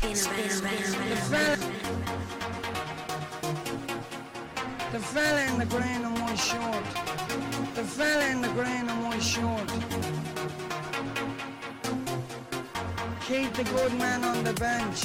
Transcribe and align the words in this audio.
The 0.00 0.14
fella, 5.00 5.42
in 5.42 5.58
the 5.58 5.66
green 5.66 6.04
and 6.04 6.20
white 6.20 6.38
short. 6.38 6.84
The 7.74 7.82
fella 7.82 8.30
in 8.30 8.40
the 8.40 8.46
green 8.48 8.88
and 8.88 9.04
white 9.04 9.22
short. 9.22 9.66
Keep 13.26 13.54
the 13.54 13.64
good 13.64 13.92
man 13.98 14.22
on 14.22 14.44
the 14.44 14.52
bench. 14.52 15.04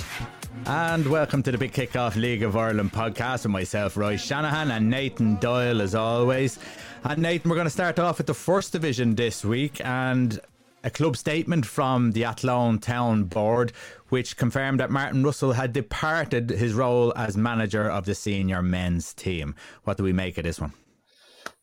And 0.67 1.07
welcome 1.07 1.41
to 1.43 1.51
the 1.51 1.57
Big 1.57 1.73
Kickoff 1.73 2.15
League 2.15 2.43
of 2.43 2.55
Ireland 2.55 2.93
podcast 2.93 3.43
with 3.43 3.51
myself, 3.51 3.97
Roy 3.97 4.15
Shanahan, 4.15 4.69
and 4.69 4.91
Nathan 4.91 5.37
Doyle, 5.37 5.81
as 5.81 5.95
always. 5.95 6.59
And 7.03 7.19
Nathan, 7.21 7.49
we're 7.49 7.57
going 7.57 7.65
to 7.65 7.71
start 7.71 7.97
off 7.97 8.19
with 8.19 8.27
the 8.27 8.35
first 8.35 8.71
division 8.71 9.15
this 9.15 9.43
week 9.43 9.83
and 9.83 10.39
a 10.83 10.89
club 10.89 11.15
statement 11.15 11.65
from 11.65 12.11
the 12.11 12.25
Athlone 12.25 12.79
Town 12.79 13.23
Board, 13.23 13.71
which 14.09 14.37
confirmed 14.37 14.79
that 14.79 14.91
Martin 14.91 15.23
Russell 15.23 15.53
had 15.53 15.73
departed 15.73 16.49
his 16.49 16.73
role 16.73 17.13
as 17.15 17.37
manager 17.37 17.89
of 17.89 18.05
the 18.05 18.13
senior 18.13 18.61
men's 18.61 19.13
team. 19.13 19.55
What 19.83 19.97
do 19.97 20.03
we 20.03 20.13
make 20.13 20.37
of 20.37 20.43
this 20.43 20.59
one? 20.59 20.73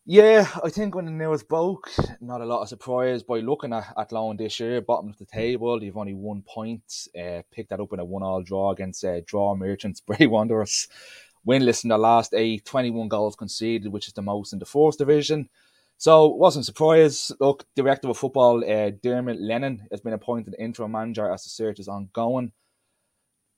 Yeah, 0.06 0.48
I 0.64 0.70
think 0.70 0.94
when 0.94 1.04
the 1.04 1.10
news 1.12 1.42
broke, 1.42 1.90
not 2.20 2.40
a 2.40 2.46
lot 2.46 2.62
of 2.62 2.68
surprise 2.68 3.22
by 3.22 3.40
looking 3.40 3.72
at 3.72 3.92
Athlone 3.96 4.38
this 4.38 4.58
year, 4.58 4.80
bottom 4.80 5.10
of 5.10 5.18
the 5.18 5.26
table. 5.26 5.84
You've 5.84 5.98
only 5.98 6.14
one 6.14 6.42
point, 6.42 7.08
uh, 7.16 7.42
picked 7.52 7.70
that 7.70 7.80
up 7.80 7.92
in 7.92 8.00
a 8.00 8.04
one-all 8.04 8.42
draw 8.42 8.72
against 8.72 9.04
uh, 9.04 9.20
Draw 9.26 9.54
Merchants, 9.56 10.00
Bray 10.06 10.26
Wanderers 10.26 10.88
winless 11.46 11.84
in 11.84 11.88
the 11.88 11.98
last 11.98 12.34
eight, 12.34 12.64
21 12.64 13.08
goals 13.08 13.36
conceded, 13.36 13.92
which 13.92 14.08
is 14.08 14.14
the 14.14 14.22
most 14.22 14.52
in 14.52 14.58
the 14.58 14.66
fourth 14.66 14.98
division. 14.98 15.48
So 16.00 16.28
wasn't 16.28 16.64
surprised. 16.64 17.34
Look, 17.40 17.66
director 17.76 18.08
of 18.08 18.16
football 18.16 18.64
uh, 18.64 18.90
Dermot 19.02 19.38
Lennon 19.38 19.86
has 19.90 20.00
been 20.00 20.14
appointed 20.14 20.56
interim 20.58 20.92
manager 20.92 21.30
as 21.30 21.44
the 21.44 21.50
search 21.50 21.78
is 21.78 21.88
ongoing. 21.88 22.52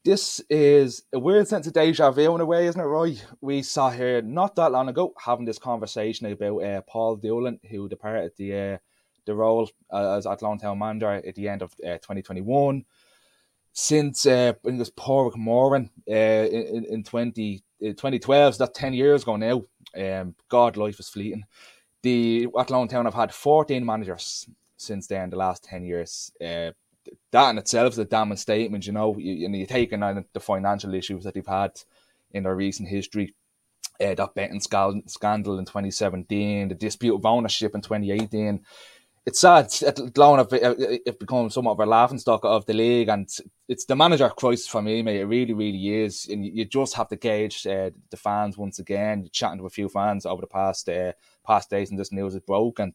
This 0.05 0.41
is 0.51 1.05
a 1.13 1.21
weird 1.21 1.47
sense 1.47 1.69
of 1.69 1.73
deja 1.73 2.11
vu 2.11 2.35
in 2.35 2.41
a 2.41 2.45
way, 2.45 2.67
isn't 2.67 2.81
it, 2.81 2.85
Roy? 2.85 3.17
We 3.41 3.63
saw 3.63 3.91
here 3.91 4.21
not 4.23 4.57
that 4.57 4.73
long 4.73 4.89
ago 4.89 5.15
having 5.25 5.45
this 5.45 5.61
conversation 5.61 6.27
about 6.27 6.65
uh, 6.65 6.81
Paul 6.81 7.15
Doolan, 7.15 7.61
who 7.71 7.89
departed 7.89 8.33
the 8.37 8.57
uh, 8.57 8.79
the 9.25 9.37
role 9.37 9.71
uh, 9.93 10.17
as 10.17 10.25
Town 10.25 10.81
manager 10.81 11.13
at 11.13 11.37
the 11.37 11.49
end 11.49 11.63
of 11.63 11.73
uh, 11.75 11.99
2021 11.99 12.85
since 13.73 14.27
uh, 14.27 14.53
I 14.53 14.59
think 14.65 14.75
it 14.75 14.79
was 14.81 14.91
Paul 14.91 15.33
Moran 15.37 15.91
uh, 16.11 16.13
in, 16.13 16.85
in 16.91 17.05
20, 17.05 17.63
2012, 17.81 18.55
so 18.57 18.65
that's 18.65 18.79
10 18.79 18.95
years 18.95 19.23
ago 19.23 19.37
now. 19.37 19.63
Um, 19.97 20.35
God, 20.49 20.77
life 20.77 20.99
is 20.99 21.09
fleeting. 21.09 21.45
The 22.03 22.49
Athlone 22.59 22.89
Town 22.89 23.05
have 23.05 23.15
had 23.15 23.33
14 23.33 23.85
managers 23.85 24.49
since 24.77 25.07
then, 25.07 25.31
the 25.31 25.37
last 25.37 25.65
10 25.65 25.85
years. 25.85 26.33
Uh, 26.41 26.73
that 27.31 27.51
in 27.51 27.59
itself 27.59 27.93
is 27.93 27.99
a 27.99 28.05
damning 28.05 28.37
statement, 28.37 28.87
you 28.87 28.93
know. 28.93 29.17
You, 29.19 29.49
you 29.49 29.67
take 29.67 29.93
in 29.93 30.01
the 30.33 30.41
financial 30.41 30.95
issues 30.95 31.25
that 31.25 31.35
they've 31.35 31.47
had 31.47 31.73
in 32.33 32.45
their 32.45 32.55
recent 32.55 32.89
history. 32.89 33.35
Uh, 34.01 34.15
that 34.15 34.35
betting 34.35 34.61
scandal 34.61 35.59
in 35.59 35.65
2017, 35.65 36.69
the 36.69 36.75
dispute 36.75 37.15
of 37.15 37.27
ownership 37.27 37.75
in 37.75 37.83
2018 37.83 38.65
it's 39.25 39.41
sad. 39.41 39.67
Athlone 39.87 40.39
have 40.39 40.49
it 40.51 41.21
become 41.21 41.49
somewhat 41.49 41.73
of 41.73 41.81
a 41.81 41.87
laughing 41.87 42.19
stock 42.19 42.41
of 42.45 42.67
the 42.67 42.75
league, 42.75 43.09
and 43.09 43.29
it's 43.69 43.85
the 43.85 43.95
manager 43.95 44.29
crisis 44.31 44.67
for 44.67 44.83
me, 44.83 45.03
mate. 45.03 45.21
It 45.21 45.27
really, 45.27 45.55
really 45.55 46.03
is, 46.03 46.27
and 46.29 46.45
you 46.45 46.65
just 46.65 46.95
have 46.95 47.09
to 47.09 47.17
gauge 47.17 47.65
uh, 47.67 47.91
the 48.11 48.17
fans 48.17 48.59
once 48.59 48.81
again. 48.81 49.21
You're 49.21 49.31
chatting 49.31 49.59
to 49.59 49.67
a 49.67 49.71
few 49.71 49.89
fans 49.89 50.27
over 50.27 50.41
the 50.41 50.49
past 50.49 50.89
uh, 50.89 51.13
past 51.47 51.71
days, 51.71 51.91
and 51.91 51.99
this 51.99 52.11
news 52.11 52.35
is 52.35 52.41
broke, 52.41 52.81
and 52.81 52.95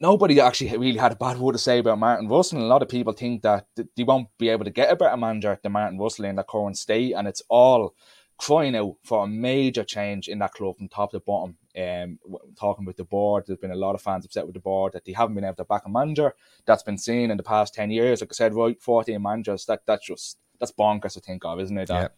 nobody 0.00 0.40
actually 0.40 0.74
really 0.78 0.98
had 0.98 1.12
a 1.12 1.16
bad 1.16 1.36
word 1.38 1.52
to 1.52 1.58
say 1.58 1.80
about 1.80 1.98
Martin 1.98 2.28
Russell. 2.28 2.58
And 2.58 2.64
a 2.64 2.68
lot 2.68 2.82
of 2.82 2.88
people 2.88 3.12
think 3.12 3.42
that 3.42 3.66
they 3.94 4.04
won't 4.04 4.28
be 4.38 4.48
able 4.48 4.64
to 4.64 4.70
get 4.70 4.90
a 4.90 4.96
better 4.96 5.16
manager 5.18 5.58
than 5.62 5.72
Martin 5.72 5.98
Russell 5.98 6.24
in 6.24 6.36
the 6.36 6.44
current 6.44 6.78
state, 6.78 7.12
and 7.12 7.28
it's 7.28 7.42
all 7.50 7.94
crying 8.38 8.76
out 8.76 8.94
for 9.02 9.24
a 9.24 9.28
major 9.28 9.84
change 9.84 10.28
in 10.28 10.38
that 10.38 10.52
club 10.52 10.78
from 10.78 10.88
top 10.88 11.10
to 11.10 11.20
bottom. 11.20 11.58
Um, 11.78 12.18
talking 12.58 12.84
with 12.84 12.96
the 12.96 13.04
board, 13.04 13.44
there's 13.46 13.60
been 13.60 13.70
a 13.70 13.76
lot 13.76 13.94
of 13.94 14.02
fans 14.02 14.24
upset 14.24 14.46
with 14.46 14.54
the 14.54 14.60
board 14.60 14.94
that 14.94 15.04
they 15.04 15.12
haven't 15.12 15.36
been 15.36 15.44
able 15.44 15.54
to 15.56 15.64
back 15.64 15.86
a 15.86 15.88
manager. 15.88 16.34
That's 16.66 16.82
been 16.82 16.98
seen 16.98 17.30
in 17.30 17.36
the 17.36 17.42
past 17.44 17.72
ten 17.74 17.92
years. 17.92 18.20
Like 18.20 18.32
I 18.32 18.34
said, 18.34 18.54
right, 18.54 18.82
fourteen 18.82 19.22
managers. 19.22 19.64
That 19.66 19.82
that's 19.86 20.06
just 20.06 20.38
that's 20.58 20.72
bonkers 20.72 21.14
to 21.14 21.20
think 21.20 21.44
of, 21.44 21.60
isn't 21.60 21.78
it? 21.78 21.88
Yeah. 21.88 22.08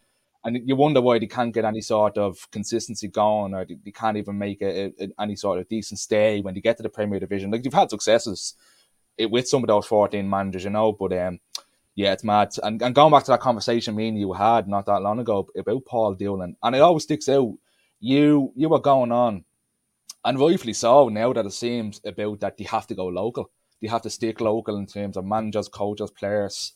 And 0.44 0.66
you 0.66 0.76
wonder 0.76 1.02
why 1.02 1.18
they 1.18 1.26
can't 1.26 1.52
get 1.52 1.66
any 1.66 1.82
sort 1.82 2.16
of 2.16 2.50
consistency 2.50 3.08
going, 3.08 3.52
or 3.52 3.66
they, 3.66 3.76
they 3.84 3.90
can't 3.90 4.16
even 4.16 4.38
make 4.38 4.62
a, 4.62 4.86
a, 4.98 5.08
any 5.20 5.36
sort 5.36 5.58
of 5.58 5.68
decent 5.68 6.00
stay 6.00 6.40
when 6.40 6.54
they 6.54 6.62
get 6.62 6.78
to 6.78 6.82
the 6.82 6.88
Premier 6.88 7.20
Division. 7.20 7.50
Like 7.50 7.62
they've 7.62 7.74
had 7.74 7.90
successes 7.90 8.54
with 9.18 9.46
some 9.46 9.62
of 9.62 9.68
those 9.68 9.84
fourteen 9.84 10.30
managers, 10.30 10.64
you 10.64 10.70
know, 10.70 10.92
but 10.92 11.12
um 11.12 11.40
yeah, 11.94 12.12
it's 12.12 12.24
mad. 12.24 12.54
And, 12.62 12.80
and 12.80 12.94
going 12.94 13.12
back 13.12 13.24
to 13.24 13.32
that 13.32 13.40
conversation 13.40 13.94
me 13.94 14.08
and 14.08 14.18
you 14.18 14.32
had 14.32 14.66
not 14.68 14.86
that 14.86 15.02
long 15.02 15.18
ago 15.18 15.48
about 15.58 15.84
Paul 15.84 16.14
Doolan, 16.14 16.56
and 16.62 16.76
it 16.76 16.80
always 16.80 17.02
sticks 17.02 17.28
out. 17.28 17.52
You 18.02 18.52
you 18.56 18.70
were 18.70 18.80
going 18.80 19.12
on, 19.12 19.44
and 20.24 20.38
rightfully 20.38 20.72
so. 20.72 21.08
Now 21.08 21.32
that 21.32 21.46
it 21.46 21.52
seems 21.52 22.00
about 22.04 22.40
that, 22.40 22.60
you 22.60 22.66
have 22.66 22.86
to 22.88 22.94
go 22.94 23.06
local. 23.06 23.50
You 23.80 23.88
have 23.88 24.02
to 24.02 24.10
stick 24.10 24.40
local 24.40 24.76
in 24.76 24.86
terms 24.86 25.16
of 25.16 25.24
managers, 25.24 25.68
coaches, 25.68 26.10
players. 26.10 26.72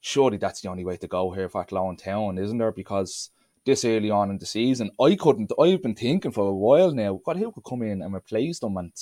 Surely 0.00 0.38
that's 0.38 0.62
the 0.62 0.70
only 0.70 0.84
way 0.84 0.96
to 0.96 1.06
go 1.06 1.30
here 1.30 1.48
for 1.48 1.60
Athlone 1.60 1.96
Town, 1.96 2.38
isn't 2.38 2.56
there? 2.56 2.72
Because 2.72 3.30
this 3.66 3.84
early 3.84 4.10
on 4.10 4.30
in 4.30 4.38
the 4.38 4.46
season, 4.46 4.90
I 4.98 5.14
couldn't. 5.16 5.52
I've 5.60 5.82
been 5.82 5.94
thinking 5.94 6.32
for 6.32 6.48
a 6.48 6.54
while 6.54 6.92
now. 6.92 7.20
God, 7.24 7.36
who 7.36 7.52
could 7.52 7.64
come 7.64 7.82
in 7.82 8.00
and 8.00 8.14
replace 8.14 8.58
them? 8.58 8.78
And 8.78 8.92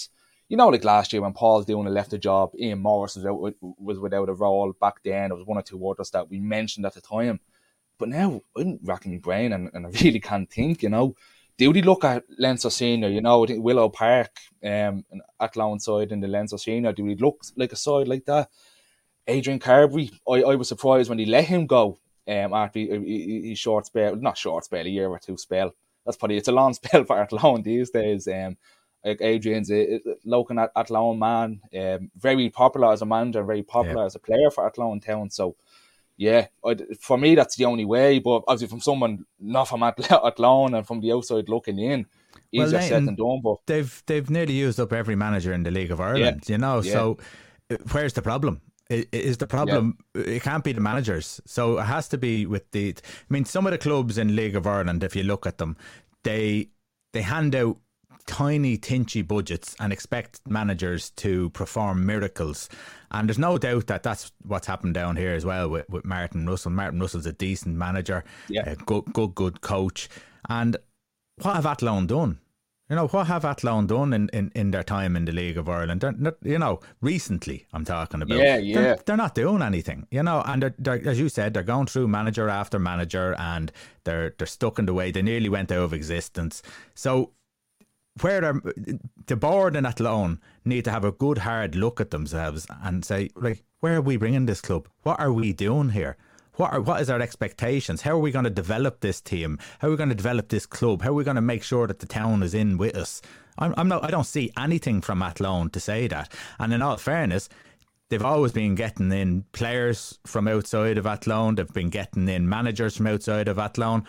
you 0.49 0.56
know, 0.56 0.69
like 0.69 0.84
last 0.84 1.12
year 1.12 1.22
when 1.22 1.34
Paul 1.34 1.62
Doolan 1.62 1.93
left 1.93 2.11
the 2.11 2.19
job, 2.19 2.53
Ian 2.59 2.81
Morris 2.81 3.17
was, 3.17 3.27
out, 3.27 3.55
was 3.61 3.99
without 3.99 4.31
a 4.31 4.34
role 4.34 4.72
back 4.81 5.03
then. 5.05 5.28
There 5.28 5.37
was 5.37 5.47
one 5.47 5.59
or 5.59 5.62
two 5.62 5.88
others 5.88 6.11
that 6.11 6.28
we 6.28 6.41
mentioned 6.41 6.87
at 6.87 6.94
the 6.94 7.00
time. 7.00 7.41
But 7.99 8.09
now 8.09 8.41
I'm 8.56 8.78
racking 8.83 9.12
my 9.12 9.19
brain 9.19 9.53
and, 9.53 9.71
and 9.75 9.87
I 9.87 9.91
really 10.03 10.21
can't 10.21 10.50
think, 10.50 10.83
you 10.83 10.88
know. 10.88 11.15
Do 11.59 11.73
they 11.73 11.83
look 11.83 12.05
at 12.05 12.23
Leinster 12.39 12.71
Senior, 12.71 13.09
you 13.09 13.21
know, 13.21 13.45
Willow 13.49 13.89
Park 13.89 14.31
um, 14.65 15.05
Athlone 15.41 15.81
side 15.81 16.13
in 16.13 16.21
the 16.21 16.29
Leinster 16.29 16.57
Senior? 16.57 16.93
Do 16.93 17.05
we 17.05 17.17
look 17.17 17.43
like 17.57 17.73
a 17.73 17.77
side 17.77 18.07
like 18.07 18.25
that? 18.27 18.49
Adrian 19.27 19.59
Carberry, 19.59 20.13
I, 20.27 20.43
I 20.43 20.55
was 20.55 20.69
surprised 20.69 21.09
when 21.11 21.19
he 21.19 21.27
let 21.27 21.47
him 21.47 21.67
go 21.67 21.99
um, 22.29 22.55
after 22.55 22.79
his 22.79 23.59
short 23.59 23.87
spell, 23.87 24.15
not 24.15 24.39
short 24.39 24.65
spell, 24.65 24.87
a 24.87 24.89
year 24.89 25.09
or 25.09 25.19
two 25.19 25.37
spell. 25.37 25.75
That's 26.07 26.17
probably, 26.17 26.37
it's 26.37 26.49
a 26.49 26.53
long 26.53 26.75
spell 26.75 27.05
for 27.05 27.19
Athlone 27.21 27.63
these 27.63 27.91
days. 27.91 28.29
Um, 28.29 28.57
like 29.05 29.21
Adrian's 29.21 29.71
a, 29.71 30.01
local 30.25 30.59
at 30.61 30.71
Athlone 30.77 31.19
man, 31.19 31.61
um, 31.77 32.11
very 32.17 32.51
popular 32.51 32.93
as 32.93 33.03
a 33.03 33.07
manager, 33.07 33.43
very 33.43 33.63
popular 33.65 34.05
as 34.05 34.15
a 34.15 34.21
player 34.21 34.51
for 34.51 34.67
Athlone 34.67 35.01
Town. 35.01 35.31
So, 35.31 35.57
yeah, 36.19 36.49
I'd, 36.65 36.83
for 37.01 37.17
me 37.17 37.37
that's 37.37 37.56
the 37.56 37.65
only 37.65 37.84
way. 37.84 38.19
But 38.19 38.43
obviously, 38.49 38.67
from 38.67 38.81
someone 38.81 39.25
not 39.41 39.69
from 39.69 39.83
Athlone 39.84 40.75
and 40.75 40.87
from 40.87 41.01
the 41.01 41.12
outside 41.12 41.49
looking 41.49 41.79
in, 41.79 42.06
easier 42.53 42.79
well, 42.79 42.89
said 42.89 43.06
than 43.06 43.15
done. 43.15 43.41
But 43.43 43.59
they've 43.67 44.03
they've 44.06 44.29
nearly 44.29 44.55
used 44.55 44.81
up 44.81 44.93
every 44.93 45.15
manager 45.15 45.53
in 45.53 45.62
the 45.62 45.71
League 45.71 45.93
of 45.93 46.01
Ireland. 46.01 46.43
Yeah. 46.47 46.53
You 46.53 46.59
know, 46.59 46.83
yeah. 46.83 46.93
so 46.93 47.19
uh, 47.71 47.77
where's 47.93 48.12
the 48.12 48.23
problem? 48.23 48.61
Is 48.91 49.37
the 49.37 49.47
problem? 49.47 49.99
It 50.15 50.43
can't 50.43 50.65
be 50.65 50.73
the 50.73 50.81
managers, 50.81 51.43
so 51.45 51.79
it 51.79 51.84
has 51.84 52.09
to 52.09 52.19
be 52.19 52.47
with 52.47 52.71
the. 52.73 52.95
I 52.97 53.33
mean, 53.33 53.45
some 53.45 53.67
of 53.67 53.73
the 53.73 53.79
clubs 53.79 54.19
in 54.19 54.35
League 54.35 54.56
of 54.56 54.67
Ireland, 54.67 55.05
if 55.05 55.15
you 55.15 55.23
look 55.23 55.47
at 55.47 55.59
them, 55.59 55.77
they 56.25 56.71
they 57.12 57.23
hand 57.23 57.55
out 57.55 57.77
tiny, 58.28 58.77
tinchy 58.77 59.27
budgets 59.27 59.75
and 59.81 59.93
expect 59.93 60.41
managers 60.47 61.11
to 61.11 61.50
perform 61.50 62.06
miracles. 62.06 62.69
And 63.11 63.28
there's 63.28 63.39
no 63.39 63.56
doubt 63.59 63.87
that 63.87 64.03
that's 64.03 64.31
what's 64.44 64.66
happened 64.66 64.94
down 64.94 65.16
here 65.16 65.34
as 65.34 65.44
well 65.44 65.69
with, 65.71 65.89
with 65.89 66.05
Martin 66.05 66.47
Russell. 66.47 66.71
Martin 66.71 67.00
Russell's 67.00 67.27
a 67.27 67.33
decent 67.33 67.75
manager, 67.75 68.22
yeah. 68.49 68.69
a 68.69 68.77
good, 68.77 69.06
good, 69.15 69.34
good 69.34 69.61
coach. 69.62 70.09
And 70.49 70.77
what 71.41 71.56
have 71.56 71.67
Athlone 71.67 72.06
done? 72.06 72.38
You 72.91 72.97
know, 72.97 73.06
what 73.09 73.27
have 73.27 73.44
Athlone 73.44 73.87
done 73.87 74.12
in, 74.15 74.31
in, 74.33 74.50
in 74.55 74.71
their 74.71 74.83
time 74.83 75.15
in 75.17 75.25
the 75.25 75.33
League 75.33 75.59
of 75.59 75.69
Ireland? 75.69 76.05
Not, 76.19 76.37
you 76.43 76.59
know, 76.59 76.81
recently, 77.00 77.67
I'm 77.72 77.84
talking 77.84 78.22
about. 78.22 78.38
Yeah, 78.38 78.56
yeah. 78.56 78.75
They're, 78.75 78.99
they're 79.05 79.17
not 79.17 79.35
doing 79.35 79.62
anything, 79.62 80.06
you 80.11 80.23
know, 80.23 80.43
and 80.47 80.62
they're, 80.62 80.75
they're, 80.79 81.08
as 81.08 81.19
you 81.19 81.29
said, 81.29 81.53
they're 81.53 81.62
going 81.62 81.87
through 81.87 82.08
manager 82.08 82.49
after 82.49 82.79
manager 82.79 83.35
and 83.38 83.73
they're 84.05 84.35
they're 84.38 84.47
stuck 84.47 84.79
in 84.79 84.87
the 84.87 84.94
way. 84.94 85.11
They 85.11 85.20
nearly 85.20 85.50
went 85.50 85.70
out 85.70 85.81
of 85.81 85.93
existence. 85.93 86.62
So 86.94 87.32
where 88.20 88.61
the 89.26 89.37
board 89.37 89.76
and 89.76 89.87
Athlone 89.87 90.41
need 90.65 90.85
to 90.85 90.91
have 90.91 91.05
a 91.05 91.12
good 91.12 91.38
hard 91.38 91.75
look 91.75 92.00
at 92.00 92.11
themselves 92.11 92.67
and 92.82 93.05
say, 93.05 93.31
like, 93.37 93.65
where 93.81 93.97
are 93.97 94.03
we 94.03 94.17
bringing 94.17 94.47
this 94.47 94.61
club? 94.61 94.88
What 95.03 95.20
are 95.20 95.32
we 95.32 95.53
doing 95.53 95.91
here? 95.91 96.17
What 96.55 96.73
are 96.73 96.81
what 96.81 97.00
is 97.00 97.09
our 97.09 97.20
expectations? 97.20 98.03
How 98.03 98.12
are 98.12 98.19
we 98.19 98.32
going 98.32 98.44
to 98.44 98.50
develop 98.50 99.00
this 99.00 99.20
team? 99.20 99.59
How 99.79 99.88
are 99.88 99.91
we 99.93 99.97
going 99.97 100.09
to 100.09 100.15
develop 100.15 100.49
this 100.49 100.67
club? 100.67 101.03
How 101.03 101.11
are 101.11 101.15
we 101.15 101.23
going 101.23 101.37
to 101.37 101.41
make 101.41 101.62
sure 101.62 101.87
that 101.87 102.00
the 102.00 102.06
town 102.06 102.43
is 102.43 102.53
in 102.53 102.79
with 102.79 102.97
us? 102.97 103.23
I'm, 103.59 103.75
I'm 103.76 103.88
not. 103.88 104.05
I 104.05 104.11
don't 104.11 104.25
see 104.25 104.50
anything 104.59 105.00
from 105.00 105.23
Athlone 105.23 105.70
to 105.70 105.81
say 105.81 106.09
that. 106.09 106.32
And 106.59 106.73
in 106.73 106.82
all 106.82 106.97
fairness, 106.97 107.49
they've 108.09 108.25
always 108.25 108.50
been 108.50 108.75
getting 108.75 109.12
in 109.12 109.44
players 109.53 110.19
from 110.26 110.49
outside 110.49 110.99
of 110.99 111.06
Athlone. 111.06 111.55
They've 111.55 111.73
been 111.73 111.91
getting 111.91 112.29
in 112.29 112.49
managers 112.49 112.97
from 112.97 113.06
outside 113.06 113.47
of 113.47 113.61
Athlone. 113.61 114.05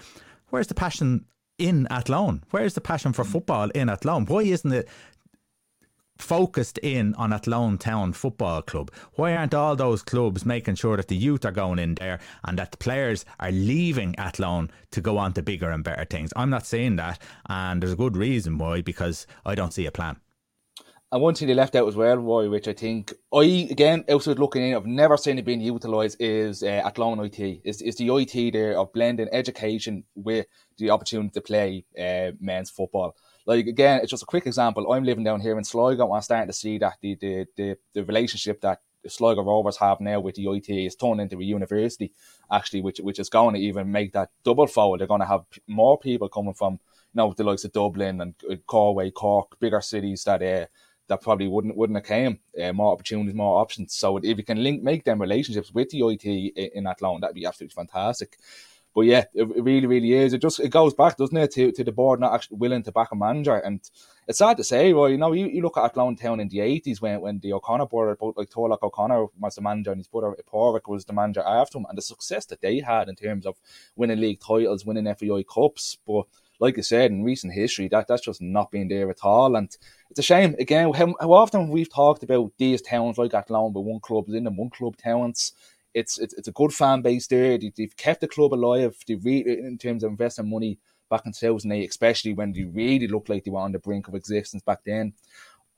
Where's 0.50 0.68
the 0.68 0.74
passion 0.74 1.26
in 1.60 1.88
Athlone? 1.90 2.44
Where's 2.52 2.74
the 2.74 2.82
passion 2.82 3.14
for 3.14 3.24
mm. 3.24 3.32
football 3.32 3.70
in 3.70 3.90
Athlone? 3.90 4.26
Why 4.26 4.42
isn't 4.42 4.72
it? 4.72 4.90
focused 6.20 6.78
in 6.80 7.16
on 7.16 7.34
Athlone 7.34 7.78
Town 7.78 8.14
Football 8.14 8.62
Club? 8.62 8.92
Why 9.14 9.36
aren't 9.36 9.54
all 9.54 9.76
those 9.76 10.04
clubs 10.04 10.46
making 10.46 10.76
sure 10.76 10.98
that 10.98 11.08
the 11.08 11.16
youth 11.16 11.46
are 11.46 11.52
going 11.52 11.80
in 11.80 11.96
there 11.96 12.20
and 12.44 12.60
that 12.60 12.72
the 12.72 12.78
players 12.78 13.26
are 13.40 13.52
leaving 13.52 14.18
Athlone 14.20 14.70
to 14.92 15.02
go 15.02 15.18
on 15.18 15.34
to 15.34 15.42
bigger 15.42 15.72
and 15.72 15.84
better 15.84 16.06
things? 16.06 16.32
I'm 16.36 16.50
not 16.50 16.66
saying 16.66 16.98
that, 16.98 17.20
and 17.48 17.82
there's 17.82 17.94
a 17.94 17.98
good 17.98 18.18
reason 18.18 18.58
why 18.58 18.82
because 18.82 19.26
I 19.46 19.56
don't 19.56 19.74
see 19.74 19.86
a 19.86 19.92
plan. 19.92 20.18
And 21.12 21.24
one 21.24 21.34
thing 21.34 21.48
they 21.48 21.56
left 21.56 21.76
out 21.76 21.88
as 21.88 21.96
well, 21.96 22.18
Roy, 22.18 22.50
which 22.52 22.68
I 22.68 22.74
think 22.74 23.14
I 23.34 23.68
again 23.72 24.06
outside 24.08 24.38
looking 24.38 24.62
in, 24.62 24.76
I've 24.76 24.86
never 24.86 25.18
seen 25.18 25.40
it 25.40 25.46
being 25.46 25.60
utilised 25.60 26.22
is 26.22 26.62
uh, 26.62 26.84
Athlone 26.86 27.26
IT. 27.26 27.62
Is 27.64 27.82
is 27.82 27.96
the 27.96 28.16
IT 28.16 28.54
there 28.54 28.78
of 28.78 28.94
blending 28.94 29.28
education 29.32 30.04
with 30.14 30.46
the 30.78 30.92
opportunity 30.92 31.32
to 31.32 31.42
play 31.42 31.84
uh, 31.98 32.34
men's 32.40 32.70
football. 32.70 33.16
Like 33.48 33.66
again, 33.66 34.02
it's 34.02 34.12
just 34.12 34.22
a 34.22 34.28
quick 34.28 34.46
example. 34.46 34.92
I'm 34.92 35.04
living 35.04 35.24
down 35.24 35.42
here 35.42 35.58
in 35.58 35.64
Sligo, 35.64 36.06
and 36.06 36.14
I'm 36.14 36.22
starting 36.22 36.48
to 36.48 36.54
see 36.54 36.78
that 36.78 36.98
the 37.02 37.16
the 37.16 37.48
the, 37.58 37.78
the 37.94 38.06
relationship 38.06 38.62
that 38.62 38.80
the 39.04 39.10
Sligo 39.10 39.44
Rovers 39.44 39.78
have 39.78 40.00
now 40.02 40.20
with 40.20 40.36
the 40.36 40.48
IT 40.48 40.70
is 40.70 40.96
turned 40.96 41.22
into 41.22 41.40
a 41.40 41.44
university, 41.44 42.14
actually, 42.52 42.82
which 42.82 43.00
which 43.00 43.18
is 43.18 43.30
going 43.30 43.56
to 43.56 43.62
even 43.62 43.92
make 43.92 44.14
that 44.14 44.30
double 44.44 44.68
fold. 44.68 45.00
They're 45.00 45.08
going 45.08 45.22
to 45.22 45.26
have 45.26 45.46
more 45.66 45.98
people 45.98 46.30
coming 46.30 46.54
from 46.54 46.74
you 46.74 46.80
know 47.16 47.34
the 47.36 47.44
likes 47.44 47.66
of 47.66 47.74
Dublin 47.74 48.22
and 48.22 48.36
Galway, 48.68 49.10
Cork, 49.10 49.60
bigger 49.60 49.82
cities 49.82 50.24
that 50.26 50.44
uh, 50.44 50.68
that 51.10 51.22
probably 51.22 51.48
wouldn't 51.48 51.76
wouldn't 51.76 51.98
have 51.98 52.06
came. 52.06 52.40
Uh, 52.60 52.72
more 52.72 52.94
opportunities, 52.94 53.34
more 53.34 53.60
options. 53.60 53.94
So 53.94 54.18
if 54.18 54.38
you 54.38 54.44
can 54.44 54.64
link 54.64 54.82
make 54.82 55.04
them 55.04 55.20
relationships 55.20 55.74
with 55.74 55.90
the 55.90 56.08
IT 56.08 56.26
in, 56.26 56.88
Athlone, 56.88 57.20
that'd 57.22 57.36
be 57.36 57.46
absolutely 57.46 57.74
fantastic. 57.74 58.38
But 58.96 59.02
yeah, 59.02 59.26
it, 59.34 59.48
really, 59.64 59.86
really 59.86 60.14
is. 60.14 60.34
It 60.34 60.42
just 60.42 60.60
it 60.60 60.70
goes 60.70 60.94
back, 60.94 61.18
doesn't 61.18 61.38
it, 61.38 61.52
to, 61.52 61.72
to 61.72 61.84
the 61.84 61.92
board 61.92 62.20
not 62.20 62.34
actually 62.34 62.58
willing 62.58 62.84
to 62.84 62.92
back 62.92 63.12
a 63.12 63.16
manager. 63.16 63.56
And 63.56 63.82
it's 64.28 64.40
sad 64.40 64.58
to 64.58 64.64
say, 64.64 64.94
well, 64.94 65.10
you 65.10 65.18
know, 65.18 65.32
you, 65.34 65.48
you 65.48 65.62
look 65.62 65.78
at 65.78 65.84
Athlone 65.84 66.16
Town 66.16 66.40
in 66.40 66.48
the 66.48 66.62
eighties 66.62 67.02
when 67.02 67.22
when 67.22 67.40
the 67.40 67.54
O'Connor 67.54 67.88
board, 67.88 68.18
like 68.36 68.50
Turlough 68.50 68.82
O'Connor 68.82 69.28
was 69.40 69.56
the 69.56 69.62
manager 69.62 69.92
and 69.92 70.00
his 70.00 70.08
brother 70.08 70.36
Padraig 70.52 70.88
was 70.88 71.06
the 71.06 71.14
manager 71.14 71.42
after 71.42 71.78
him, 71.78 71.86
and 71.90 71.98
the 71.98 72.04
success 72.04 72.46
that 72.48 72.62
they 72.62 72.80
had 72.80 73.10
in 73.10 73.16
terms 73.16 73.46
of 73.46 73.56
winning 73.96 74.20
league 74.20 74.40
titles, 74.40 74.86
winning 74.86 75.14
FAI 75.16 75.44
cups, 75.44 75.98
but 76.06 76.26
like 76.60 76.78
I 76.78 76.82
said, 76.82 77.12
in 77.12 77.24
recent 77.24 77.54
history, 77.54 77.88
that 77.88 78.08
that's 78.08 78.22
just 78.22 78.42
not 78.42 78.72
been 78.72 78.90
there 78.90 79.10
at 79.10 79.24
all. 79.24 79.56
And 79.56 79.76
it's 80.10 80.20
a 80.20 80.24
shame. 80.24 80.56
Again, 80.60 80.94
how, 80.94 81.16
how 81.20 81.32
often 81.32 81.70
we've 81.70 81.92
talked 81.92 82.24
about 82.24 82.52
these 82.58 82.82
towns 82.82 83.18
like 83.18 83.34
Athlone, 83.34 83.74
but 83.74 83.82
one 83.82 84.02
club 84.02 84.28
them, 84.28 84.58
one 84.58 84.70
club 84.70 84.98
towns. 84.98 85.54
It's, 85.94 86.20
it's 86.20 86.36
it's 86.36 86.48
a 86.48 86.52
good 86.52 86.72
fan 86.72 87.02
base 87.02 87.26
there. 87.28 87.58
They, 87.58 87.72
have 87.80 87.98
kept 87.98 88.22
the 88.22 88.28
club 88.28 88.54
alive. 88.54 88.96
They 89.08 89.16
re- 89.16 89.44
in 89.48 89.78
terms 89.80 90.04
of 90.04 90.12
investing 90.12 90.50
money 90.50 90.78
back 91.10 91.26
in 91.26 91.34
2008, 91.34 91.90
especially 91.90 92.34
when 92.34 92.54
they 92.54 92.64
really 92.64 93.08
looked 93.08 93.30
like 93.30 93.44
they 93.44 93.52
were 93.52 93.60
on 93.60 93.72
the 93.72 93.80
brink 93.80 94.08
of 94.08 94.14
existence 94.14 94.62
back 94.62 94.84
then. 94.86 95.14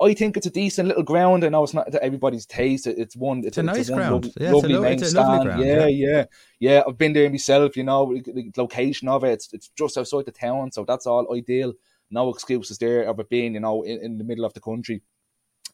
I 0.01 0.13
think 0.13 0.37
it's 0.37 0.47
a 0.47 0.51
decent 0.51 0.87
little 0.87 1.03
ground. 1.03 1.43
I 1.43 1.49
know 1.49 1.63
it's 1.63 1.73
not 1.73 1.91
to 1.91 2.03
everybody's 2.03 2.45
taste. 2.45 2.87
It's 2.87 3.15
one. 3.15 3.39
It's, 3.39 3.47
it's 3.47 3.57
a 3.59 3.63
nice 3.63 3.89
ground. 3.89 4.25
Lovely, 4.25 4.33
yeah, 4.39 4.51
lovely, 4.51 4.73
lo- 4.73 4.81
main 4.81 4.99
stand. 4.99 5.43
Ground, 5.43 5.63
yeah, 5.63 5.85
yeah, 5.85 5.87
yeah, 5.87 6.25
yeah. 6.59 6.83
I've 6.87 6.97
been 6.97 7.13
there 7.13 7.29
myself. 7.29 7.77
You 7.77 7.83
know, 7.83 8.13
the 8.13 8.51
location 8.57 9.07
of 9.07 9.23
it. 9.23 9.33
It's, 9.33 9.53
it's 9.53 9.69
just 9.77 9.97
outside 9.97 10.25
the 10.25 10.31
town, 10.31 10.71
so 10.71 10.83
that's 10.83 11.05
all 11.05 11.35
ideal. 11.35 11.73
No 12.09 12.29
excuses 12.29 12.77
there 12.77 13.03
of 13.03 13.19
it 13.19 13.29
being, 13.29 13.53
you 13.53 13.61
know, 13.61 13.83
in, 13.83 13.99
in 13.99 14.17
the 14.17 14.23
middle 14.23 14.43
of 14.43 14.53
the 14.53 14.59
country. 14.59 15.01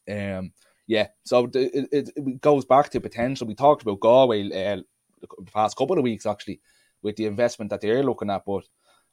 Um, 0.09 0.51
yeah. 0.85 1.07
So 1.23 1.45
it, 1.53 1.87
it, 1.91 2.11
it 2.15 2.41
goes 2.41 2.63
back 2.65 2.89
to 2.91 3.01
potential. 3.01 3.47
We 3.47 3.55
talked 3.55 3.81
about 3.81 3.99
Galway 3.99 4.45
uh, 4.45 4.81
the 5.21 5.51
past 5.51 5.75
couple 5.75 5.97
of 5.97 6.03
weeks 6.03 6.25
actually 6.25 6.61
with 7.01 7.15
the 7.15 7.25
investment 7.25 7.71
that 7.71 7.81
they're 7.81 8.03
looking 8.03 8.29
at, 8.29 8.43
but 8.45 8.65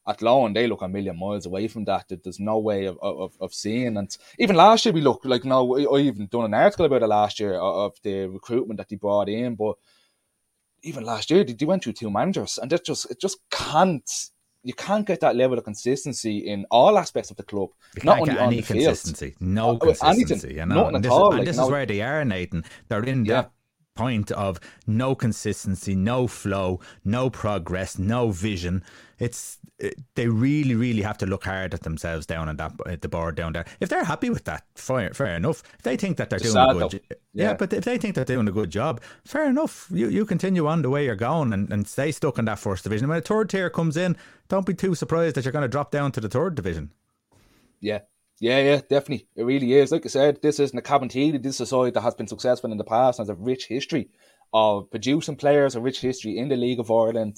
Athlone, 0.07 0.53
they 0.53 0.67
look 0.67 0.83
a 0.83 0.89
million 0.89 1.19
miles 1.19 1.47
away 1.47 1.67
from 1.67 1.85
that. 1.87 2.05
There's 2.09 2.41
no 2.41 2.59
way 2.59 2.85
of, 2.85 2.99
of, 3.01 3.37
of 3.41 3.55
seeing. 3.55 3.97
And 3.97 4.15
even 4.39 4.55
last 4.57 4.85
year, 4.85 4.93
we 4.93 5.01
looked 5.01 5.25
like, 5.25 5.45
no, 5.45 5.77
I 5.97 6.01
even 6.01 6.27
done 6.27 6.45
an 6.45 6.55
article 6.55 6.85
about 6.85 7.03
it 7.03 7.07
last 7.07 7.41
year 7.41 7.55
of 7.55 7.95
the 8.03 8.27
recruitment 8.27 8.77
that 8.79 8.89
they 8.89 8.97
brought 8.97 9.29
in. 9.29 9.55
But 9.55 9.77
even 10.83 11.05
last 11.05 11.31
year, 11.31 11.43
they 11.43 11.65
went 11.65 11.85
through 11.85 11.95
two 11.95 12.11
managers, 12.11 12.59
and 12.59 12.71
that 12.71 12.85
just, 12.85 13.11
it 13.11 13.19
just 13.19 13.39
can't, 13.51 14.11
you 14.63 14.75
can't 14.75 15.07
get 15.07 15.21
that 15.21 15.37
level 15.37 15.57
of 15.57 15.65
consistency 15.65 16.39
in 16.39 16.67
all 16.71 16.99
aspects 16.99 17.31
of 17.31 17.39
the 17.39 17.43
club. 17.43 17.71
not 18.03 18.21
only 18.21 18.39
on 18.39 18.51
the 18.51 18.61
consistency, 18.61 19.31
field. 19.31 19.41
no 19.41 19.77
uh, 19.77 19.79
consistency. 19.79 20.33
Anything, 20.33 20.57
you 20.59 20.67
know, 20.67 20.89
and 20.89 21.03
this, 21.03 21.11
all, 21.11 21.31
and 21.31 21.39
like, 21.39 21.47
this 21.47 21.59
is 21.59 21.71
where 21.71 21.87
they 21.87 22.03
are, 22.03 22.25
Nathan. 22.25 22.65
They're 22.89 23.05
in 23.05 23.25
yeah. 23.25 23.35
that 23.35 23.51
point 23.95 24.31
of 24.33 24.59
no 24.87 25.15
consistency, 25.15 25.95
no 25.95 26.27
flow, 26.27 26.81
no 27.05 27.31
progress, 27.31 27.99
no 27.99 28.31
vision. 28.31 28.83
It's 29.19 29.59
it, 29.79 29.95
they 30.15 30.29
really, 30.29 30.75
really 30.75 31.03
have 31.03 31.19
to 31.19 31.27
look 31.27 31.45
hard 31.45 31.75
at 31.75 31.83
themselves 31.83 32.27
down 32.27 32.49
on 32.49 32.57
that 32.57 32.73
at 32.87 33.03
the 33.03 33.09
board 33.09 33.37
down 33.37 33.53
there. 33.53 33.65
If 33.81 33.89
they're 33.89 34.05
happy 34.05 34.31
with 34.31 34.45
that, 34.45 34.65
fair, 34.75 35.13
fair 35.13 35.37
enough. 35.37 35.63
If 35.79 35.83
they 35.83 35.97
think 35.97 36.17
that 36.17 36.31
they're 36.31 36.39
it's 36.39 36.53
doing 36.53 36.71
a 36.71 36.75
good, 36.75 37.01
yeah. 37.11 37.17
yeah. 37.33 37.55
but 37.55 37.73
if 37.73 37.85
they 37.85 37.99
think 37.99 38.15
they're 38.15 38.25
doing 38.25 38.49
a 38.49 38.53
good 38.53 38.71
job, 38.71 39.01
fair 39.25 39.47
enough. 39.47 39.89
You 39.91 40.09
you 40.09 40.27
continue 40.27 40.67
on 40.67 40.83
the 40.83 40.91
way 40.91 41.05
you're 41.05 41.17
going 41.17 41.53
and, 41.53 41.73
and 41.73 41.87
stay 41.87 42.11
stuck 42.13 42.39
in 42.39 42.45
that 42.47 42.59
first 42.59 42.85
division. 42.85 43.09
When 43.09 43.19
a 43.19 43.23
third 43.23 43.51
tier 43.51 43.71
comes 43.71 43.97
in, 43.97 44.17
don't 44.49 44.67
be 44.67 44.75
too 44.75 44.95
surprised 44.95 45.37
that 45.37 45.45
you're 45.45 45.53
going 45.53 45.63
to 45.63 45.69
drop 45.69 45.91
down 45.91 46.13
to 46.13 46.21
the 46.21 46.29
third 46.29 46.55
division. 46.55 46.93
Yeah, 47.81 48.01
yeah, 48.41 48.59
yeah, 48.61 48.81
definitely. 48.89 49.29
It 49.37 49.45
really 49.45 49.73
is. 49.75 49.93
Like 49.93 50.05
I 50.05 50.09
said, 50.09 50.43
this 50.43 50.59
isn't 50.59 50.79
a 50.79 50.83
Cabinteely. 50.83 51.43
This 51.43 51.57
is 51.57 51.61
a 51.63 51.67
side 51.67 51.95
that 51.95 52.03
has 52.03 52.15
been 52.15 52.27
successful 52.27 52.73
in 52.73 52.79
the 52.79 52.85
past 52.85 53.19
and 53.19 53.29
has 53.29 53.37
a 53.37 53.41
rich 53.41 53.67
history 53.67 54.11
of 54.53 54.91
producing 54.91 55.37
players, 55.37 55.75
a 55.75 55.81
rich 55.81 56.01
history 56.01 56.39
in 56.39 56.49
the 56.49 56.57
League 56.57 56.81
of 56.81 56.91
Ireland. 56.91 57.37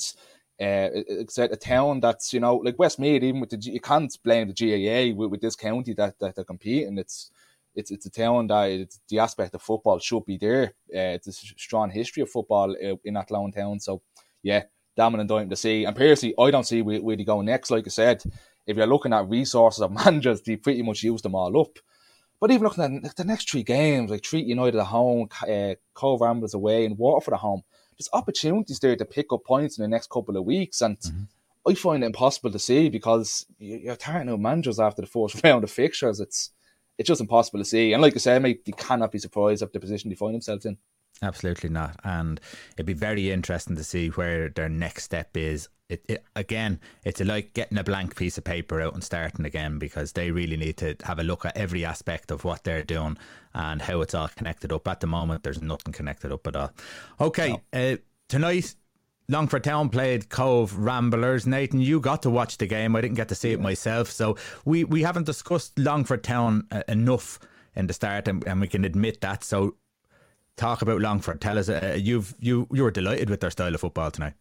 Uh, 0.59 0.89
it's 0.93 1.37
a 1.37 1.49
town 1.57 2.01
that's, 2.01 2.33
you 2.33 2.41
know, 2.41 2.57
like 2.57 2.79
Westmeath, 2.79 3.23
even 3.23 3.41
with 3.41 3.51
the, 3.51 3.59
you 3.61 3.81
can't 3.81 4.17
blame 4.25 4.49
the 4.49 4.55
GAA 4.55 5.15
with, 5.15 5.31
with 5.31 5.41
this 5.43 5.57
county 5.57 5.93
that, 5.95 6.19
that 6.19 6.35
they're 6.35 6.45
competing. 6.45 6.97
It's, 6.97 7.31
it's, 7.75 7.91
it's 7.91 8.07
a 8.07 8.11
town 8.11 8.47
that 8.47 8.89
the 9.11 9.19
aspect 9.19 9.55
of 9.55 9.61
football 9.61 9.99
should 9.99 10.25
be 10.25 10.39
there. 10.39 10.73
Uh, 10.95 11.13
it's 11.17 11.29
a 11.29 11.33
strong 11.33 11.91
history 11.91 12.23
of 12.23 12.31
football 12.31 12.71
uh, 12.71 12.97
in 13.05 13.19
Athlone 13.19 13.53
town. 13.53 13.81
So, 13.81 14.01
yeah, 14.43 14.63
damn 14.97 15.15
and 15.15 15.29
dying 15.29 15.51
to 15.51 15.57
see. 15.57 15.85
And 15.85 15.95
personally, 15.95 16.35
I 16.39 16.51
don't 16.51 16.67
see 16.67 16.81
where, 16.81 17.03
where 17.03 17.17
they 17.17 17.25
go 17.25 17.43
next. 17.43 17.71
Like 17.71 17.87
I 17.87 17.91
said, 17.91 18.23
if 18.67 18.77
you're 18.77 18.87
looking 18.87 19.13
at 19.13 19.29
resources 19.29 19.83
of 19.83 19.93
managers, 20.05 20.43
they 20.43 20.57
pretty 20.57 20.83
much 20.83 21.03
use 21.03 21.23
them 21.23 21.35
all 21.35 21.61
up. 21.61 21.79
But 22.41 22.51
even 22.51 22.65
looking 22.65 23.05
at 23.05 23.17
the 23.17 23.25
next 23.25 23.51
three 23.51 23.63
games, 23.63 24.11
like 24.11 24.23
Treaty 24.23 24.49
United 24.49 24.79
at 24.79 24.87
home, 24.87 25.29
uh, 25.49 25.75
Cobh 25.95 26.21
Ramblers 26.21 26.55
away, 26.55 26.85
and 26.85 26.99
Waterford 26.99 27.35
at 27.35 27.41
home, 27.41 27.63
there's 27.99 28.11
opportunities 28.13 28.79
there 28.79 28.97
to 28.97 29.05
pick 29.07 29.33
up 29.33 29.45
points 29.45 29.79
in 29.79 29.83
the 29.83 29.89
next 29.89 30.11
couple 30.11 30.37
of 30.37 30.45
weeks. 30.45 30.83
And 30.83 30.99
mm-hmm. 30.99 31.71
I 31.71 31.75
find 31.75 32.03
it 32.03 32.07
impossible 32.07 32.51
to 32.51 32.59
see 32.59 32.91
because 32.91 33.47
you're 33.59 33.97
tiring 33.97 34.29
out 34.29 34.41
managers 34.41 34.79
after 34.79 35.01
the 35.01 35.09
first 35.09 35.41
round 35.45 35.65
of 35.65 35.71
fixtures. 35.71 36.21
It's 36.21 36.51
it's 36.99 37.09
just 37.09 37.21
impossible 37.21 37.59
to 37.59 37.65
see. 37.65 37.93
And 37.93 38.03
like 38.03 38.15
I 38.15 38.19
said, 38.19 38.43
mate, 38.43 38.63
you 38.65 38.73
cannot 38.73 39.13
be 39.13 39.19
surprised 39.19 39.63
at 39.63 39.73
the 39.73 39.81
position 39.81 40.09
they 40.09 40.17
find 40.17 40.35
themselves 40.35 40.65
in. 40.65 40.79
Absolutely 41.23 41.69
not. 41.69 41.99
And 42.05 42.41
it'd 42.75 42.87
be 42.87 42.95
very 42.95 43.31
interesting 43.31 43.77
to 43.77 43.85
see 43.85 44.09
where 44.09 44.49
their 44.49 44.69
next 44.69 45.05
step 45.05 45.37
is. 45.37 45.69
It, 45.89 46.05
it, 46.09 46.25
again, 46.35 46.81
it's 47.05 47.21
like 47.21 47.55
getting 47.55 47.79
a 47.79 47.85
blank 47.85 48.17
piece 48.17 48.39
of 48.39 48.45
paper 48.45 48.81
out 48.81 48.95
and 48.95 49.05
starting 49.05 49.45
again 49.47 49.79
because 49.79 50.13
they 50.13 50.33
really 50.33 50.57
need 50.57 50.77
to 50.79 50.97
have 51.05 51.21
a 51.21 51.23
look 51.23 51.45
at 51.45 51.57
every 51.57 51.85
aspect 51.85 52.33
of 52.33 52.45
what 52.45 52.65
they're 52.65 52.83
doing 52.83 53.17
and 53.55 53.81
how 53.81 54.01
it's 54.01 54.15
all 54.15 54.29
connected 54.29 54.73
up. 54.73 54.89
At 54.89 55.01
the 55.01 55.07
moment, 55.07 55.45
there's 55.45 55.63
nothing 55.63 55.93
connected 55.93 56.33
up 56.33 56.47
at 56.47 56.57
all. 56.57 56.73
Okay, 57.21 57.61
no. 57.73 57.93
uh, 57.93 57.97
tonight 58.29 58.75
Longford 59.29 59.65
Town 59.65 59.89
played 59.89 60.29
Cobh 60.29 60.77
Ramblers. 60.77 61.47
Nathan, 61.47 61.81
you 61.81 62.01
got 62.01 62.23
to 62.23 62.31
watch 62.31 62.59
the 62.59 62.67
game. 62.67 62.95
I 62.95 63.01
didn't 63.01 63.17
get 63.17 63.29
to 63.29 63.35
see 63.35 63.53
it 63.53 63.61
myself, 63.61 64.11
so 64.11 64.37
we 64.65 64.85
we 64.85 65.03
haven't 65.03 65.27
discussed 65.27 65.79
Longford 65.79 66.23
Town 66.23 66.67
uh, 66.71 66.83
enough 66.87 67.41
in 67.75 67.89
the 67.89 67.93
start, 67.93 68.29
and, 68.29 68.47
and 68.47 68.61
we 68.61 68.69
can 68.69 68.85
admit 68.85 69.21
that. 69.23 69.43
So 69.43 69.77
talk 70.57 70.83
about 70.83 71.01
Longford. 71.01 71.41
Tell 71.41 71.59
us, 71.59 71.69
uh, 71.69 71.97
you've 71.99 72.35
you 72.39 72.69
you 72.71 72.85
were 72.85 72.93
delighted 72.93 73.29
with 73.29 73.41
their 73.41 73.51
style 73.51 73.75
of 73.75 73.81
football 73.81 74.11
tonight. 74.13 74.35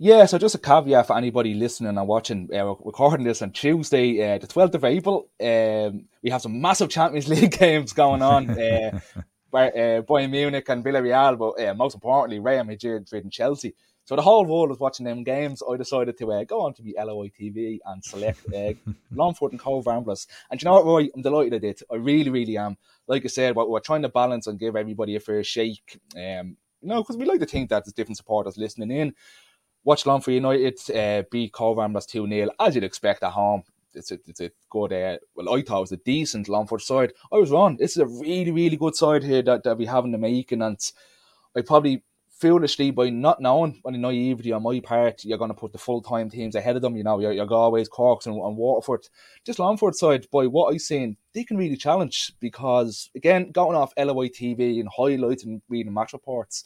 Yeah, 0.00 0.26
so 0.26 0.38
just 0.38 0.54
a 0.54 0.58
caveat 0.58 1.08
for 1.08 1.16
anybody 1.18 1.54
listening 1.54 1.98
and 1.98 2.06
watching. 2.06 2.48
Uh, 2.54 2.66
recording 2.84 3.26
this 3.26 3.42
on 3.42 3.50
Tuesday, 3.50 4.34
uh, 4.34 4.38
the 4.38 4.46
twelfth 4.46 4.76
of 4.76 4.84
April. 4.84 5.28
Um, 5.42 6.04
we 6.22 6.30
have 6.30 6.40
some 6.40 6.60
massive 6.60 6.88
Champions 6.88 7.26
League 7.32 7.58
games 7.58 7.92
going 7.92 8.22
on. 8.22 8.48
uh, 8.48 9.00
by, 9.50 9.70
uh, 9.70 10.02
Bayern 10.02 10.30
Munich 10.30 10.68
and 10.68 10.84
Villarreal, 10.84 11.36
but 11.36 11.60
uh, 11.60 11.74
most 11.74 11.94
importantly, 11.94 12.38
Real 12.38 12.62
Madrid 12.62 13.08
and 13.12 13.32
Chelsea. 13.32 13.74
So 14.04 14.14
the 14.14 14.22
whole 14.22 14.44
world 14.46 14.70
was 14.70 14.78
watching 14.78 15.04
them 15.04 15.24
games. 15.24 15.64
I 15.68 15.76
decided 15.76 16.16
to 16.18 16.30
uh, 16.32 16.44
go 16.44 16.60
on 16.60 16.74
to 16.74 16.82
the 16.82 16.94
LOI 16.96 17.30
TV 17.30 17.80
and 17.84 18.04
select 18.04 18.40
uh, 18.54 18.74
Longford 19.10 19.50
and 19.50 19.60
Cobh 19.60 19.84
Ramblers. 19.84 20.28
And 20.48 20.62
you 20.62 20.66
know 20.66 20.74
what, 20.74 20.84
Roy? 20.84 21.08
I'm 21.12 21.22
delighted 21.22 21.54
I 21.54 21.58
did. 21.58 21.80
I 21.90 21.96
really, 21.96 22.30
really 22.30 22.56
am. 22.56 22.76
Like 23.08 23.24
I 23.24 23.28
said, 23.28 23.56
we're, 23.56 23.66
we're 23.66 23.80
trying 23.80 24.02
to 24.02 24.08
balance 24.08 24.46
and 24.46 24.60
give 24.60 24.76
everybody 24.76 25.16
a 25.16 25.20
fair 25.20 25.42
shake. 25.42 25.98
Um, 26.14 26.56
you 26.80 26.88
know, 26.88 27.02
because 27.02 27.16
we 27.16 27.24
like 27.24 27.40
to 27.40 27.46
think 27.46 27.70
that 27.70 27.84
there's 27.84 27.92
different 27.92 28.18
supporters 28.18 28.56
listening 28.56 28.92
in. 28.92 29.14
Watch 29.84 30.06
Longford 30.06 30.34
United 30.34 30.78
uh, 30.94 31.22
beat 31.30 31.52
Cobh 31.52 31.76
Ramblers 31.76 32.06
2 32.06 32.28
0, 32.28 32.50
as 32.60 32.74
you'd 32.74 32.84
expect 32.84 33.22
at 33.22 33.32
home. 33.32 33.62
It's 33.94 34.12
a, 34.12 34.18
it's 34.26 34.40
a 34.40 34.50
good, 34.70 34.92
uh, 34.92 35.18
well, 35.34 35.54
I 35.54 35.62
thought 35.62 35.78
it 35.78 35.80
was 35.80 35.92
a 35.92 35.96
decent 35.98 36.48
Longford 36.48 36.82
side. 36.82 37.12
I 37.32 37.36
was 37.36 37.50
wrong. 37.50 37.76
This 37.76 37.92
is 37.92 37.98
a 37.98 38.06
really, 38.06 38.50
really 38.50 38.76
good 38.76 38.94
side 38.94 39.24
here 39.24 39.42
that, 39.42 39.64
that 39.64 39.78
we 39.78 39.86
have 39.86 40.04
in 40.04 40.12
the 40.12 40.18
making. 40.18 40.62
And 40.62 40.78
I 41.56 41.62
probably 41.62 42.02
foolishly 42.38 42.90
by 42.90 43.10
not 43.10 43.40
knowing 43.40 43.80
any 43.86 43.98
naivety 43.98 44.52
on 44.52 44.62
my 44.62 44.78
part, 44.80 45.24
you're 45.24 45.38
going 45.38 45.50
to 45.50 45.56
put 45.56 45.72
the 45.72 45.78
full 45.78 46.00
time 46.00 46.30
teams 46.30 46.54
ahead 46.54 46.76
of 46.76 46.82
them. 46.82 46.96
You 46.96 47.04
know, 47.04 47.18
your 47.18 47.46
Galways, 47.46 47.88
Corks, 47.88 48.26
and, 48.26 48.36
and 48.36 48.56
Waterford. 48.56 49.08
Just 49.44 49.58
Longford 49.58 49.94
side, 49.94 50.26
by 50.30 50.46
what 50.46 50.72
I've 50.72 50.80
seen, 50.80 51.16
they 51.34 51.44
can 51.44 51.56
really 51.56 51.76
challenge 51.76 52.32
because, 52.40 53.10
again, 53.16 53.50
going 53.50 53.76
off 53.76 53.92
LOI 53.98 54.28
TV 54.28 54.80
and 54.80 54.88
highlights 54.96 55.44
and 55.44 55.62
reading 55.68 55.94
match 55.94 56.12
reports, 56.12 56.64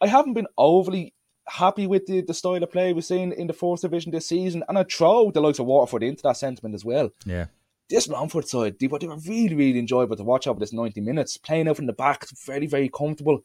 I 0.00 0.06
haven't 0.06 0.34
been 0.34 0.46
overly 0.56 1.12
happy 1.50 1.86
with 1.86 2.06
the, 2.06 2.20
the 2.20 2.34
style 2.34 2.62
of 2.62 2.70
play 2.70 2.92
we've 2.92 3.04
seen 3.04 3.32
in 3.32 3.46
the 3.46 3.52
fourth 3.52 3.80
division 3.80 4.12
this 4.12 4.28
season. 4.28 4.62
And 4.68 4.78
I 4.78 4.84
throw 4.84 5.30
the 5.30 5.40
likes 5.40 5.58
of 5.58 5.66
Waterford 5.66 6.02
into 6.02 6.22
that 6.22 6.36
sentiment 6.36 6.74
as 6.74 6.84
well. 6.84 7.10
Yeah. 7.24 7.46
This 7.88 8.08
Longford 8.08 8.46
side, 8.46 8.76
they 8.78 8.86
were, 8.86 9.00
they 9.00 9.08
were 9.08 9.16
really, 9.16 9.56
really 9.56 9.78
enjoyable 9.78 10.16
to 10.16 10.22
watch 10.22 10.46
over 10.46 10.60
this 10.60 10.72
90 10.72 11.00
minutes. 11.00 11.36
Playing 11.36 11.68
out 11.68 11.76
from 11.76 11.86
the 11.86 11.92
back, 11.92 12.26
very, 12.46 12.68
very 12.68 12.88
comfortable. 12.88 13.42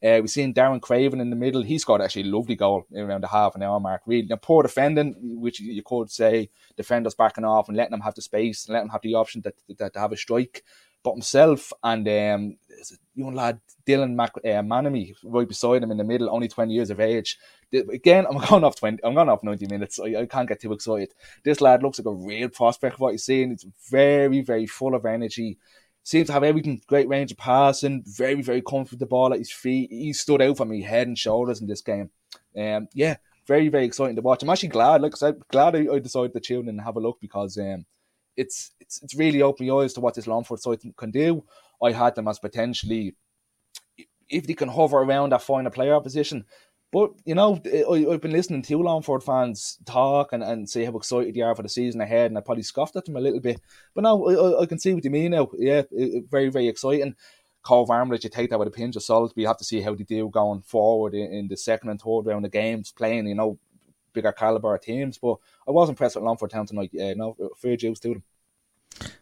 Uh, 0.00 0.18
we've 0.20 0.30
seen 0.30 0.54
Darren 0.54 0.80
Craven 0.80 1.20
in 1.20 1.30
the 1.30 1.36
middle. 1.36 1.62
He 1.62 1.76
scored 1.78 2.00
actually 2.00 2.22
a 2.22 2.32
lovely 2.32 2.54
goal 2.54 2.86
around 2.96 3.24
the 3.24 3.28
half 3.28 3.56
an 3.56 3.62
hour 3.64 3.80
mark. 3.80 4.02
Really, 4.06 4.28
now, 4.28 4.36
poor 4.36 4.62
defending, 4.62 5.16
which 5.40 5.58
you 5.58 5.82
could 5.82 6.12
say 6.12 6.50
defenders 6.76 7.16
backing 7.16 7.44
off 7.44 7.66
and 7.66 7.76
letting 7.76 7.90
them 7.90 8.02
have 8.02 8.14
the 8.14 8.22
space 8.22 8.66
and 8.66 8.74
letting 8.74 8.86
them 8.86 8.92
have 8.92 9.02
the 9.02 9.14
option 9.14 9.40
that, 9.42 9.54
that 9.78 9.94
to 9.94 9.98
have 9.98 10.12
a 10.12 10.16
strike. 10.16 10.62
But 11.08 11.14
himself 11.14 11.72
and 11.82 12.06
um, 12.06 12.56
young 13.14 13.34
lad 13.34 13.60
Dylan 13.86 14.14
Mac- 14.14 14.36
uh, 14.36 14.60
Manamy 14.62 15.14
right 15.24 15.48
beside 15.48 15.82
him 15.82 15.90
in 15.90 15.96
the 15.96 16.04
middle, 16.04 16.28
only 16.28 16.48
twenty 16.48 16.74
years 16.74 16.90
of 16.90 17.00
age. 17.00 17.38
Again, 17.72 18.26
I'm 18.28 18.36
going 18.46 18.62
off 18.62 18.76
twenty. 18.76 19.02
I'm 19.02 19.14
going 19.14 19.30
off 19.30 19.42
ninety 19.42 19.66
minutes. 19.66 19.98
I, 19.98 20.20
I 20.20 20.26
can't 20.26 20.46
get 20.46 20.60
too 20.60 20.74
excited. 20.74 21.14
This 21.44 21.62
lad 21.62 21.82
looks 21.82 21.98
like 21.98 22.04
a 22.04 22.12
real 22.12 22.50
prospect. 22.50 22.96
Of 22.96 23.00
what 23.00 23.12
he's 23.12 23.24
seeing, 23.24 23.52
it's 23.52 23.64
very, 23.90 24.42
very 24.42 24.66
full 24.66 24.94
of 24.94 25.06
energy 25.06 25.56
seems 26.02 26.26
to 26.26 26.32
have 26.34 26.44
everything, 26.44 26.80
great 26.86 27.08
range 27.08 27.32
of 27.32 27.38
passing, 27.38 28.02
very, 28.06 28.42
very 28.42 28.60
comfortable 28.60 29.06
ball 29.06 29.32
at 29.32 29.38
his 29.38 29.52
feet. 29.52 29.90
He 29.90 30.12
stood 30.12 30.42
out 30.42 30.58
for 30.58 30.66
me 30.66 30.82
head 30.82 31.06
and 31.06 31.18
shoulders 31.18 31.62
in 31.62 31.66
this 31.66 31.80
game. 31.80 32.10
Um, 32.56 32.88
yeah, 32.92 33.16
very, 33.46 33.68
very 33.70 33.86
exciting 33.86 34.16
to 34.16 34.22
watch. 34.22 34.42
I'm 34.42 34.50
actually 34.50 34.68
glad, 34.68 35.00
like 35.00 35.14
I 35.14 35.16
said, 35.16 35.40
glad 35.50 35.74
I, 35.74 35.86
I 35.90 35.98
decided 35.98 36.34
to 36.34 36.40
tune 36.40 36.64
in 36.64 36.68
and 36.70 36.80
have 36.82 36.96
a 36.96 37.00
look 37.00 37.18
because 37.20 37.56
um, 37.56 37.86
it's 38.38 38.70
it's 38.80 39.02
it's 39.02 39.16
really 39.16 39.42
opened 39.42 39.68
my 39.68 39.74
eyes 39.74 39.92
to 39.94 40.00
what 40.00 40.14
this 40.14 40.26
Longford 40.26 40.60
side 40.60 40.80
can 40.96 41.10
do. 41.10 41.44
I 41.82 41.92
had 41.92 42.14
them 42.14 42.28
as 42.28 42.38
potentially, 42.38 43.14
if 44.28 44.46
they 44.46 44.54
can 44.54 44.68
hover 44.68 44.98
around 44.98 45.32
that 45.32 45.42
final 45.42 45.70
player 45.70 46.00
position, 46.00 46.44
but 46.92 47.10
you 47.24 47.34
know, 47.34 47.60
I, 47.66 48.10
have 48.10 48.22
been 48.22 48.32
listening 48.32 48.62
to 48.62 48.82
Longford 48.82 49.22
fans 49.22 49.78
talk 49.84 50.32
and, 50.32 50.42
and 50.42 50.70
say 50.70 50.84
how 50.84 50.96
excited 50.96 51.34
they 51.34 51.40
are 51.40 51.54
for 51.54 51.62
the 51.62 51.68
season 51.68 52.00
ahead, 52.00 52.30
and 52.30 52.38
I 52.38 52.40
probably 52.40 52.62
scoffed 52.62 52.96
at 52.96 53.04
them 53.04 53.16
a 53.16 53.20
little 53.20 53.40
bit. 53.40 53.60
But 53.94 54.04
now 54.04 54.24
I, 54.24 54.62
I 54.62 54.66
can 54.66 54.78
see 54.78 54.94
what 54.94 55.04
you 55.04 55.10
mean 55.10 55.32
now. 55.32 55.48
Yeah, 55.58 55.82
very 56.30 56.48
very 56.48 56.68
exciting. 56.68 57.16
Cobh 57.62 57.90
Armagh, 57.90 58.22
you 58.22 58.30
take 58.30 58.50
that 58.50 58.58
with 58.58 58.68
a 58.68 58.70
pinch 58.70 58.96
of 58.96 59.02
salt. 59.02 59.34
We 59.36 59.42
have 59.42 59.58
to 59.58 59.64
see 59.64 59.80
how 59.80 59.94
they 59.94 60.04
do 60.04 60.30
going 60.30 60.62
forward 60.62 61.12
in, 61.12 61.32
in 61.32 61.48
the 61.48 61.56
second 61.56 61.90
and 61.90 62.00
third 62.00 62.24
round 62.24 62.46
of 62.46 62.52
games, 62.52 62.92
playing 62.92 63.26
you 63.26 63.34
know 63.34 63.58
bigger 64.12 64.32
caliber 64.32 64.76
teams. 64.78 65.18
But 65.18 65.36
I 65.66 65.70
was 65.70 65.88
impressed 65.88 66.16
with 66.16 66.24
Longford 66.24 66.50
Town 66.50 66.66
tonight. 66.66 66.90
Yeah, 66.92 67.14
no, 67.14 67.36
fair 67.56 67.76
dues 67.76 68.00
to 68.00 68.08
them. 68.08 68.22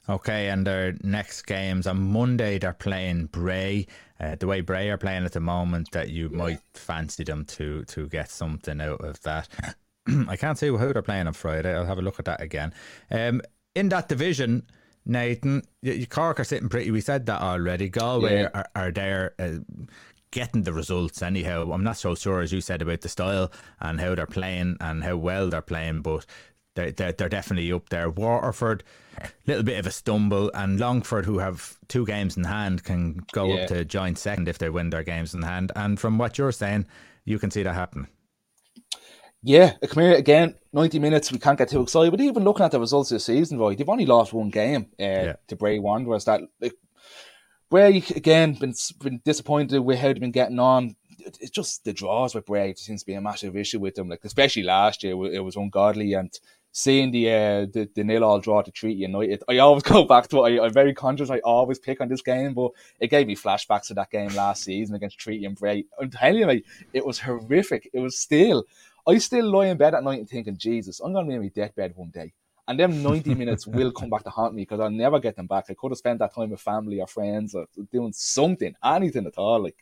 Okay, 0.09 0.49
and 0.49 0.66
their 0.66 0.95
next 1.02 1.43
games 1.43 1.87
on 1.87 2.12
Monday 2.12 2.59
they're 2.59 2.73
playing 2.73 3.26
Bray. 3.26 3.87
Uh, 4.21 4.37
the 4.37 4.47
way 4.47 4.61
Bray 4.61 4.88
are 4.90 4.97
playing 4.97 5.25
at 5.25 5.33
the 5.33 5.40
moment, 5.40 5.90
that 5.93 6.11
you 6.11 6.28
yeah. 6.31 6.37
might 6.37 6.61
fancy 6.75 7.25
them 7.25 7.45
to 7.47 7.85
to 7.85 8.09
get 8.09 8.31
something 8.31 8.81
out 8.81 9.05
of 9.05 9.21
that. 9.23 9.49
I 10.28 10.37
can't 10.37 10.59
see 10.59 10.69
who 10.69 10.93
they're 10.93 11.02
playing 11.02 11.26
on 11.26 11.33
Friday. 11.33 11.75
I'll 11.75 11.87
have 11.87 11.99
a 11.99 12.02
look 12.02 12.19
at 12.19 12.25
that 12.26 12.40
again. 12.40 12.73
Um, 13.11 13.43
in 13.75 13.88
that 13.90 14.09
division, 14.09 14.62
Nathan, 15.05 15.62
Cork 16.09 16.40
are 16.40 16.45
sitting 16.45 16.69
pretty. 16.69 16.90
We 16.90 17.00
said 17.00 17.26
that 17.26 17.40
already. 17.40 17.88
Galway 17.88 18.43
yeah. 18.43 18.49
are, 18.55 18.69
are 18.75 18.90
there. 18.90 19.35
Uh, 19.38 19.59
getting 20.37 20.64
the 20.64 20.73
results 20.73 21.23
anyhow. 21.23 21.73
I'm 21.73 21.83
not 21.83 21.97
so 21.97 22.14
sure 22.14 22.43
as 22.43 22.52
you 22.52 22.61
said 22.61 22.83
about 22.83 23.00
the 23.00 23.09
style 23.09 23.50
and 23.81 23.99
how 23.99 24.14
they're 24.14 24.26
playing 24.26 24.76
and 24.83 25.02
how 25.02 25.16
well 25.16 25.49
they're 25.49 25.62
playing, 25.62 26.02
but 26.02 26.26
they're, 26.75 26.93
they're, 26.93 27.12
they're 27.12 27.31
definitely 27.31 27.73
up 27.73 27.88
there. 27.88 28.11
Waterford, 28.11 28.85
a 29.19 29.28
little 29.47 29.62
bit 29.62 29.78
of 29.78 29.87
a 29.87 29.90
stumble, 29.90 30.50
and 30.52 30.78
Longford, 30.78 31.25
who 31.25 31.38
have 31.38 31.78
two 31.88 32.05
games 32.05 32.37
in 32.37 32.45
hand, 32.45 32.85
can 32.85 33.25
go 33.33 33.47
yeah. 33.47 33.62
up 33.62 33.69
to 33.69 33.85
joint 33.87 34.19
second 34.19 34.47
if 34.47 34.59
they 34.59 34.69
win 34.69 34.90
their 34.90 35.02
games 35.02 35.33
in 35.33 35.40
hand. 35.40 35.73
And 35.75 35.99
from 35.99 36.19
what 36.19 36.37
you're 36.37 36.52
saying, 36.52 36.85
you 37.25 37.38
can 37.38 37.50
see 37.50 37.62
that 37.62 37.75
happen. 37.75 38.07
Yeah, 39.43 39.73
come 39.88 40.02
here 40.02 40.16
again. 40.16 40.55
Ninety 40.75 40.99
minutes. 40.99 41.33
We 41.33 41.38
can't 41.38 41.57
get 41.57 41.71
too 41.71 41.81
excited, 41.81 42.11
but 42.11 42.21
even 42.21 42.45
looking 42.45 42.66
at 42.66 42.73
the 42.73 42.81
results 42.81 43.09
this 43.09 43.25
season, 43.25 43.59
right, 43.59 43.78
they've 43.78 43.88
only 43.88 44.05
lost 44.05 44.35
one 44.35 44.50
game 44.50 44.88
uh, 45.00 45.05
yeah. 45.05 45.37
to 45.49 45.57
Bray 45.57 45.78
Wanderers. 45.78 46.26
That 46.26 46.43
like, 46.61 46.75
Bray 47.70 48.02
again 48.14 48.54
been 48.54 48.75
been 49.00 49.20
disappointed 49.25 49.80
with 49.80 49.99
how 49.99 50.08
they've 50.08 50.20
been 50.20 50.30
getting 50.30 50.58
on 50.58 50.96
it's 51.26 51.50
just 51.50 51.85
the 51.85 51.92
draws 51.92 52.35
with 52.35 52.46
Bray 52.46 52.75
seems 52.75 53.02
to 53.02 53.06
be 53.06 53.14
a 53.14 53.20
massive 53.20 53.56
issue 53.56 53.80
with 53.80 53.94
them. 53.94 54.08
Like 54.08 54.25
especially 54.25 54.62
last 54.62 55.02
year, 55.02 55.12
it 55.32 55.40
was 55.40 55.56
ungodly, 55.56 56.14
and 56.14 56.32
seeing 56.73 57.11
the 57.11 57.28
uh, 57.30 57.66
the, 57.73 57.88
the 57.94 58.04
nil 58.04 58.25
all 58.25 58.40
draw 58.40 58.62
to 58.62 58.70
Treaty 58.70 59.00
United, 59.00 59.42
I 59.49 59.58
always 59.58 59.82
go 59.94 60.04
back 60.04 60.28
to 60.28 60.44
it. 60.44 60.61
I, 60.61 60.66
am 60.66 60.73
very 60.73 60.94
conscious. 60.94 61.30
I 61.30 61.38
always 61.40 61.78
pick 61.78 62.00
on 62.00 62.08
this 62.08 62.23
game, 62.23 62.54
but 62.54 62.73
it 63.00 63.08
gave 63.08 63.26
me 63.26 63.37
flashbacks 63.37 63.88
to 63.88 63.94
that 63.94 64.11
game 64.11 64.35
last 64.35 64.62
season 64.62 64.94
against 64.94 65.18
Treaty 65.18 65.44
and 65.44 65.56
Bray. 65.56 65.85
I'm 66.00 66.11
telling 66.11 66.40
you, 66.40 66.46
mate, 66.46 66.66
it 66.92 67.04
was 67.04 67.18
horrific. 67.20 67.90
It 67.92 68.00
was 68.00 68.18
still. 68.18 68.64
I 69.08 69.18
still 69.18 69.49
lie 69.50 69.66
in 69.66 69.76
bed 69.76 69.94
at 69.94 70.02
night 70.02 70.18
and 70.18 70.28
thinking, 70.28 70.56
Jesus, 70.56 71.00
I'm 71.00 71.12
gonna 71.12 71.28
be 71.28 71.35
in 71.35 71.42
my 71.42 71.49
deathbed 71.49 71.92
one 71.94 72.11
day. 72.11 72.32
And 72.68 72.80
them 72.80 73.02
90 73.02 73.35
minutes 73.35 73.66
will 73.66 73.92
come 73.92 74.11
back 74.11 74.25
to 74.25 74.30
haunt 74.30 74.54
me 74.54 74.62
because 74.62 74.80
I'll 74.80 74.90
never 74.90 75.20
get 75.20 75.37
them 75.37 75.46
back. 75.46 75.66
I 75.68 75.75
could 75.75 75.92
have 75.92 75.99
spent 75.99 76.18
that 76.18 76.35
time 76.35 76.50
with 76.50 76.61
family 76.61 77.00
or 77.00 77.06
friends 77.06 77.54
or 77.54 77.66
doing 77.92 78.12
something, 78.12 78.75
anything 78.82 79.26
at 79.26 79.38
all. 79.38 79.62
Like 79.62 79.76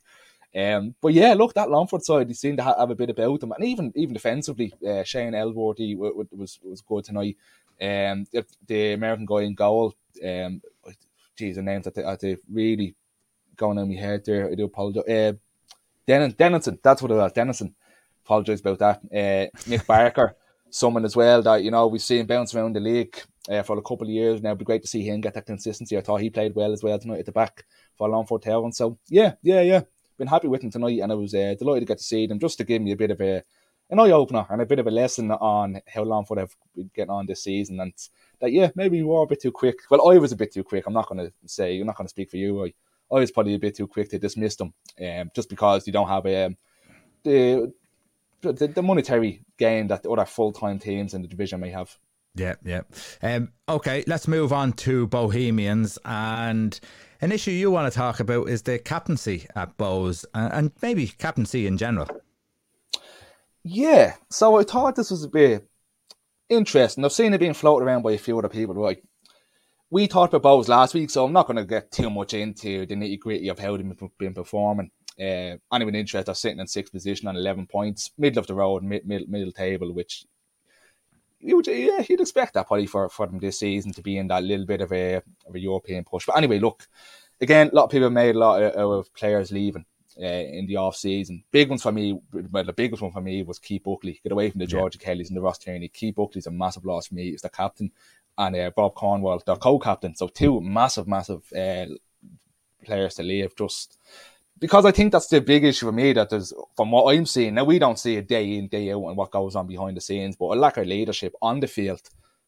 um, 0.57 0.95
but 1.01 1.13
yeah, 1.13 1.35
look, 1.35 1.55
that 1.55 1.71
Longford 1.71 2.05
side, 2.05 2.29
they 2.29 2.35
seem 2.35 2.57
to 2.59 2.63
have 2.63 2.91
a 2.91 2.95
bit 2.95 3.11
about 3.11 3.41
them, 3.41 3.53
and 3.53 3.65
even 3.65 3.93
even 3.97 4.15
defensively, 4.15 4.73
uh, 4.87 5.03
Shane 5.03 5.33
Elworthy 5.33 5.97
was 5.97 6.61
was 6.63 6.81
good 6.81 7.05
tonight. 7.05 7.37
Um, 7.81 8.27
the, 8.69 8.93
American 8.93 9.27
guy 9.27 9.41
in 9.41 9.55
goal, 9.55 9.95
um, 10.25 10.63
geez, 11.37 11.57
the 11.57 11.63
names 11.63 11.87
that 11.87 12.21
they, 12.21 12.37
really 12.49 12.95
going 13.57 13.79
on 13.79 13.89
my 13.89 13.97
head 13.97 14.25
there. 14.25 14.49
I 14.49 14.55
do 14.55 14.65
apologize. 14.65 15.09
Uh, 15.09 15.33
Denon, 16.07 16.35
Denison, 16.39 16.79
that's 16.83 17.03
what 17.03 17.11
it 17.11 17.15
was. 17.15 17.33
Denison, 17.33 17.75
apologize 18.25 18.61
about 18.61 18.79
that. 18.79 19.01
Uh, 19.13 19.59
Nick 19.69 19.87
Barker, 19.87 20.37
someone 20.75 21.05
as 21.05 21.15
well 21.15 21.41
that 21.41 21.63
you 21.63 21.71
know 21.71 21.87
we've 21.87 22.03
seen 22.03 22.27
bounce 22.27 22.53
around 22.53 22.75
the 22.75 22.81
league 22.81 23.17
uh, 23.49 23.63
for 23.63 23.79
a 23.79 23.83
couple 23.83 24.09
of 24.09 24.11
years 24.11 24.43
now. 24.43 24.49
It'd 24.49 24.59
be 24.59 24.65
great 24.65 24.83
to 24.83 24.89
see 24.89 25.03
him 25.03 25.21
get 25.21 25.35
that 25.35 25.47
consistency. 25.47 25.97
I 25.97 26.01
thought 26.01 26.21
he 26.21 26.31
played 26.31 26.57
well 26.57 26.73
as 26.73 26.83
well 26.83 26.99
tonight 26.99 27.21
at 27.21 27.27
the 27.27 27.33
back 27.33 27.65
for 27.97 28.09
Longford 28.09 28.43
Town. 28.43 28.73
So 28.73 28.99
yeah, 29.09 29.35
yeah, 29.43 29.61
yeah 29.61 29.83
been 30.19 30.27
happy 30.27 30.49
with 30.49 30.63
him 30.63 30.71
tonight, 30.71 30.99
and 31.01 31.13
I 31.13 31.15
was 31.15 31.33
uh, 31.33 31.55
delighted 31.57 31.81
to 31.81 31.87
get 31.87 31.99
to 31.99 32.05
see 32.05 32.27
them 32.27 32.41
just 32.41 32.59
to 32.59 32.65
give 32.65 32.83
me 32.83 32.93
a 32.93 32.97
bit 32.97 33.13
of 33.13 33.21
a 33.21 33.43
an 33.91 34.01
eye 34.01 34.11
opener 34.11 34.47
and 34.49 34.63
a 34.63 34.67
bit 34.67 34.79
of 34.81 34.87
a 34.87 34.91
lesson 34.91 35.31
on 35.31 35.81
how 35.87 36.03
Longford 36.03 36.39
have 36.39 36.57
been 36.75 36.91
getting 36.95 37.11
on 37.11 37.27
this 37.27 37.45
season, 37.45 37.79
and 37.79 37.93
that 38.41 38.53
yeah, 38.53 38.71
maybe 38.75 38.99
we 38.99 39.09
were 39.09 39.23
a 39.23 39.27
bit 39.27 39.43
too 39.43 39.53
quick. 39.53 39.79
Well, 39.91 40.11
I 40.11 40.19
was 40.19 40.33
a 40.33 40.37
bit 40.37 40.53
too 40.53 40.65
quick. 40.65 40.87
I'm 40.87 40.93
not 40.93 41.09
going 41.09 41.25
to 41.25 41.33
say 41.47 41.79
I'm 41.79 41.87
not 41.87 41.97
going 41.97 42.07
to 42.07 42.17
speak 42.17 42.31
for 42.31 42.37
you. 42.37 42.65
I, 42.65 42.73
I 43.13 43.21
was 43.21 43.31
probably 43.31 43.55
a 43.55 43.59
bit 43.59 43.77
too 43.77 43.87
quick 43.87 44.11
to 44.11 44.19
dismiss 44.19 44.57
them, 44.57 44.75
um, 45.01 45.31
just 45.37 45.49
because 45.49 45.87
you 45.87 45.93
don't 45.93 46.09
have 46.09 46.27
um, 46.27 46.57
the, 47.23 47.73
the 48.43 48.67
the 48.67 48.83
monetary 48.83 49.44
gain 49.59 49.89
that 49.89 50.07
other 50.07 50.25
full 50.25 50.53
time 50.53 50.79
teams 50.79 51.15
in 51.15 51.23
the 51.23 51.29
division 51.29 51.61
may 51.61 51.71
have. 51.71 51.97
Yeah, 52.35 52.55
yeah. 52.65 52.83
Um, 53.23 53.53
okay, 53.69 54.03
let's 54.07 54.27
move 54.27 54.53
on 54.53 54.73
to 54.73 55.07
Bohemians 55.07 55.99
and 56.05 56.79
an 57.21 57.33
issue 57.33 57.53
you 57.53 57.71
want 57.71 57.93
to 57.93 57.97
talk 57.97 58.21
about 58.21 58.49
is 58.49 58.63
the 58.63 58.79
captaincy 58.79 59.47
at 59.55 59.77
Bohs 59.79 60.25
and 60.35 60.73
maybe 60.83 61.07
captaincy 61.07 61.67
in 61.67 61.79
general. 61.79 62.09
Yeah, 63.63 64.15
so 64.31 64.59
I 64.59 64.65
thought 64.65 64.97
this 64.97 65.11
was 65.11 65.25
a 65.25 65.29
bit 65.29 65.67
interesting. 66.49 67.05
I've 67.05 67.13
seen 67.13 67.33
it 67.33 67.39
being 67.39 67.55
floated 67.55 67.85
around 67.85 68.03
by 68.03 68.13
a 68.13 68.19
few 68.19 68.39
other 68.39 68.49
people, 68.49 68.75
right? 68.75 69.03
We 69.91 70.09
talked 70.09 70.35
about 70.35 70.49
Bohs 70.49 70.69
last 70.69 70.93
week, 70.93 71.09
so 71.09 71.25
I'm 71.25 71.33
not 71.33 71.47
going 71.47 71.57
to 71.57 71.65
get 71.65 71.93
too 71.93 72.11
much 72.11 72.35
into 72.35 72.85
the 72.85 72.95
nitty 72.95 73.21
gritty 73.21 73.49
of 73.49 73.59
how 73.59 73.77
they've 73.77 73.93
been 74.19 74.35
performing. 74.35 74.91
Uh, 75.19 75.57
anyone 75.73 75.95
interested, 75.95 76.31
are 76.31 76.35
sitting 76.35 76.59
in 76.59 76.67
sixth 76.67 76.93
position 76.93 77.29
on 77.29 77.37
11 77.37 77.67
points, 77.67 78.11
middle 78.19 78.41
of 78.41 78.47
the 78.47 78.55
road, 78.55 78.83
mid, 78.83 79.07
middle, 79.07 79.29
middle 79.29 79.53
table, 79.53 79.93
which 79.93 80.27
you 81.41 81.57
would, 81.57 81.67
yeah, 81.67 82.03
you'd 82.09 82.21
expect 82.21 82.55
that 82.55 82.67
probably 82.67 82.87
for, 82.87 83.09
for 83.09 83.27
them 83.27 83.39
this 83.39 83.59
season 83.59 83.93
to 83.93 84.03
be 84.03 84.17
in 84.17 84.29
that 84.29 84.43
little 84.43 84.67
bit 84.67 84.81
of 84.81 84.93
a, 84.93 85.17
of 85.47 85.55
a 85.55 85.61
European 85.61 86.03
push. 86.03 86.27
But 86.27 86.37
anyway, 86.37 86.59
look, 86.59 86.89
again, 87.41 87.71
a 87.71 87.75
lot 87.75 87.85
of 87.85 87.91
people 87.91 88.11
made 88.11 88.35
a 88.35 88.39
lot 88.39 88.63
of, 88.63 88.91
of 88.91 89.15
players 89.15 89.53
leaving 89.53 89.85
uh, 90.19 90.25
in 90.25 90.67
the 90.67 90.77
off 90.77 90.97
season. 90.97 91.45
Big 91.51 91.69
ones 91.69 91.83
for 91.83 91.93
me, 91.93 92.19
well, 92.51 92.65
the 92.65 92.73
biggest 92.73 93.03
one 93.03 93.13
for 93.13 93.21
me 93.21 93.43
was 93.43 93.59
Keith 93.59 93.85
Buckley. 93.85 94.21
Get 94.23 94.33
away 94.33 94.51
from 94.51 94.61
the 94.61 94.67
Georgie 94.67 94.99
yeah. 95.01 95.07
Kellys 95.07 95.29
and 95.29 95.37
the 95.37 95.43
Ross 95.43 95.59
Tierney. 95.59 95.89
Keith 95.89 96.15
Buckley's 96.15 96.47
a 96.47 96.51
massive 96.51 96.85
loss 96.85 97.09
for 97.09 97.15
me. 97.15 97.31
He's 97.31 97.43
the 97.43 97.51
captain, 97.51 97.91
and 98.39 98.57
uh, 98.57 98.71
Bob 98.75 98.95
Cornwall, 98.95 99.43
the 99.45 99.57
co-captain. 99.57 100.15
So 100.15 100.29
two 100.29 100.61
massive, 100.61 101.07
massive 101.07 101.43
uh, 101.53 101.87
players 102.85 103.15
to 103.15 103.23
leave. 103.23 103.55
Just 103.57 103.99
because 104.59 104.85
I 104.85 104.93
think 104.93 105.13
that's 105.13 105.29
the 105.29 105.41
big 105.41 105.65
issue 105.65 105.87
for 105.87 105.93
me 105.93 106.13
that 106.13 106.31
there's 106.31 106.53
from 106.77 106.91
what 106.91 107.15
I'm 107.15 107.27
seeing 107.27 107.55
now 107.55 107.65
we 107.65 107.79
don't 107.79 107.99
see 107.99 108.17
it 108.17 108.29
day 108.29 108.57
in 108.57 108.69
day 108.69 108.93
out 108.93 109.05
and 109.05 109.17
what 109.17 109.31
goes 109.31 109.57
on 109.57 109.67
behind 109.67 109.97
the 109.97 110.01
scenes, 110.01 110.37
but 110.37 110.47
a 110.47 110.55
lack 110.55 110.77
of 110.77 110.87
leadership 110.87 111.35
on 111.43 111.61
the 111.61 111.67
field 111.67 112.01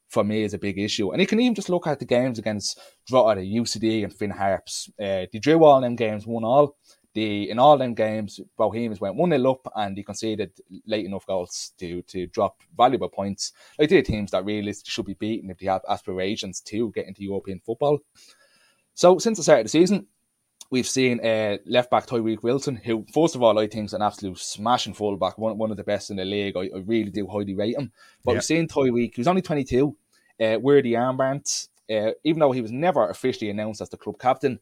for 0.09 0.25
me 0.25 0.43
is 0.43 0.55
a 0.55 0.59
big 0.59 0.79
issue. 0.79 1.11
And 1.11 1.21
you 1.21 1.27
can 1.27 1.41
even 1.41 1.55
just 1.55 1.69
look 1.69 1.87
at 1.87 1.99
the 1.99 2.05
games 2.05 2.39
against 2.39 2.79
Drogheda, 3.07 3.41
UCD, 3.41 4.05
and 4.05 4.13
Finn 4.13 4.31
Harps. 4.31 4.89
Uh, 5.01 5.27
they 5.33 5.39
drew 5.41 5.65
all 5.65 5.81
them 5.81 5.97
games, 5.97 6.27
one 6.27 6.45
all. 6.45 6.77
the 7.15 7.51
in 7.51 7.59
all 7.59 7.79
them 7.79 7.95
games, 7.95 8.41
Bohemians 8.57 9.01
went 9.01 9.17
one 9.17 9.31
0 9.31 9.51
up 9.51 9.73
and 9.75 9.97
he 9.97 10.05
conceded 10.05 10.53
late 10.87 11.07
enough 11.07 11.27
goals 11.27 11.73
to 11.79 12.03
to 12.03 12.27
drop 12.29 12.63
valuable 12.77 13.09
points. 13.09 13.53
Like 13.79 13.89
they're 13.89 14.03
teams 14.03 14.31
that 14.31 14.45
really 14.45 14.75
should 14.85 15.07
be 15.07 15.15
beaten 15.15 15.51
if 15.51 15.59
they 15.59 15.67
have 15.67 15.83
aspirations 15.89 16.61
to 16.63 16.93
get 16.93 17.07
into 17.09 17.23
European 17.23 17.61
football. 17.61 17.99
So 18.95 19.19
since 19.19 19.39
the 19.39 19.43
start 19.43 19.61
of 19.61 19.65
the 19.65 19.71
season, 19.71 20.07
we've 20.71 20.87
seen 20.87 21.25
uh, 21.25 21.59
left 21.67 21.91
back 21.91 22.07
Tyreke 22.07 22.43
Wilson, 22.43 22.77
who 22.77 23.05
first 23.13 23.35
of 23.35 23.43
all 23.43 23.59
I 23.59 23.67
think 23.67 23.87
is 23.87 23.95
an 23.95 24.03
absolute 24.03 24.39
smashing 24.39 24.95
fullback, 24.95 25.39
one 25.39 25.59
one 25.59 25.71
of 25.71 25.77
the 25.77 25.85
best 25.85 26.11
in 26.11 26.17
the 26.17 26.25
league. 26.25 26.57
I, 26.57 26.71
I 26.75 26.79
really 26.85 27.11
do 27.11 27.27
highly 27.27 27.55
rate 27.55 27.77
him. 27.77 27.93
But 28.25 28.35
we've 28.35 28.45
seen 28.45 28.69
Tyreke, 28.69 29.17
who's 29.17 29.29
only 29.29 29.43
twenty 29.43 29.65
two, 29.65 29.97
uh, 30.41 30.59
wear 30.61 30.83
the 30.83 30.95
armband. 30.95 31.69
Uh, 31.89 32.11
even 32.25 32.41
though 32.41 32.51
he 32.51 32.63
was 32.63 32.73
never 32.73 33.09
officially 33.09 33.49
announced 33.49 33.81
as 33.81 33.89
the 33.89 33.97
club 33.97 34.19
captain, 34.19 34.59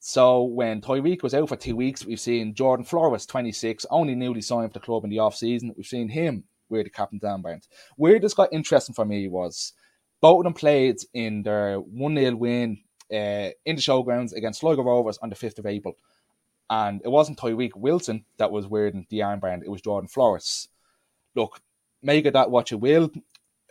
so 0.00 0.44
when 0.44 0.80
Tyreke 0.80 1.22
was 1.22 1.34
out 1.34 1.50
for 1.50 1.56
two 1.56 1.76
weeks, 1.76 2.06
we've 2.06 2.18
seen 2.18 2.54
Jordan 2.54 2.86
Flores, 2.86 3.26
26, 3.26 3.84
only 3.90 4.14
newly 4.14 4.40
signed 4.40 4.72
for 4.72 4.78
the 4.78 4.84
club 4.84 5.04
in 5.04 5.10
the 5.10 5.18
off 5.18 5.36
season. 5.36 5.74
We've 5.76 5.86
seen 5.86 6.08
him 6.08 6.44
wear 6.70 6.82
the 6.82 6.88
captain's 6.88 7.22
armband. 7.22 7.68
Where 7.96 8.18
this 8.18 8.32
got 8.32 8.50
interesting 8.50 8.94
for 8.94 9.04
me 9.04 9.28
was 9.28 9.74
both 10.22 10.40
of 10.40 10.44
them 10.44 10.54
played 10.54 10.96
in 11.12 11.42
their 11.42 11.76
1 11.78 12.16
0 12.16 12.36
win 12.36 12.78
uh, 13.12 13.50
in 13.64 13.76
the 13.76 13.82
showgrounds 13.82 14.32
against 14.32 14.60
Sligo 14.60 14.82
Rovers 14.82 15.18
on 15.18 15.30
the 15.30 15.36
5th 15.36 15.58
of 15.58 15.66
April. 15.66 15.96
And 16.68 17.00
it 17.04 17.08
wasn't 17.08 17.38
Tyreke 17.38 17.76
Wilson 17.76 18.24
that 18.38 18.52
was 18.52 18.66
wearing 18.66 19.06
the 19.10 19.20
armband, 19.20 19.62
it 19.64 19.70
was 19.70 19.82
Jordan 19.82 20.08
Flores. 20.08 20.68
Look, 21.34 21.60
make 22.02 22.26
of 22.26 22.32
that 22.34 22.50
what 22.50 22.70
you 22.70 22.78
will. 22.78 23.10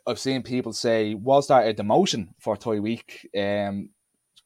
I've 0.06 0.20
seen 0.20 0.44
people 0.44 0.74
say, 0.74 1.14
was 1.14 1.48
that 1.48 1.68
a 1.68 1.74
demotion 1.74 2.30
for 2.40 2.58
Tyreke? 2.58 3.26
Um, 3.38 3.90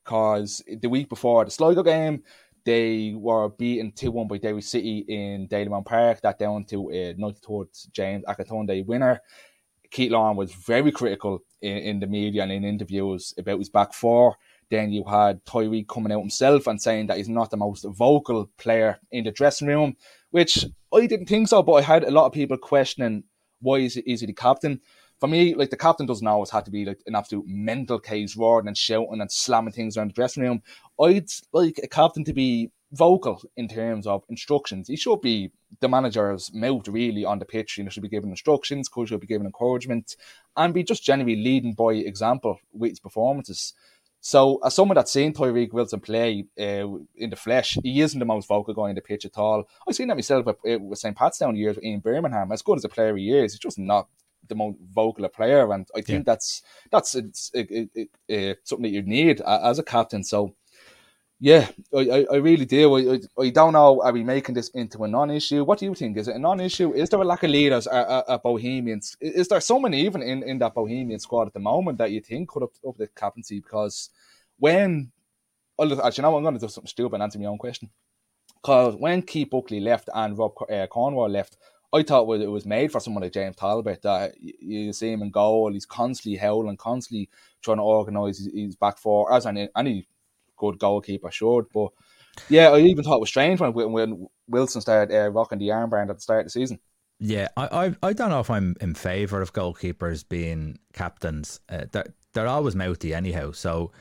because 0.04 0.62
the 0.68 0.90
week 0.90 1.10
before 1.10 1.46
the 1.46 1.52
Sligo 1.52 1.84
game, 1.84 2.24
they 2.66 3.14
were 3.16 3.50
beaten 3.50 3.92
2 3.92 4.12
1 4.12 4.28
by 4.28 4.38
Derry 4.38 4.62
City 4.62 5.00
in 5.08 5.48
Dalymount 5.48 5.86
Park. 5.86 6.22
That 6.22 6.40
down 6.40 6.64
to 6.66 6.90
a 6.92 7.14
93rd 7.14 7.92
James 7.92 8.24
Akintunde 8.26 8.86
winner. 8.86 9.22
Keith 9.92 10.12
Long 10.12 10.36
was 10.36 10.54
very 10.54 10.92
critical 10.92 11.44
in, 11.62 11.78
in, 11.78 12.00
the 12.00 12.08
media 12.08 12.44
and 12.44 12.52
in 12.52 12.64
interviews 12.64 13.34
about 13.38 13.60
his 13.60 13.70
back 13.70 13.94
four. 13.94 14.38
Then 14.74 14.92
you 14.92 15.04
had 15.04 15.46
Tyreke 15.46 15.88
coming 15.88 16.12
out 16.12 16.22
himself 16.22 16.66
and 16.66 16.82
saying 16.82 17.08
that 17.08 17.18
he's 17.18 17.30
not 17.30 17.52
the 17.52 17.58
most 17.58 17.86
vocal 17.88 18.50
player 18.58 19.00
in 19.12 19.24
the 19.24 19.32
dressing 19.32 19.68
room, 19.68 19.96
which 20.32 20.66
I 20.92 21.06
didn't 21.06 21.28
think 21.28 21.48
so, 21.48 21.62
but 21.62 21.74
I 21.74 21.82
had 21.82 22.04
a 22.04 22.12
lot 22.12 22.26
of 22.26 22.34
people 22.34 22.58
questioning 22.58 23.24
why 23.62 23.78
is 23.78 23.94
he, 23.94 24.02
is 24.02 24.22
he 24.22 24.26
the 24.26 24.34
captain? 24.34 24.82
for 25.20 25.28
me, 25.28 25.56
like 25.56 25.70
the 25.70 25.78
captain 25.78 26.06
doesn't 26.06 26.28
always 26.28 26.50
have 26.50 26.66
to 26.66 26.72
be 26.72 26.84
like 26.84 27.00
an 27.06 27.16
absolute 27.16 27.46
mental 27.48 27.98
case, 27.98 28.36
roaring 28.36 28.68
and 28.68 28.78
shouting 28.78 29.22
and 29.22 29.32
slamming 29.32 29.72
things 29.72 29.96
around 29.96 30.10
the 30.10 30.14
dressing 30.14 30.44
room. 30.44 30.62
I'd 31.00 31.30
like 31.54 31.80
a 31.82 31.88
captain 31.88 32.26
to 32.26 32.34
be 32.34 32.72
vocal 32.92 33.42
in 33.56 33.70
terms 33.70 34.06
of 34.06 34.26
instructions. 34.28 34.90
He 34.90 34.98
should 34.98 35.22
be 35.22 35.52
the 35.80 35.88
manager's 35.88 36.54
mouth 36.54 36.90
really 36.90 37.24
on 37.24 37.40
the 37.40 37.46
pitch. 37.46 37.78
You 37.78 37.86
know, 37.86 37.90
should 37.90 38.04
be 38.04 38.10
giving 38.10 38.32
instructions, 38.32 38.90
coach 38.90 39.10
should 39.10 39.22
be 39.22 39.28
giving 39.28 39.46
encouragement, 39.46 40.18
and 40.58 40.74
be 40.74 40.84
just 40.84 41.06
generally 41.06 41.38
leading 41.38 41.74
by 41.74 41.94
example 41.94 42.60
with 42.74 42.92
his 42.92 43.00
performances. 43.00 43.74
So, 44.26 44.58
as 44.64 44.74
someone 44.74 44.96
that's 44.96 45.12
seen 45.12 45.34
Tyreke 45.34 45.74
Wilson 45.74 46.00
play 46.00 46.46
uh, 46.58 46.88
in 47.18 47.30
the 47.30 47.36
flesh, 47.36 47.78
he 47.84 48.00
isn't 48.00 48.18
the 48.18 48.26
most 48.26 48.48
vocal 48.48 48.74
guy 48.74 48.88
in 48.88 48.96
the 48.96 49.02
pitch 49.02 49.26
at 49.26 49.38
all. 49.38 49.66
I've 49.86 49.96
seen 49.96 50.08
that 50.08 50.16
myself 50.16 50.46
with, 50.46 50.56
uh, 50.66 50.80
with 50.80 51.00
St. 51.00 51.14
Pat's 51.14 51.40
down 51.40 51.58
years 51.58 51.78
in 51.82 52.00
Birmingham. 52.00 52.54
As 52.54 52.62
good 52.62 52.78
as 52.78 52.86
a 52.86 52.90
player 52.90 53.18
he 53.18 53.38
is, 53.38 53.52
he's 53.52 53.60
just 53.60 53.78
not 53.78 54.08
the 54.48 54.56
most 54.56 54.78
vocal 54.94 55.28
player, 55.28 55.70
and 55.74 55.86
I 55.94 56.00
think 56.00 56.20
yeah. 56.20 56.34
that's 56.34 56.62
that's 56.90 57.16
it's, 57.16 57.52
it, 57.54 57.90
it, 57.94 58.10
it, 58.30 58.60
something 58.64 58.84
that 58.84 58.96
you 58.96 59.02
need 59.02 59.42
as 59.42 59.78
a 59.78 59.84
captain. 59.84 60.24
So, 60.24 60.56
yeah, 61.40 61.68
I, 61.94 62.26
I, 62.32 62.36
really 62.38 62.66
do. 62.66 63.14
I, 63.14 63.20
I, 63.40 63.50
don't 63.50 63.74
know. 63.74 64.02
Are 64.02 64.14
we 64.14 64.24
making 64.24 64.56
this 64.56 64.70
into 64.70 65.04
a 65.04 65.08
non-issue? 65.08 65.64
What 65.64 65.80
do 65.80 65.86
you 65.86 65.94
think? 65.94 66.18
Is 66.18 66.28
it 66.28 66.36
a 66.36 66.40
non-issue? 66.40 66.94
Is 66.94 67.10
there 67.10 67.20
a 67.20 67.26
lack 67.26 67.44
of 67.44 67.50
leaders 67.50 67.86
at, 67.88 68.08
at, 68.08 68.30
at 68.30 68.44
Bohemians? 68.44 69.18
Is 69.20 69.48
there 69.50 69.60
someone 69.60 69.94
even 69.94 70.22
in, 70.22 70.44
in 70.44 70.60
that 70.60 70.74
Bohemian 70.74 71.20
squad 71.20 71.48
at 71.48 71.54
the 71.54 71.60
moment 71.60 71.98
that 71.98 72.12
you 72.12 72.22
think 72.22 72.50
could 72.50 72.62
have 72.64 72.70
up 72.88 72.98
the 72.98 73.08
captaincy? 73.08 73.60
Because 73.60 74.10
when, 74.58 75.12
actually, 75.80 76.22
now 76.22 76.38
I'm 76.38 76.44
going 76.44 76.54
to 76.54 76.60
do 76.60 76.70
something 76.70 76.88
stupid 76.88 77.16
and 77.16 77.24
answer 77.24 77.40
my 77.40 77.46
own 77.46 77.58
question. 77.58 77.90
Because 78.62 78.96
when 78.96 79.22
Keith 79.22 79.50
Buckley 79.50 79.82
left 79.82 80.10
and 80.14 80.38
Rob 80.38 80.54
uh, 80.72 80.88
Cornwall 80.88 81.30
left, 81.30 81.58
I 81.94 82.04
thought 82.04 82.32
it 82.40 82.48
was 82.48 82.66
made 82.66 82.92
for 82.92 83.02
someone 83.02 83.22
like 83.22 83.34
James 83.34 83.58
Talbot. 83.58 84.02
That 84.02 84.34
you 84.40 84.94
see 84.94 85.12
him 85.12 85.22
in 85.22 85.30
goal, 85.30 85.74
he's 85.74 85.86
constantly 85.86 86.38
howling, 86.38 86.78
constantly 86.78 87.30
trying 87.62 87.78
to 87.78 87.84
organise 87.84 88.38
his, 88.38 88.54
his 88.54 88.76
back 88.76 88.98
four, 88.98 89.32
as 89.34 89.46
any, 89.46 89.68
any 89.76 90.08
good 90.64 90.80
goalkeeper 90.80 91.32
should. 91.32 91.66
But 91.74 91.90
yeah, 92.50 92.70
I 92.70 92.80
even 92.80 93.04
thought 93.04 93.18
it 93.18 93.22
was 93.22 93.30
strange 93.30 93.60
when, 93.60 93.74
when 93.74 94.28
Wilson 94.48 94.82
started 94.82 95.16
uh, 95.16 95.30
rocking 95.30 95.60
the 95.60 95.70
armband 95.70 96.10
at 96.10 96.16
the 96.16 96.22
start 96.22 96.42
of 96.42 96.46
the 96.46 96.52
season. 96.52 96.80
Yeah, 97.20 97.48
I, 97.56 97.86
I, 97.86 97.96
I 98.10 98.14
don't 98.14 98.30
know 98.30 98.40
if 98.40 98.50
I'm 98.50 98.76
in 98.82 98.96
favour 98.96 99.42
of 99.42 99.54
goalkeepers 99.54 100.28
being 100.28 100.80
captains. 100.94 101.60
Uh, 101.70 101.86
they're, 101.92 102.14
they're 102.34 102.48
always 102.48 102.76
mouthy 102.76 103.14
anyhow, 103.14 103.52
so 103.52 103.92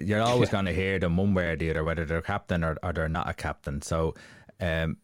you're 0.00 0.22
always 0.32 0.48
going 0.48 0.64
to 0.64 0.72
hear 0.72 0.98
them 0.98 1.16
one 1.16 1.34
way 1.34 1.50
or 1.50 1.56
the 1.56 1.70
other, 1.70 1.84
whether 1.84 2.04
they're 2.04 2.22
captain 2.22 2.64
or, 2.64 2.76
or 2.82 2.92
they're 2.92 3.08
not 3.08 3.28
a 3.28 3.34
captain. 3.34 3.82
So 3.82 4.14
um, 4.60 4.96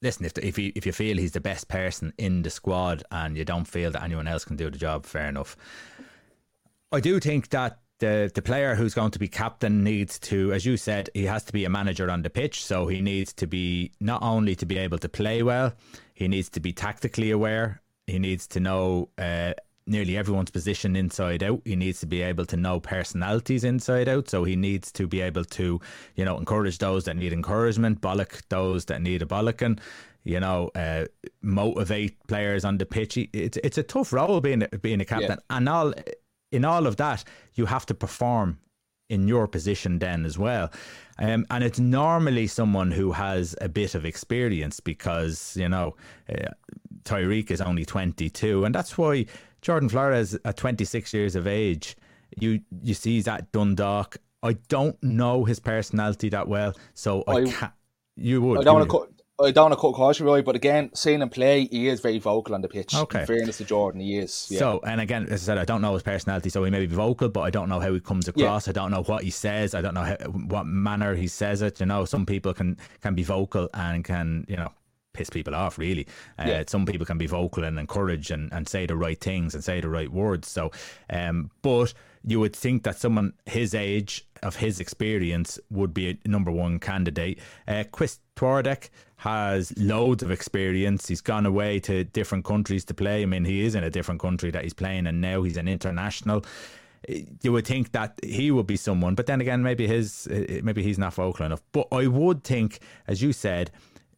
listen, 0.00 0.24
if 0.24 0.38
if 0.38 0.58
you 0.58 0.72
if 0.76 0.86
you 0.86 0.92
feel 0.92 1.16
he's 1.16 1.32
the 1.32 1.40
best 1.40 1.68
person 1.68 2.12
in 2.18 2.42
the 2.42 2.50
squad 2.50 3.02
and 3.10 3.36
you 3.36 3.44
don't 3.44 3.66
feel 3.66 3.90
that 3.90 4.02
anyone 4.02 4.28
else 4.28 4.44
can 4.44 4.56
do 4.56 4.70
the 4.70 4.78
job, 4.78 5.04
fair 5.04 5.28
enough. 5.28 5.56
I 6.92 7.00
do 7.00 7.18
think 7.18 7.48
that 7.50 7.80
the 8.04 8.30
the 8.34 8.42
player 8.42 8.74
who's 8.74 8.94
going 8.94 9.10
to 9.12 9.18
be 9.18 9.28
captain 9.28 9.82
needs 9.82 10.18
to, 10.18 10.52
as 10.52 10.66
you 10.66 10.76
said, 10.76 11.08
he 11.14 11.24
has 11.24 11.44
to 11.44 11.52
be 11.52 11.64
a 11.64 11.70
manager 11.70 12.10
on 12.10 12.22
the 12.22 12.30
pitch. 12.30 12.64
So 12.64 12.86
he 12.86 13.00
needs 13.00 13.32
to 13.34 13.46
be 13.46 13.92
not 14.00 14.22
only 14.22 14.54
to 14.56 14.66
be 14.66 14.78
able 14.78 14.98
to 14.98 15.08
play 15.08 15.42
well, 15.42 15.72
he 16.14 16.28
needs 16.28 16.48
to 16.50 16.60
be 16.60 16.72
tactically 16.72 17.30
aware. 17.30 17.80
He 18.06 18.18
needs 18.18 18.46
to 18.48 18.60
know 18.60 19.08
uh, 19.16 19.54
nearly 19.86 20.16
everyone's 20.16 20.50
position 20.50 20.96
inside 20.96 21.42
out. 21.42 21.62
He 21.64 21.76
needs 21.76 22.00
to 22.00 22.06
be 22.06 22.20
able 22.22 22.46
to 22.46 22.56
know 22.56 22.80
personalities 22.80 23.64
inside 23.64 24.08
out. 24.08 24.28
So 24.28 24.44
he 24.44 24.56
needs 24.56 24.92
to 24.92 25.06
be 25.06 25.20
able 25.22 25.44
to, 25.44 25.80
you 26.16 26.24
know, 26.24 26.36
encourage 26.36 26.78
those 26.78 27.04
that 27.04 27.16
need 27.16 27.32
encouragement, 27.32 28.00
bollock 28.00 28.42
those 28.48 28.84
that 28.86 29.00
need 29.00 29.22
a 29.22 29.26
bollocking. 29.26 29.78
You 30.26 30.40
know, 30.40 30.70
uh, 30.74 31.04
motivate 31.42 32.16
players 32.28 32.64
on 32.64 32.78
the 32.78 32.86
pitch. 32.86 33.18
It's 33.18 33.58
it's 33.62 33.76
a 33.76 33.82
tough 33.82 34.10
role 34.10 34.40
being 34.40 34.66
being 34.80 35.02
a 35.02 35.04
captain, 35.04 35.38
yeah. 35.38 35.56
and 35.56 35.68
all 35.68 35.92
in 36.54 36.64
all 36.64 36.86
of 36.86 36.96
that, 36.96 37.24
you 37.54 37.66
have 37.66 37.86
to 37.86 37.94
perform 37.94 38.58
in 39.10 39.28
your 39.28 39.46
position 39.46 39.98
then 39.98 40.24
as 40.24 40.38
well. 40.38 40.70
Um, 41.18 41.44
and 41.50 41.62
it's 41.62 41.78
normally 41.78 42.46
someone 42.46 42.90
who 42.90 43.12
has 43.12 43.54
a 43.60 43.68
bit 43.68 43.94
of 43.94 44.04
experience 44.04 44.80
because, 44.80 45.56
you 45.56 45.68
know, 45.68 45.96
uh, 46.28 46.48
Tyreke 47.04 47.50
is 47.50 47.60
only 47.60 47.84
22. 47.84 48.64
And 48.64 48.74
that's 48.74 48.96
why 48.96 49.26
Jordan 49.60 49.88
Flores 49.88 50.36
at 50.44 50.56
26 50.56 51.12
years 51.12 51.36
of 51.36 51.46
age, 51.46 51.96
you 52.40 52.60
you 52.82 52.94
see 52.94 53.14
he's 53.14 53.28
at 53.28 53.52
Dundalk. 53.52 54.16
I 54.42 54.54
don't 54.68 55.00
know 55.02 55.44
his 55.44 55.60
personality 55.60 56.28
that 56.30 56.48
well, 56.48 56.74
so 56.94 57.22
I, 57.26 57.32
I 57.32 57.44
can't. 57.44 57.72
You 58.16 58.42
would. 58.42 58.60
I 58.60 58.62
don't 58.64 58.88
want 58.88 58.90
to. 58.90 59.13
I 59.42 59.50
don't 59.50 59.70
want 59.70 59.74
to 59.74 59.80
cut 59.80 59.94
caution, 59.94 60.26
really, 60.26 60.42
but 60.42 60.54
again, 60.54 60.90
seeing 60.94 61.20
him 61.20 61.28
play, 61.28 61.66
he 61.66 61.88
is 61.88 62.00
very 62.00 62.20
vocal 62.20 62.54
on 62.54 62.62
the 62.62 62.68
pitch. 62.68 62.94
Okay. 62.94 63.22
In 63.22 63.26
fairness 63.26 63.56
to 63.58 63.64
Jordan, 63.64 64.00
he 64.00 64.16
is. 64.16 64.46
Yeah. 64.48 64.60
So, 64.60 64.80
and 64.86 65.00
again, 65.00 65.24
as 65.24 65.42
I 65.42 65.46
said, 65.46 65.58
I 65.58 65.64
don't 65.64 65.82
know 65.82 65.92
his 65.94 66.04
personality, 66.04 66.50
so 66.50 66.62
he 66.62 66.70
may 66.70 66.86
be 66.86 66.94
vocal, 66.94 67.28
but 67.28 67.40
I 67.40 67.50
don't 67.50 67.68
know 67.68 67.80
how 67.80 67.92
he 67.92 67.98
comes 67.98 68.28
across. 68.28 68.68
Yeah. 68.68 68.70
I 68.70 68.74
don't 68.74 68.92
know 68.92 69.02
what 69.02 69.24
he 69.24 69.30
says. 69.30 69.74
I 69.74 69.82
don't 69.82 69.94
know 69.94 70.04
how, 70.04 70.14
what 70.16 70.66
manner 70.66 71.16
he 71.16 71.26
says 71.26 71.62
it. 71.62 71.80
You 71.80 71.86
know, 71.86 72.04
some 72.04 72.26
people 72.26 72.54
can 72.54 72.76
can 73.00 73.16
be 73.16 73.24
vocal 73.24 73.68
and 73.74 74.04
can, 74.04 74.46
you 74.48 74.56
know, 74.56 74.70
piss 75.14 75.30
people 75.30 75.54
off 75.54 75.78
really. 75.78 76.06
Uh, 76.38 76.44
yeah. 76.46 76.64
some 76.66 76.84
people 76.84 77.06
can 77.06 77.16
be 77.16 77.26
vocal 77.26 77.64
and 77.64 77.78
encourage 77.78 78.30
and, 78.30 78.52
and 78.52 78.68
say 78.68 78.84
the 78.84 78.96
right 78.96 79.20
things 79.20 79.54
and 79.54 79.64
say 79.64 79.80
the 79.80 79.88
right 79.88 80.12
words. 80.12 80.48
So 80.48 80.70
um, 81.08 81.50
but 81.62 81.94
you 82.26 82.40
would 82.40 82.54
think 82.54 82.82
that 82.82 82.98
someone 82.98 83.32
his 83.46 83.74
age 83.74 84.26
of 84.42 84.56
his 84.56 84.80
experience 84.80 85.58
would 85.70 85.94
be 85.94 86.10
a 86.10 86.28
number 86.28 86.50
one 86.50 86.78
candidate. 86.78 87.38
Uh, 87.66 87.84
Chris 87.90 88.18
Twardek 88.36 88.90
has 89.16 89.72
loads 89.78 90.22
of 90.22 90.30
experience. 90.30 91.08
He's 91.08 91.20
gone 91.20 91.46
away 91.46 91.80
to 91.80 92.04
different 92.04 92.44
countries 92.44 92.84
to 92.86 92.94
play. 92.94 93.22
I 93.22 93.26
mean 93.26 93.44
he 93.44 93.64
is 93.64 93.74
in 93.74 93.84
a 93.84 93.90
different 93.90 94.20
country 94.20 94.50
that 94.50 94.62
he's 94.62 94.74
playing 94.74 95.06
and 95.06 95.20
now. 95.20 95.42
He's 95.42 95.56
an 95.56 95.68
international. 95.68 96.44
You 97.42 97.52
would 97.52 97.66
think 97.66 97.92
that 97.92 98.18
he 98.22 98.50
would 98.50 98.66
be 98.66 98.76
someone, 98.76 99.14
but 99.14 99.26
then 99.26 99.42
again, 99.42 99.62
maybe 99.62 99.86
his 99.86 100.26
maybe 100.62 100.82
he's 100.82 100.98
not 100.98 101.12
vocal 101.12 101.44
enough. 101.44 101.60
But 101.72 101.88
I 101.92 102.06
would 102.06 102.44
think, 102.44 102.78
as 103.06 103.20
you 103.20 103.34
said, 103.34 103.70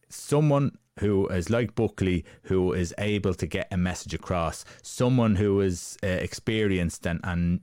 someone 0.09 0.77
who 0.99 1.27
is 1.27 1.49
like 1.49 1.75
Buckley, 1.75 2.25
who 2.43 2.73
is 2.73 2.93
able 2.97 3.33
to 3.33 3.45
get 3.45 3.67
a 3.71 3.77
message 3.77 4.13
across, 4.13 4.65
someone 4.81 5.35
who 5.35 5.61
is 5.61 5.97
uh, 6.03 6.07
experienced 6.07 7.05
and, 7.05 7.19
and 7.23 7.61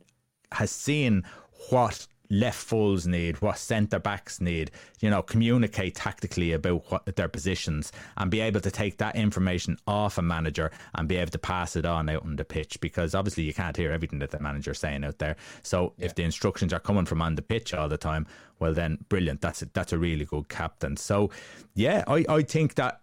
has 0.53 0.70
seen 0.70 1.25
what 1.70 2.07
left 2.31 2.59
fulls 2.59 3.07
need, 3.07 3.40
what 3.42 3.59
centre 3.59 3.99
backs 3.99 4.40
need, 4.40 4.70
you 5.01 5.11
know, 5.11 5.23
communicate 5.23 5.94
tactically 5.94 6.53
about 6.53 6.90
what 6.90 7.16
their 7.16 7.29
positions 7.29 7.92
and 8.16 8.31
be 8.31 8.40
able 8.40 8.61
to 8.61 8.70
take 8.70 8.99
that 8.99 9.14
information 9.16 9.77
off 9.87 10.18
a 10.18 10.23
manager 10.23 10.70
and 10.94 11.09
be 11.09 11.16
able 11.16 11.31
to 11.31 11.38
pass 11.38 11.77
it 11.77 11.85
on 11.85 12.09
out 12.09 12.25
on 12.25 12.37
the 12.37 12.44
pitch 12.44 12.81
because 12.81 13.14
obviously 13.14 13.44
you 13.44 13.55
can't 13.55 13.77
hear 13.77 13.92
everything 13.92 14.18
that 14.18 14.31
the 14.31 14.40
manager's 14.40 14.79
saying 14.79 15.05
out 15.05 15.18
there. 15.18 15.37
So 15.62 15.92
yeah. 15.99 16.07
if 16.07 16.14
the 16.14 16.23
instructions 16.23 16.73
are 16.73 16.81
coming 16.81 17.05
from 17.05 17.23
on 17.23 17.35
the 17.35 17.42
pitch 17.42 17.75
all 17.75 17.88
the 17.88 17.99
time, 17.99 18.27
well 18.59 18.75
then 18.75 18.99
brilliant. 19.09 19.40
That's 19.40 19.62
a, 19.62 19.66
that's 19.66 19.92
a 19.92 19.99
really 19.99 20.25
good 20.25 20.49
captain. 20.49 20.97
So 20.97 21.31
yeah, 21.75 22.05
I, 22.07 22.25
I 22.29 22.42
think 22.42 22.75
that 22.75 23.01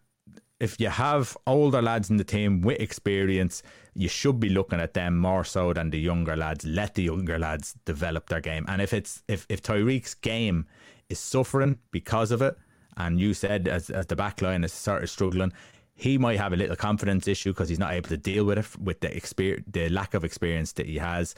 if 0.62 0.80
you 0.80 0.90
have 0.90 1.36
older 1.48 1.82
lads 1.82 2.12
in 2.12 2.18
the 2.18 2.24
team 2.24 2.62
with 2.62 2.80
experience, 2.80 3.64
you 3.96 4.08
should 4.08 4.40
be 4.40 4.48
looking 4.48 4.80
at 4.80 4.94
them 4.94 5.18
more 5.18 5.44
so 5.44 5.74
than 5.74 5.90
the 5.90 6.00
younger 6.00 6.36
lads. 6.36 6.64
Let 6.64 6.94
the 6.94 7.02
younger 7.02 7.40
lads 7.40 7.74
develop 7.86 8.30
their 8.30 8.42
game. 8.42 8.66
And 8.68 8.80
if 8.80 8.94
it's 8.94 9.24
if, 9.28 9.48
if 9.50 9.64
Tyreke's 9.64 10.14
game 10.14 10.68
is 11.10 11.18
suffering 11.18 11.80
because 11.90 12.30
of 12.30 12.44
it, 12.44 12.56
and 12.96 13.20
you 13.20 13.34
said 13.34 13.68
as, 13.68 13.90
as 13.90 14.06
the 14.06 14.16
back 14.16 14.44
line 14.44 14.64
is 14.64 14.72
sort 14.72 15.02
of 15.02 15.10
struggling, 15.10 15.52
he 15.96 16.20
might 16.20 16.38
have 16.38 16.54
a 16.54 16.58
little 16.58 16.76
confidence 16.76 17.28
issue 17.28 17.54
because 17.54 17.68
he's 17.68 17.80
not 17.80 17.94
able 17.94 18.10
to 18.10 18.18
deal 18.18 18.46
with 18.46 18.60
it 18.60 18.80
with 18.80 19.00
the 19.00 19.16
experience, 19.16 19.66
the 19.72 19.90
lack 19.90 20.14
of 20.14 20.24
experience 20.24 20.74
that 20.74 20.86
he 20.86 21.00
has. 21.00 21.34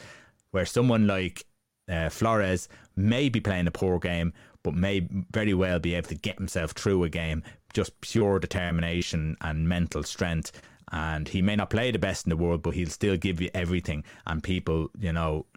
Where 0.51 0.65
someone 0.65 1.07
like 1.07 1.45
uh, 1.89 2.09
Flores 2.09 2.67
may 2.97 3.29
be 3.29 3.39
playing 3.39 3.67
a 3.67 3.71
poor 3.71 3.99
game, 3.99 4.33
but 4.63 4.73
may 4.73 5.07
very 5.31 5.53
well 5.53 5.79
be 5.79 5.93
able 5.93 6.09
to 6.09 6.15
get 6.15 6.38
himself 6.38 6.71
through 6.71 7.03
a 7.05 7.09
game 7.09 7.41
just 7.73 7.99
pure 8.01 8.39
determination 8.39 9.38
and 9.41 9.67
mental 9.67 10.03
strength. 10.03 10.51
And 10.91 11.27
he 11.27 11.41
may 11.41 11.55
not 11.55 11.69
play 11.69 11.91
the 11.91 11.99
best 11.99 12.25
in 12.25 12.29
the 12.29 12.38
world, 12.38 12.62
but 12.62 12.75
he'll 12.75 12.89
still 12.89 13.17
give 13.17 13.41
you 13.41 13.49
everything. 13.53 14.03
And 14.27 14.43
people, 14.43 14.91
you 14.99 15.12
know, 15.12 15.47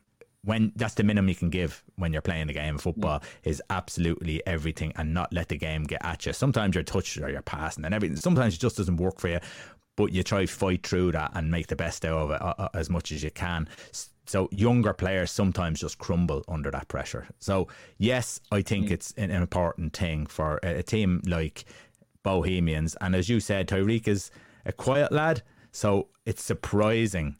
when 0.46 0.72
that's 0.76 0.94
the 0.94 1.02
minimum 1.02 1.28
you 1.28 1.34
can 1.34 1.50
give 1.50 1.82
when 1.96 2.12
you're 2.12 2.22
playing 2.22 2.46
the 2.46 2.52
game 2.52 2.76
of 2.76 2.80
football 2.80 3.20
is 3.42 3.60
absolutely 3.68 4.46
everything 4.46 4.92
and 4.94 5.12
not 5.12 5.32
let 5.32 5.48
the 5.48 5.58
game 5.58 5.82
get 5.82 6.04
at 6.04 6.24
you. 6.24 6.32
Sometimes 6.32 6.74
you're 6.74 6.84
touched 6.84 7.18
or 7.18 7.28
you're 7.28 7.42
passing 7.42 7.84
and 7.84 7.92
everything. 7.92 8.16
Sometimes 8.16 8.54
it 8.54 8.60
just 8.60 8.76
doesn't 8.76 8.96
work 8.96 9.18
for 9.18 9.28
you, 9.28 9.40
but 9.96 10.12
you 10.12 10.22
try 10.22 10.42
to 10.42 10.46
fight 10.46 10.86
through 10.86 11.12
that 11.12 11.32
and 11.34 11.50
make 11.50 11.66
the 11.66 11.76
best 11.76 12.04
out 12.04 12.18
of 12.18 12.30
it 12.30 12.40
uh, 12.40 12.54
uh, 12.58 12.68
as 12.74 12.88
much 12.88 13.10
as 13.10 13.24
you 13.24 13.30
can. 13.32 13.68
So 14.26 14.48
younger 14.52 14.92
players 14.92 15.30
sometimes 15.32 15.80
just 15.80 15.98
crumble 15.98 16.44
under 16.48 16.70
that 16.70 16.86
pressure. 16.88 17.26
So 17.40 17.66
yes, 17.98 18.40
I 18.52 18.62
think 18.62 18.90
it's 18.90 19.12
an 19.16 19.30
important 19.30 19.96
thing 19.96 20.26
for 20.26 20.60
a, 20.62 20.78
a 20.78 20.82
team 20.82 21.22
like 21.26 21.64
Bohemians. 22.26 22.96
And 23.00 23.14
as 23.14 23.28
you 23.28 23.38
said, 23.38 23.68
Tyreke 23.68 24.08
is 24.08 24.32
a 24.64 24.72
quiet 24.72 25.12
lad, 25.12 25.42
so 25.70 26.08
it's 26.24 26.42
surprising. 26.42 27.36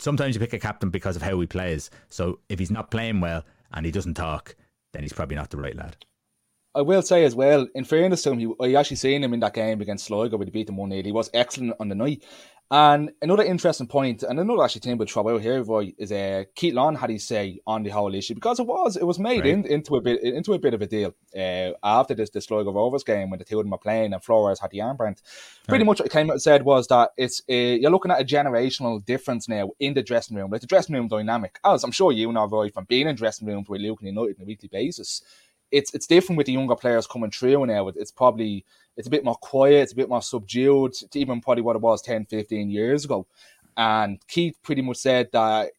Sometimes 0.00 0.34
you 0.34 0.40
pick 0.40 0.52
a 0.52 0.58
captain 0.58 0.90
because 0.90 1.14
of 1.14 1.22
how 1.22 1.38
he 1.38 1.46
plays. 1.46 1.88
So 2.08 2.40
if 2.48 2.58
he's 2.58 2.70
not 2.70 2.90
playing 2.90 3.20
well 3.20 3.44
and 3.72 3.86
he 3.86 3.92
doesn't 3.92 4.14
talk, 4.14 4.56
then 4.92 5.02
he's 5.02 5.12
probably 5.12 5.36
not 5.36 5.50
the 5.50 5.58
right 5.58 5.76
lad. 5.76 5.96
I 6.74 6.80
will 6.80 7.02
say 7.02 7.24
as 7.24 7.36
well, 7.36 7.68
in 7.76 7.84
fairness 7.84 8.22
to 8.22 8.32
him, 8.32 8.40
he, 8.40 8.52
I 8.60 8.74
actually 8.74 8.96
seen 8.96 9.22
him 9.22 9.32
in 9.34 9.38
that 9.38 9.54
game 9.54 9.80
against 9.80 10.06
Sligo 10.06 10.36
where 10.36 10.44
he 10.44 10.50
beat 10.50 10.66
them 10.66 10.78
1 10.78 10.90
He 10.90 11.12
was 11.12 11.30
excellent 11.32 11.76
on 11.78 11.88
the 11.88 11.94
night. 11.94 12.24
And 12.70 13.12
another 13.20 13.44
interesting 13.44 13.86
point, 13.86 14.22
and 14.22 14.40
another 14.40 14.64
actually 14.64 14.80
thing 14.80 14.96
with 14.96 15.08
trouble 15.08 15.38
here, 15.38 15.62
Roy, 15.62 15.92
is 15.98 16.10
uh, 16.10 16.44
Keith 16.54 16.74
Long 16.74 16.96
had 16.96 17.10
his 17.10 17.22
say 17.24 17.60
on 17.66 17.82
the 17.82 17.90
whole 17.90 18.14
issue 18.14 18.34
because 18.34 18.58
it 18.58 18.66
was 18.66 18.96
it 18.96 19.04
was 19.04 19.18
made 19.18 19.40
right. 19.40 19.48
in, 19.48 19.66
into 19.66 19.96
a 19.96 20.00
bit 20.00 20.22
into 20.22 20.54
a 20.54 20.58
bit 20.58 20.72
of 20.72 20.80
a 20.80 20.86
deal 20.86 21.14
uh, 21.36 21.72
after 21.82 22.14
this 22.14 22.30
the 22.30 22.40
Sligo 22.40 22.72
Rovers 22.72 23.04
game 23.04 23.28
when 23.28 23.38
the 23.38 23.44
two 23.44 23.58
of 23.58 23.64
them 23.64 23.70
were 23.70 23.78
playing 23.78 24.14
and 24.14 24.24
Flores 24.24 24.60
had 24.60 24.70
the 24.70 24.78
armband. 24.78 25.20
Pretty 25.68 25.82
right. 25.82 25.86
much 25.86 26.00
what 26.00 26.10
came 26.10 26.30
out 26.30 26.34
and 26.34 26.42
said 26.42 26.64
was 26.64 26.86
that 26.88 27.10
it's 27.18 27.42
a, 27.48 27.76
you're 27.76 27.90
looking 27.90 28.10
at 28.10 28.20
a 28.20 28.24
generational 28.24 29.04
difference 29.04 29.46
now 29.46 29.70
in 29.78 29.92
the 29.92 30.02
dressing 30.02 30.36
room. 30.36 30.50
Like 30.50 30.62
the 30.62 30.66
dressing 30.66 30.94
room 30.94 31.08
dynamic, 31.08 31.58
as 31.64 31.84
I'm 31.84 31.92
sure 31.92 32.12
you 32.12 32.32
know, 32.32 32.46
Roy, 32.46 32.70
from 32.70 32.86
being 32.86 33.06
in 33.06 33.14
dressing 33.14 33.46
rooms 33.46 33.68
with 33.68 33.82
Lucan 33.82 34.06
United 34.06 34.36
on 34.38 34.42
a 34.42 34.46
weekly 34.46 34.68
basis, 34.68 35.22
it's 35.74 35.92
it's 35.92 36.06
different 36.06 36.36
with 36.36 36.46
the 36.46 36.52
younger 36.52 36.76
players 36.76 37.06
coming 37.06 37.30
through 37.30 37.66
now. 37.66 37.88
It's 37.88 38.12
probably 38.12 38.64
it's 38.96 39.08
a 39.08 39.10
bit 39.10 39.24
more 39.24 39.34
quiet, 39.34 39.82
it's 39.82 39.92
a 39.92 39.96
bit 39.96 40.08
more 40.08 40.22
subdued, 40.22 40.92
to 40.92 41.18
even 41.18 41.40
probably 41.40 41.62
what 41.62 41.74
it 41.74 41.82
was 41.82 42.00
10, 42.00 42.26
15 42.26 42.70
years 42.70 43.04
ago. 43.04 43.26
And 43.76 44.24
Keith 44.28 44.56
pretty 44.62 44.82
much 44.82 44.98
said 44.98 45.30
that, 45.32 45.72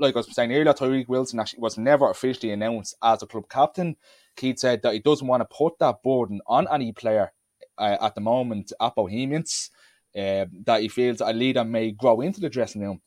like 0.00 0.16
I 0.16 0.18
was 0.18 0.34
saying 0.34 0.52
earlier, 0.52 0.72
Tyreke 0.72 1.06
Wilson 1.06 1.38
actually 1.38 1.60
was 1.60 1.78
never 1.78 2.10
officially 2.10 2.50
announced 2.50 2.96
as 3.00 3.22
a 3.22 3.26
club 3.26 3.48
captain. 3.48 3.96
Keith 4.34 4.58
said 4.58 4.82
that 4.82 4.92
he 4.92 4.98
doesn't 4.98 5.28
want 5.28 5.40
to 5.40 5.56
put 5.56 5.78
that 5.78 6.02
burden 6.02 6.40
on 6.48 6.66
any 6.72 6.90
player 6.90 7.32
uh, 7.78 7.98
at 8.00 8.16
the 8.16 8.20
moment 8.20 8.72
at 8.80 8.96
Bohemians, 8.96 9.70
uh, 10.16 10.46
that 10.64 10.80
he 10.80 10.88
feels 10.88 11.20
a 11.20 11.32
leader 11.32 11.64
may 11.64 11.92
grow 11.92 12.22
into 12.22 12.40
the 12.40 12.50
dressing 12.50 12.82
room. 12.82 13.00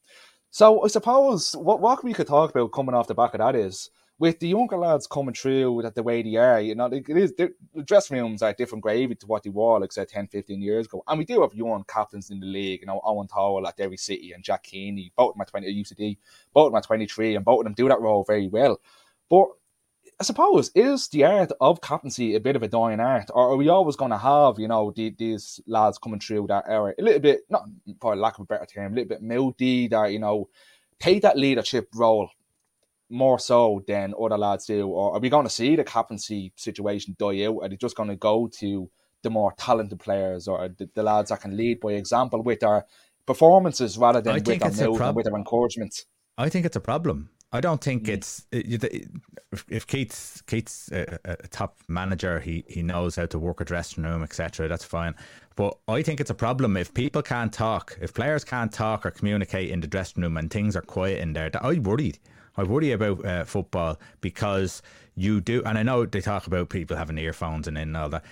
So 0.49 0.86
I 0.86 0.88
suppose 0.88 1.54
what, 1.58 1.82
what 1.82 2.06
we 2.06 2.13
could 2.13 2.28
talk 2.28 2.51
about 2.51 2.71
coming 2.71 2.95
off 2.95 3.08
the 3.08 3.15
back 3.15 3.34
of 3.34 3.39
that 3.39 3.56
is 3.56 3.89
with 4.17 4.39
the 4.39 4.47
younger 4.47 4.78
lads 4.78 5.08
coming 5.08 5.34
through 5.34 5.82
that 5.82 5.93
the 5.93 6.04
way 6.04 6.21
they 6.21 6.36
are, 6.36 6.62
you 6.62 6.73
know, 6.73 6.86
it 6.86 7.10
is 7.10 7.34
the 7.34 7.54
dressing 7.84 8.17
rooms 8.17 8.41
are 8.41 8.54
different 8.54 8.82
gravy 8.82 9.13
to 9.15 9.28
what 9.28 9.43
they 9.43 9.49
were, 9.49 9.80
like 9.80 9.91
say 9.91 10.06
10, 10.06 10.28
15 10.28 10.62
years 10.62 10.86
ago. 10.86 11.04
And 11.08 11.19
we 11.19 11.25
do 11.25 11.41
have 11.41 11.54
young 11.54 11.84
captains 11.88 12.30
in 12.30 12.39
the 12.39 12.45
league, 12.45 12.82
you 12.82 12.88
know, 12.88 13.01
Eoin 13.06 13.30
Toal 13.30 13.67
at 13.67 13.75
Derry 13.75 13.97
City 13.97 14.32
and 14.32 14.43
Jack 14.43 14.63
Keaney, 14.63 15.12
both 15.17 15.36
at 15.39 15.47
20 15.47 15.84
UCD, 15.84 16.17
both 16.54 16.71
of 16.71 16.75
at 16.75 16.86
23, 16.86 17.36
and 17.36 17.43
both 17.43 17.60
of 17.60 17.63
them 17.65 17.73
do 17.73 17.89
that 17.89 17.99
role 17.99 18.23
very 18.23 18.47
well. 18.47 18.80
But 19.30 19.47
I 20.17 20.23
suppose 20.23 20.71
is 20.75 21.10
the 21.10 21.25
art 21.25 21.51
of 21.60 21.82
captaincy 21.82 22.36
a 22.36 22.39
bit 22.39 22.56
of 22.56 22.63
a 22.63 22.69
dying 22.69 23.01
art, 23.01 23.30
or 23.34 23.51
are 23.51 23.58
we 23.58 23.67
always 23.67 23.97
going 23.97 24.12
to 24.12 24.17
have 24.17 24.58
you 24.58 24.69
know 24.69 24.91
the, 24.95 25.10
these 25.17 25.60
lads 25.67 25.97
coming 25.97 26.21
through 26.21 26.47
that 26.47 26.63
era 26.69 26.93
a 26.97 27.01
little 27.01 27.19
bit, 27.19 27.41
not 27.49 27.65
for 27.99 28.15
lack 28.15 28.36
of 28.36 28.43
a 28.43 28.45
better 28.45 28.65
term, 28.65 28.93
a 28.93 28.95
little 28.95 29.10
bit 29.10 29.21
mouthy 29.21 29.89
that 29.89 30.13
you 30.13 30.19
know 30.19 30.47
take 30.99 31.21
that 31.23 31.38
leadership 31.38 31.89
role 31.93 32.30
more 33.10 33.39
so 33.39 33.84
than 33.88 34.13
other 34.20 34.38
lads 34.38 34.65
do? 34.65 34.88
Or 34.88 35.15
are 35.15 35.20
we 35.20 35.30
going 35.30 35.46
to 35.46 35.50
see 35.50 35.76
the 35.76 35.84
captaincy 35.84 36.54
situation 36.56 37.15
die 37.20 37.46
out? 37.46 37.60
Are 37.62 37.70
they 37.70 37.78
just 37.78 37.96
going 37.96 38.10
to 38.10 38.15
go 38.15 38.50
to 38.60 38.89
the 39.24 39.30
more 39.30 39.54
talented 39.58 40.00
players 40.00 40.48
or 40.48 40.70
the, 40.70 40.89
the 40.94 41.04
lads 41.04 41.30
that 41.30 41.41
can 41.41 41.58
lead 41.58 41.80
by 41.80 41.94
example 41.94 42.41
with 42.44 42.60
their 42.60 42.86
performances 43.26 43.98
rather 43.98 44.22
than 44.22 44.36
with 44.36 44.46
their 44.46 44.89
mood 44.89 44.98
prob- 44.98 45.15
with 45.15 45.26
their 45.26 45.36
encouragement? 45.36 46.06
I 46.38 46.50
think 46.50 46.65
it's 46.65 46.76
a 46.76 46.82
problem. 46.82 47.30
I 47.52 47.62
don't 47.62 47.82
think 47.82 48.04
mm. 48.04 48.10
it's 48.10 48.46
if 49.70 49.88
Keith's 49.88 50.41
Keith's 50.41 50.91
a, 50.91 51.20
a, 51.24 51.48
top 51.48 51.78
manager, 51.88 52.39
he 52.39 52.65
he 52.68 52.84
knows 52.84 53.15
how 53.15 53.28
to 53.28 53.39
work 53.39 53.62
a 53.62 53.65
dressing 53.65 54.04
room, 54.04 54.24
etc. 54.24 54.68
That's 54.68 54.84
fine. 54.84 55.15
But 55.56 55.78
I 55.88 56.02
think 56.02 56.20
it's 56.20 56.30
a 56.30 56.36
problem 56.36 56.76
if 56.76 56.94
people 56.94 57.22
can't 57.22 57.54
talk, 57.54 57.98
if 58.02 58.13
players 58.13 58.44
can't 58.44 58.74
talk 58.74 59.06
or 59.06 59.12
communicate 59.12 59.70
in 59.70 59.80
the 59.80 59.88
dressing 59.88 60.24
room, 60.24 60.36
and 60.36 60.52
things 60.52 60.76
are 60.76 60.82
quiet 60.82 61.22
in 61.22 61.34
there. 61.34 61.50
I 61.62 61.80
worry. 61.80 62.15
I 62.58 62.63
worry 62.63 62.91
about 62.91 63.26
uh, 63.26 63.46
football 63.46 64.00
because 64.22 64.82
you 65.15 65.41
do, 65.41 65.63
and 65.63 65.78
I 65.78 65.84
know 65.84 66.06
they 66.06 66.22
talk 66.22 66.48
about 66.48 66.70
people 66.70 66.98
having 66.98 67.18
earphones 67.18 67.68
and, 67.68 67.78
and 67.78 67.96
all 67.96 68.10
that. 68.10 68.24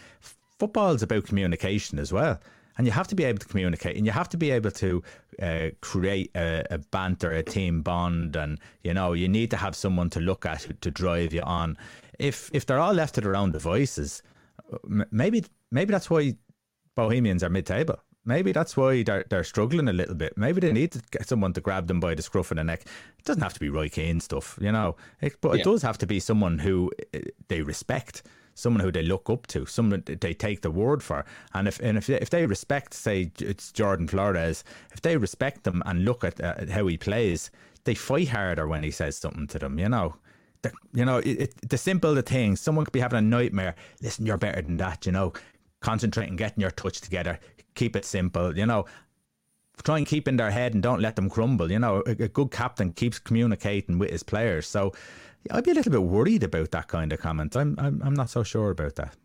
Football 0.60 0.94
is 0.94 1.04
about 1.04 1.26
communication 1.26 2.00
as 2.00 2.14
well. 2.14 2.40
And 2.78 2.88
you 2.88 2.94
have 2.94 3.08
to 3.10 3.16
be 3.16 3.24
able 3.24 3.38
to 3.38 3.46
communicate 3.48 3.98
and 3.98 4.06
you 4.06 4.12
have 4.12 4.30
to 4.30 4.38
be 4.38 4.50
able 4.50 4.72
to 4.72 5.04
uh, 5.40 5.70
create 5.82 6.32
a, 6.36 6.66
a, 6.72 6.80
banter, 6.80 7.32
a 7.32 7.44
team 7.44 7.84
bond. 7.84 8.36
And, 8.36 8.60
you 8.84 8.96
know, 8.96 9.14
you 9.14 9.28
need 9.28 9.52
to 9.52 9.58
have 9.58 9.76
someone 9.76 10.10
to 10.12 10.20
look 10.20 10.46
at 10.46 10.68
to 10.82 10.90
drive 10.90 11.34
you 11.34 11.42
on. 11.42 11.78
If 12.18 12.50
if 12.52 12.66
they're 12.66 12.80
all 12.80 12.94
left 12.94 13.16
to 13.16 13.22
their 13.22 13.36
own 13.36 13.52
devices, 13.52 14.24
maybe 15.12 15.44
maybe 15.72 15.92
that's 15.92 16.10
why 16.10 16.36
Bohemians 16.96 17.44
are 17.44 17.50
mid 17.50 17.66
table. 17.66 18.00
Maybe 18.26 18.54
that's 18.54 18.78
why 18.78 19.04
they're, 19.04 19.26
they're 19.30 19.44
struggling 19.44 19.90
a 19.90 19.94
little 19.94 20.16
bit. 20.16 20.38
Maybe 20.38 20.62
they 20.62 20.72
need 20.72 20.94
to 20.94 21.02
get 21.12 21.28
someone 21.28 21.54
to 21.54 21.62
grab 21.62 21.88
them 21.88 22.00
by 22.00 22.16
the 22.16 22.22
scruff 22.22 22.52
of 22.52 22.58
the 22.58 22.64
neck. 22.64 22.82
It 23.20 23.26
doesn't 23.26 23.42
have 23.42 23.54
to 23.54 23.60
be 23.60 23.70
Roy 23.70 23.90
Keane 23.90 24.22
stuff, 24.22 24.58
you 24.62 24.72
know, 24.72 24.96
it, 25.22 25.36
but 25.42 25.54
yeah. 25.54 25.62
it 25.62 25.64
does 25.66 25.82
have 25.82 25.98
to 26.00 26.08
be 26.08 26.20
someone 26.20 26.60
who 26.60 26.90
eh, 27.14 27.20
they 27.50 27.62
respect, 27.62 28.24
someone 28.54 28.80
who 28.80 28.94
they 28.94 29.04
look 29.04 29.30
up 29.30 29.48
to, 29.48 29.66
someone 29.66 30.04
they 30.06 30.34
take 30.34 30.62
the 30.62 30.72
word 30.72 31.04
for. 31.04 31.26
And 31.54 31.68
if 31.68 31.80
and 31.82 31.98
if 31.98 32.10
if 32.10 32.30
they 32.30 32.46
respect, 32.46 32.94
say 32.94 33.32
it's 33.40 33.74
Jordan 33.74 34.08
Flores, 34.08 34.64
if 34.94 35.02
they 35.02 35.18
respect 35.18 35.66
them 35.66 35.84
and 35.86 36.06
look 36.06 36.24
at, 36.24 36.42
uh, 36.42 36.66
how 36.72 36.88
he 36.88 36.98
plays, 36.98 37.52
they 37.84 37.96
fight 37.96 38.30
harder 38.30 38.68
when 38.68 38.84
he 38.84 38.92
says 38.92 39.18
something 39.18 39.48
to 39.48 39.60
them, 39.60 39.80
you 39.80 39.90
know. 39.90 40.16
The, 40.62 40.72
you 40.94 41.04
know, 41.04 41.18
it, 41.18 41.42
it, 41.42 41.70
the 41.70 41.78
simple 41.78 42.16
the 42.16 42.22
things. 42.22 42.62
Someone 42.62 42.86
could 42.86 42.94
be 42.94 43.02
having 43.02 43.20
a 43.20 43.22
nightmare. 43.22 43.76
Listen, 44.02 44.26
you're 44.26 44.38
better 44.38 44.62
than 44.62 44.78
that. 44.78 45.06
You 45.06 45.12
know, 45.12 45.34
concentrate 45.82 46.30
and 46.30 46.38
getting 46.38 46.62
your 46.62 46.72
touch 46.72 47.02
together 47.02 47.38
keep 47.76 47.96
it 47.96 48.06
simple, 48.06 48.58
you 48.58 48.66
know. 48.66 48.86
Try 49.84 49.98
and 49.98 50.06
keep 50.08 50.28
in 50.28 50.38
their 50.38 50.52
head 50.52 50.76
and 50.76 50.84
don't 50.84 51.02
let 51.02 51.16
them 51.16 51.30
crumble. 51.30 51.72
You 51.72 51.80
know, 51.80 52.04
a, 52.06 52.12
a 52.12 52.28
good 52.28 52.52
captain 52.52 52.94
keeps 52.94 53.18
communicating 53.18 53.98
with 53.98 54.12
his 54.12 54.22
players. 54.22 54.68
So 54.68 54.94
I'd 55.50 55.64
be 55.64 55.72
a 55.72 55.74
little 55.74 55.92
bit 55.92 56.04
worried 56.04 56.44
about 56.44 56.72
that 56.72 56.88
kind 56.88 57.12
of 57.12 57.20
comment. 57.20 57.56
I'm, 57.58 57.76
I'm, 57.80 58.02
I'm 58.04 58.14
not 58.14 58.30
so 58.30 58.44
sure 58.44 58.70
about 58.70 58.96
that. 58.96 59.16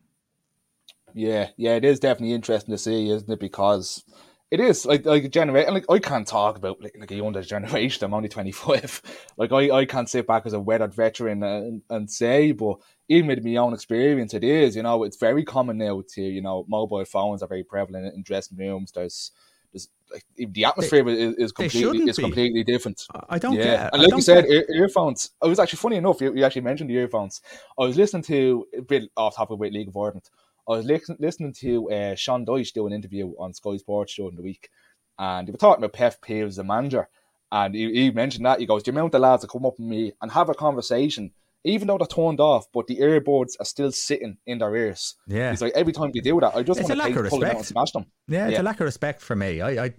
Yeah, 1.15 1.49
yeah, 1.57 1.75
it 1.75 1.85
is 1.85 2.01
definitely 2.01 2.35
interesting 2.35 2.73
to 2.73 2.79
see, 2.79 3.11
isn't 3.11 3.31
it? 3.31 3.41
Because 3.41 4.05
it 4.51 4.61
is 4.61 4.87
like 4.87 5.05
like 5.05 5.25
a 5.25 5.29
generation. 5.29 5.75
Like 5.75 5.87
I 5.91 5.99
can't 5.99 6.27
talk 6.27 6.57
about 6.57 6.81
like, 6.83 6.97
like 6.99 7.11
a 7.11 7.17
younger 7.17 7.43
generation. 7.43 8.05
I'm 8.05 8.15
only 8.15 8.29
25. 8.29 9.03
Like 9.37 9.53
I, 9.53 9.71
I 9.71 9.85
can't 9.85 10.11
sit 10.11 10.27
back 10.27 10.47
as 10.47 10.53
a 10.53 10.61
weathered 10.61 10.95
veteran 10.95 11.45
and, 11.45 11.83
and 11.89 12.11
say, 12.11 12.51
but 12.51 12.79
even 13.09 13.29
with 13.29 13.45
my 13.45 13.57
own 13.57 13.73
experience, 13.73 14.35
it 14.35 14.45
is. 14.45 14.77
You 14.77 14.83
know, 14.83 15.05
it's 15.05 15.17
very 15.17 15.45
common 15.45 15.79
now 15.79 16.03
to 16.15 16.23
you 16.23 16.43
know 16.43 16.65
mobile 16.69 17.05
phones 17.05 17.43
are 17.43 17.49
very 17.49 17.65
prevalent 17.65 18.15
in 18.15 18.23
dressing 18.23 18.59
rooms. 18.59 18.93
There's 18.93 19.33
is 19.73 19.89
like 20.13 20.25
the 20.37 20.65
atmosphere 20.65 21.05
they, 21.05 21.13
is, 21.13 21.35
is 21.35 21.53
completely 21.53 22.09
is 22.09 22.19
completely 22.19 22.65
different. 22.65 23.07
I 23.29 23.39
don't 23.39 23.55
yeah. 23.55 23.65
get. 23.65 23.91
And 23.93 24.03
like 24.03 24.13
you 24.13 24.23
said, 24.23 24.47
ear, 24.47 24.65
earphones. 24.71 25.31
It 25.43 25.49
was 25.49 25.59
actually 25.59 25.79
funny 25.79 25.97
enough. 25.97 26.21
You, 26.21 26.35
you, 26.35 26.45
actually 26.45 26.63
mentioned 26.63 26.91
the 26.91 26.95
earphones. 26.95 27.41
I 27.79 27.85
was 27.85 27.97
listening 27.97 28.23
to 28.25 28.67
a 28.77 28.83
bit 28.83 29.11
off 29.17 29.37
topic 29.37 29.59
with 29.59 29.73
League 29.73 29.89
of 29.89 29.97
Ireland. 29.97 30.29
I 30.69 30.73
was 30.73 30.85
li- 30.87 31.17
listening 31.19 31.55
to 31.55 31.91
uh, 31.91 32.15
Sean 32.15 32.45
Dyche 32.45 32.73
do 32.73 32.87
an 32.87 32.93
interview 32.93 33.33
on 33.39 33.55
Sky 33.55 33.77
Sports 33.79 34.15
during 34.15 34.37
the 34.37 34.43
week, 34.43 34.71
and 35.19 35.47
they 35.47 35.53
were 35.53 35.59
talking 35.59 35.83
about 35.83 35.95
Pep 35.95 36.21
Peeves, 36.23 36.57
the 36.57 36.65
manager, 36.65 37.09
and 37.51 37.75
he, 37.75 37.93
he 37.93 38.11
mentioned 38.11 38.45
that 38.47 38.61
he 38.61 38.67
goes, 38.67 38.83
"The 38.83 38.91
amount 38.91 39.15
of 39.15 39.21
lads 39.21 39.43
that 39.43 39.51
come 39.51 39.67
up 39.67 39.79
with 39.79 39.89
me 39.89 40.13
and 40.21 40.31
have 40.33 40.49
a 40.49 40.55
conversation." 40.55 41.33
Even 41.65 41.89
though 41.89 41.99
they're 41.99 42.07
turned 42.07 42.41
off, 42.41 42.67
but 42.73 42.87
the 42.87 42.97
earbuds 42.99 43.53
are 43.61 43.65
still 43.65 43.93
sitting 43.93 44.39
in 44.47 44.59
their 44.59 44.75
ears. 44.75 45.17
Yeah, 45.27 45.53
it's 45.53 45.63
like 45.63 45.73
every 45.75 45.93
time 45.93 46.11
they 46.13 46.21
do 46.21 46.41
that, 46.41 46.55
I 46.55 46.63
just 46.63 46.81
it's 46.81 46.89
want 46.89 47.01
to 47.01 47.07
take, 47.09 47.31
pull 47.31 47.41
them 47.41 47.51
out 47.51 47.57
and 47.57 47.67
smash 47.67 47.93
them. 47.93 48.07
Yeah, 48.27 48.47
it's 48.47 48.55
yeah. 48.55 48.63
a 48.63 48.65
lack 48.65 48.81
of 48.81 48.85
respect 48.85 49.21
for 49.21 49.37
me. 49.37 49.61
I, 49.61 49.87
I, 49.87 49.95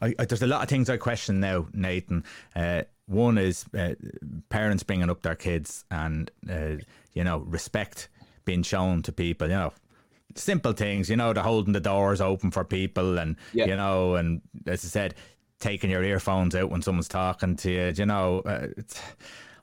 I, 0.00 0.14
I, 0.18 0.24
there's 0.24 0.42
a 0.42 0.46
lot 0.46 0.62
of 0.62 0.68
things 0.68 0.88
I 0.88 0.96
question 0.96 1.40
now, 1.40 1.66
Nathan. 1.72 2.24
Uh, 2.54 2.82
one 3.06 3.38
is 3.38 3.64
uh, 3.76 3.94
parents 4.48 4.82
bringing 4.82 5.10
up 5.10 5.22
their 5.22 5.34
kids, 5.34 5.84
and 5.90 6.30
uh, 6.50 6.76
you 7.12 7.24
know, 7.24 7.38
respect 7.38 8.08
being 8.44 8.62
shown 8.62 9.02
to 9.02 9.12
people. 9.12 9.48
You 9.48 9.54
know, 9.54 9.72
simple 10.34 10.72
things. 10.72 11.10
You 11.10 11.16
know, 11.16 11.32
they're 11.32 11.42
holding 11.42 11.72
the 11.72 11.80
doors 11.80 12.20
open 12.20 12.50
for 12.50 12.64
people, 12.64 13.18
and 13.18 13.36
yeah. 13.52 13.66
you 13.66 13.76
know, 13.76 14.14
and 14.14 14.40
as 14.66 14.84
I 14.84 14.88
said, 14.88 15.14
taking 15.60 15.90
your 15.90 16.02
earphones 16.02 16.54
out 16.54 16.70
when 16.70 16.82
someone's 16.82 17.08
talking 17.08 17.56
to 17.56 17.70
you. 17.70 17.92
You 17.96 18.06
know, 18.06 18.40
uh, 18.40 18.68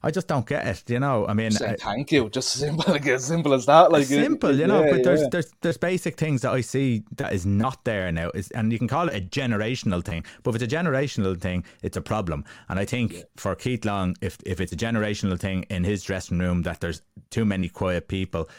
I 0.02 0.12
just 0.12 0.28
don't 0.28 0.46
get 0.46 0.66
it. 0.66 0.90
You 0.90 1.00
know, 1.00 1.28
I 1.28 1.34
mean, 1.34 1.52
Saying 1.52 1.74
uh, 1.74 1.78
thank 1.80 2.12
you, 2.12 2.30
just 2.30 2.52
simple, 2.52 2.86
like 2.94 3.06
as 3.08 3.26
simple 3.26 3.54
as 3.54 3.66
that. 3.66 3.92
Like 3.92 4.06
simple, 4.06 4.56
you 4.56 4.68
know. 4.68 4.84
Yeah, 4.84 4.92
but 4.92 5.04
there's 5.04 5.22
yeah. 5.22 5.28
there's 5.32 5.52
there's 5.62 5.78
basic 5.78 6.18
things 6.18 6.42
that 6.42 6.52
I 6.52 6.62
see 6.62 7.04
that 7.18 7.34
is 7.34 7.46
not 7.46 7.84
there 7.84 8.12
now. 8.12 8.30
Is 8.34 8.50
and 8.52 8.72
you 8.72 8.78
can 8.78 8.88
call 8.88 9.10
it 9.10 9.16
a 9.16 9.22
generational 9.22 10.04
thing, 10.04 10.24
but 10.44 10.56
if 10.56 10.62
it's 10.62 10.74
a 10.74 10.76
generational 10.76 11.40
thing, 11.40 11.66
it's 11.84 11.98
a 11.98 12.02
problem. 12.02 12.46
And 12.70 12.80
I 12.80 12.86
think 12.86 13.14
yeah. 13.14 13.24
for 13.36 13.56
Keith 13.56 13.84
Long, 13.84 14.16
if 14.22 14.38
if 14.46 14.62
it's 14.62 14.72
a 14.72 14.78
generational 14.78 15.40
thing 15.40 15.64
in 15.70 15.84
his 15.84 16.04
dressing 16.04 16.40
room 16.40 16.64
that 16.64 16.80
there's 16.80 17.02
too 17.30 17.44
many 17.44 17.68
quiet 17.68 18.08
people, 18.08 18.50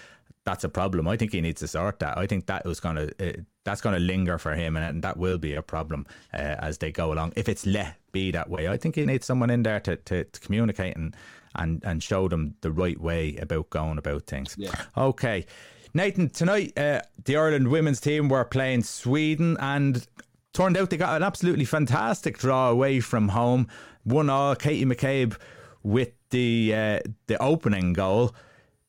that's 0.51 0.65
a 0.65 0.69
problem. 0.69 1.07
I 1.07 1.17
think 1.17 1.33
he 1.33 1.41
needs 1.41 1.61
to 1.61 1.69
sort 1.69 2.01
that. 2.01 2.19
I 2.19 2.27
think 2.27 2.47
that 2.47 2.65
was 2.65 2.81
going 2.81 2.97
to 2.97 3.07
uh, 3.21 3.43
that's 3.65 3.81
going 3.81 3.95
to 3.95 4.01
linger 4.01 4.37
for 4.37 4.55
him, 4.55 4.77
and, 4.77 4.85
and 4.85 5.03
that 5.03 5.17
will 5.17 5.39
be 5.39 5.55
a 5.55 5.63
problem 5.63 6.07
uh, 6.35 6.57
as 6.59 6.79
they 6.79 6.91
go 6.91 7.13
along. 7.13 7.33
If 7.37 7.49
it's 7.49 7.67
let 7.67 7.95
be 8.11 8.33
that 8.33 8.51
way, 8.51 8.69
I 8.69 8.77
think 8.77 8.97
he 8.97 9.07
needs 9.07 9.27
someone 9.27 9.51
in 9.51 9.63
there 9.63 9.79
to, 9.81 9.97
to, 9.97 10.25
to 10.25 10.41
communicate 10.41 10.97
and, 10.97 11.15
and 11.55 11.83
and 11.85 12.03
show 12.03 12.29
them 12.29 12.57
the 12.63 12.73
right 12.73 13.01
way 13.01 13.37
about 13.37 13.71
going 13.71 13.99
about 13.99 14.27
things. 14.27 14.57
Yeah. 14.59 14.75
Okay. 14.97 15.47
Nathan, 15.95 16.31
tonight 16.31 16.77
uh, 16.77 17.01
the 17.25 17.37
Ireland 17.37 17.69
women's 17.69 18.01
team 18.01 18.29
were 18.29 18.45
playing 18.45 18.83
Sweden 18.83 19.57
and 19.61 20.07
turned 20.53 20.77
out 20.77 20.91
they 20.91 20.97
got 20.97 21.17
an 21.17 21.23
absolutely 21.23 21.65
fantastic 21.65 22.39
draw 22.39 22.71
away 22.71 23.01
from 23.01 23.29
home. 23.29 23.69
One 24.05 24.31
all, 24.31 24.57
Katie 24.57 24.85
McCabe 24.85 25.37
with 25.83 26.11
the 26.31 26.75
uh, 26.75 26.99
the 27.29 27.41
opening 27.41 27.93
goal. 27.93 28.35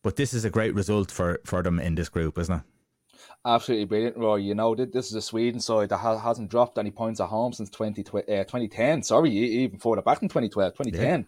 But 0.04 0.16
this 0.16 0.34
is 0.34 0.46
a 0.46 0.50
great 0.50 0.74
result 0.74 1.12
for, 1.12 1.40
for 1.46 1.62
them 1.62 1.80
in 1.80 1.96
this 1.96 2.10
group, 2.10 2.38
isn't 2.38 2.56
it? 2.56 2.64
Absolutely 3.46 3.86
brilliant, 3.86 4.18
Roy. 4.18 4.38
You 4.38 4.56
know, 4.56 4.76
this 4.76 5.08
is 5.08 5.16
a 5.16 5.22
Sweden 5.22 5.60
side 5.60 5.90
that 5.90 5.98
hasn't 5.98 6.50
dropped 6.50 6.78
any 6.78 6.92
points 6.92 7.20
at 7.20 7.28
home 7.28 7.54
since 7.54 7.70
20, 7.70 8.02
uh, 8.02 8.44
2010. 8.44 9.04
Sorry, 9.04 9.32
even 9.32 9.80
further 9.80 10.02
back 10.02 10.22
in 10.22 10.30
2012, 10.30 10.74
2010. 10.74 11.20
Yeah. 11.20 11.26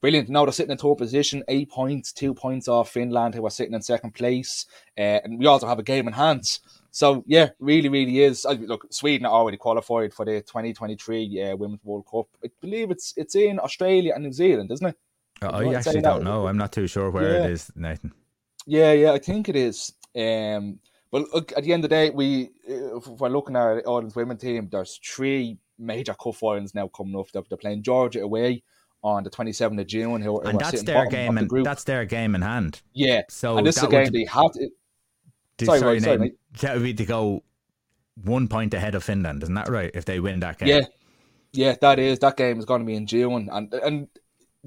Brilliant. 0.00 0.28
Now 0.28 0.44
they're 0.44 0.52
sitting 0.52 0.72
in 0.72 0.78
top 0.78 0.98
position, 0.98 1.44
eight 1.46 1.70
points, 1.70 2.12
two 2.12 2.34
points 2.34 2.66
off 2.66 2.90
Finland, 2.90 3.36
who 3.36 3.46
are 3.46 3.50
sitting 3.50 3.74
in 3.74 3.82
second 3.82 4.14
place. 4.14 4.66
Uh, 4.98 5.20
and 5.22 5.38
we 5.38 5.46
also 5.46 5.68
have 5.68 5.78
a 5.78 5.84
game 5.84 6.08
in 6.08 6.12
hands. 6.12 6.58
So, 6.90 7.22
yeah, 7.26 7.50
really, 7.60 7.88
really 7.88 8.20
is. 8.20 8.44
Look, 8.44 8.92
Sweden 8.92 9.26
are 9.26 9.32
already 9.32 9.56
qualified 9.56 10.12
for 10.12 10.24
the 10.24 10.40
2023 10.40 11.42
uh, 11.42 11.56
Women's 11.56 11.84
World 11.84 12.06
Cup. 12.10 12.26
I 12.44 12.50
believe 12.60 12.90
it's 12.90 13.14
it's 13.16 13.36
in 13.36 13.60
Australia 13.60 14.12
and 14.14 14.24
New 14.24 14.32
Zealand, 14.32 14.72
isn't 14.72 14.88
it? 14.88 14.98
I 15.42 15.74
actually 15.74 16.02
don't 16.02 16.24
know. 16.24 16.46
I'm 16.46 16.58
not 16.58 16.72
too 16.72 16.86
sure 16.86 17.10
where 17.10 17.32
yeah. 17.32 17.44
it 17.44 17.50
is, 17.50 17.70
Nathan. 17.74 18.12
Yeah, 18.66 18.92
yeah, 18.92 19.12
I 19.12 19.18
think 19.18 19.48
it 19.48 19.56
is. 19.56 19.92
Um, 20.16 20.78
but 21.10 21.32
look, 21.32 21.52
at 21.56 21.64
the 21.64 21.72
end 21.72 21.84
of 21.84 21.90
the 21.90 21.96
day, 21.96 22.10
we 22.10 22.50
if 22.64 23.06
we're 23.06 23.28
looking 23.28 23.56
at 23.56 23.86
Ireland's 23.86 24.16
women 24.16 24.36
team. 24.36 24.68
There's 24.70 24.98
three 25.04 25.58
major 25.78 26.14
cup 26.14 26.36
finals 26.36 26.74
now 26.74 26.88
coming 26.88 27.16
up. 27.18 27.30
They're, 27.32 27.42
they're 27.48 27.58
playing 27.58 27.82
Georgia 27.82 28.22
away 28.22 28.62
on 29.02 29.24
the 29.24 29.30
27th 29.30 29.80
of 29.80 29.86
June. 29.86 30.22
Who, 30.22 30.40
and 30.40 30.58
that's 30.58 30.82
their 30.82 31.06
game, 31.06 31.36
and 31.36 31.50
that's 31.64 31.84
their 31.84 32.04
game 32.04 32.34
in 32.34 32.42
hand. 32.42 32.80
Yeah. 32.94 33.22
So 33.28 33.58
and 33.58 33.66
this 33.66 33.76
is 33.76 33.82
a 33.82 33.88
game 33.88 34.10
they 34.10 34.24
have 34.24 34.52
to. 34.52 34.70
sorry, 35.64 35.80
sorry, 35.80 36.00
sorry 36.00 36.18
Nathan, 36.18 36.36
that 36.60 36.74
would 36.74 36.82
be 36.82 36.94
to 36.94 37.04
go 37.04 37.42
one 38.22 38.48
point 38.48 38.74
ahead 38.74 38.94
of 38.94 39.04
Finland, 39.04 39.42
isn't 39.42 39.54
that 39.54 39.68
right? 39.68 39.90
If 39.94 40.04
they 40.04 40.20
win 40.20 40.40
that 40.40 40.58
game. 40.58 40.68
Yeah. 40.68 40.80
Yeah, 41.54 41.74
that 41.82 41.98
is 41.98 42.18
that 42.20 42.38
game 42.38 42.58
is 42.58 42.64
going 42.64 42.80
to 42.80 42.86
be 42.86 42.94
in 42.94 43.06
June, 43.06 43.50
and 43.52 43.74
and 43.74 44.08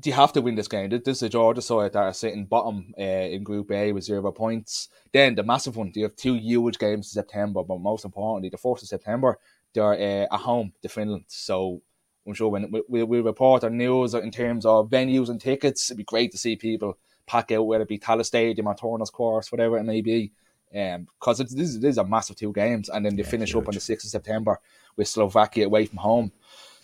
you 0.04 0.14
have 0.14 0.34
to 0.34 0.42
win 0.42 0.56
this 0.56 0.68
game. 0.68 0.90
This 0.90 1.18
is 1.18 1.24
a 1.24 1.30
Georgia 1.30 1.62
side 1.62 1.94
that 1.94 2.04
are 2.04 2.14
sitting 2.14 2.46
bottom 2.46 2.94
uh, 3.00 3.02
in 3.02 3.44
Group 3.44 3.72
A 3.72 3.94
with 3.94 4.04
zero 4.04 4.32
points. 4.32 4.90
Then 5.14 5.36
the 5.36 5.44
massive 5.44 5.78
one, 5.78 5.92
you 5.96 6.04
have 6.04 6.16
two 6.16 6.36
huge 6.36 6.78
games 6.78 7.08
in 7.08 7.22
September, 7.22 7.64
but 7.64 7.80
most 7.80 8.04
importantly, 8.04 8.50
the 8.50 8.58
4th 8.58 8.82
of 8.82 8.90
September, 8.90 9.40
they're 9.74 9.94
uh, 9.94 10.34
at 10.34 10.40
home 10.42 10.74
to 10.82 10.90
Finland. 10.90 11.26
So 11.28 11.82
I'm 12.28 12.34
sure 12.34 12.50
when 12.50 12.72
we, 12.72 12.82
we, 12.90 13.04
we 13.04 13.22
report 13.22 13.64
our 13.64 13.70
news 13.70 14.14
in 14.14 14.32
terms 14.32 14.66
of 14.66 14.90
venues 14.90 15.30
and 15.30 15.40
tickets, 15.40 15.90
it'd 15.90 15.98
be 15.98 16.04
great 16.04 16.32
to 16.34 16.38
see 16.38 16.58
people 16.58 16.98
pack 17.26 17.52
out, 17.52 17.66
whether 17.66 17.84
it 17.84 17.88
be 17.88 17.98
Tallaght 17.98 18.26
Stadium 18.26 18.68
or 18.68 18.76
Turner's 18.76 19.10
Cross, 19.10 19.52
whatever 19.52 19.78
it 19.78 19.84
may 19.84 20.02
be. 20.02 20.32
Because 20.72 21.40
um, 21.40 21.48
this, 21.50 21.78
this 21.78 21.92
is 21.92 21.98
a 21.98 22.04
massive 22.04 22.36
two 22.36 22.52
games, 22.52 22.90
and 22.90 23.06
then 23.06 23.16
they 23.16 23.24
yeah, 23.24 23.30
finish 23.30 23.52
huge. 23.52 23.62
up 23.62 23.68
on 23.70 23.76
the 23.76 23.80
6th 23.80 24.04
of 24.04 24.10
September 24.10 24.60
with 24.98 25.08
Slovakia 25.08 25.66
away 25.68 25.86
from 25.86 26.00
home. 26.00 26.32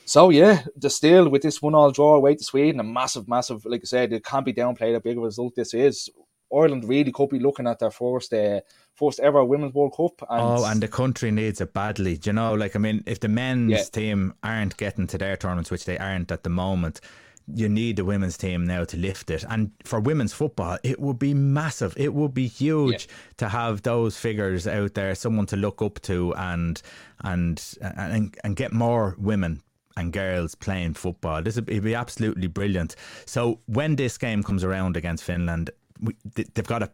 So 0.06 0.30
yeah, 0.30 0.64
the 0.76 0.90
still 0.90 1.30
with 1.30 1.42
this 1.42 1.62
one 1.62 1.76
all 1.76 1.92
draw 1.92 2.16
away 2.16 2.36
to 2.36 2.44
Sweden, 2.44 2.80
a 2.80 2.84
massive, 2.84 3.28
massive, 3.28 3.66
like 3.66 3.82
I 3.84 3.86
said, 3.86 4.14
it 4.14 4.26
can't 4.26 4.46
be 4.46 4.54
downplayed 4.54 4.94
how 4.94 5.00
big 5.00 5.18
a 5.18 5.22
result 5.22 5.56
this 5.56 5.74
is. 5.74 6.10
Ireland 6.54 6.88
really 6.88 7.12
could 7.12 7.30
be 7.30 7.40
looking 7.40 7.68
at 7.68 7.80
their 7.80 7.92
first, 7.92 8.34
uh, 8.34 8.60
first 8.96 9.20
ever 9.22 9.44
Women's 9.44 9.74
World 9.74 9.94
Cup. 9.96 10.28
And 10.30 10.42
oh, 10.42 10.66
and 10.66 10.82
the 10.82 10.88
country 10.88 11.32
needs 11.32 11.62
it 11.62 11.74
badly. 11.74 12.18
Do 12.18 12.30
you 12.30 12.34
know, 12.34 12.54
like 12.54 12.76
I 12.76 12.80
mean, 12.80 13.04
if 13.06 13.20
the 13.20 13.30
men's 13.30 13.72
yeah. 13.72 13.84
team 13.84 14.34
aren't 14.44 14.78
getting 14.78 15.08
to 15.08 15.18
their 15.18 15.38
tournaments, 15.38 15.72
which 15.72 15.86
they 15.86 15.98
aren't 15.98 16.32
at 16.32 16.44
the 16.44 16.50
moment, 16.50 17.00
you 17.48 17.70
need 17.70 17.96
the 17.96 18.06
women's 18.06 18.38
team 18.38 18.66
now 18.66 18.84
to 18.84 18.98
lift 18.98 19.30
it. 19.30 19.44
And 19.50 19.72
for 19.84 20.00
women's 20.00 20.34
football, 20.34 20.78
it 20.84 21.00
would 21.00 21.20
be 21.20 21.34
massive. 21.34 21.94
It 21.98 22.14
would 22.14 22.34
be 22.34 22.48
huge 22.48 23.08
yeah. 23.08 23.14
to 23.38 23.50
have 23.50 23.82
those 23.84 24.18
figures 24.18 24.68
out 24.68 24.94
there, 24.94 25.16
someone 25.16 25.46
to 25.48 25.56
look 25.56 25.82
up 25.82 26.02
to, 26.02 26.34
and 26.36 26.82
and 27.24 27.64
and 27.82 28.36
and 28.44 28.56
get 28.56 28.74
more 28.74 29.16
women 29.18 29.62
and 30.02 30.12
girls 30.12 30.56
playing 30.56 30.96
football. 30.96 31.42
This 31.42 31.56
would 31.56 31.66
be 31.68 31.96
absolutely 31.96 32.48
brilliant. 32.48 32.96
So 33.26 33.60
when 33.68 33.96
this 33.96 34.18
game 34.18 34.44
comes 34.44 34.64
around 34.64 34.98
against 34.98 35.24
Finland, 35.24 35.70
we, 36.02 36.16
they've 36.36 36.68
got 36.68 36.80
to 36.80 36.92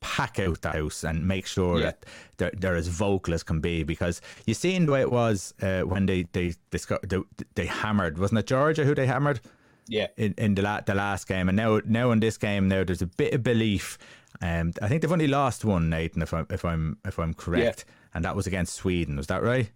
pack 0.00 0.38
out 0.38 0.60
the 0.62 0.70
house 0.70 1.04
and 1.04 1.26
make 1.26 1.46
sure 1.46 1.78
yeah. 1.78 1.84
that 1.84 2.06
they're, 2.36 2.52
they're, 2.56 2.76
as 2.76 2.88
vocal 2.88 3.34
as 3.34 3.42
can 3.42 3.60
be 3.60 3.82
because 3.82 4.20
you 4.46 4.54
seen 4.54 4.86
the 4.86 4.92
way 4.92 5.00
it 5.00 5.10
was 5.10 5.54
uh, 5.62 5.80
when 5.82 6.06
they 6.06 6.26
they, 6.32 6.54
they 6.70 6.78
they 7.02 7.18
they 7.54 7.66
hammered 7.66 8.18
wasn't 8.18 8.38
it 8.38 8.46
Georgia 8.46 8.84
who 8.84 8.94
they 8.94 9.06
hammered 9.06 9.40
yeah 9.88 10.06
in, 10.16 10.34
in 10.36 10.54
the, 10.54 10.62
la- 10.62 10.82
the 10.82 10.94
last 10.94 11.26
game 11.26 11.48
and 11.48 11.56
now 11.56 11.80
now 11.86 12.10
in 12.10 12.20
this 12.20 12.36
game 12.36 12.68
now 12.68 12.84
there's 12.84 13.02
a 13.02 13.06
bit 13.06 13.32
of 13.32 13.42
belief 13.42 13.98
um, 14.42 14.74
I 14.82 14.88
think 14.88 15.00
they've 15.00 15.10
only 15.10 15.28
lost 15.28 15.64
one 15.64 15.88
Nathan 15.88 16.20
if 16.20 16.34
I'm 16.34 16.46
if 16.50 16.64
I'm 16.64 16.98
if 17.06 17.18
I'm 17.18 17.32
correct 17.32 17.84
yeah. 17.88 17.94
and 18.14 18.24
that 18.24 18.36
was 18.36 18.46
against 18.46 18.74
Sweden 18.74 19.16
was 19.16 19.28
that 19.28 19.42
right 19.42 19.70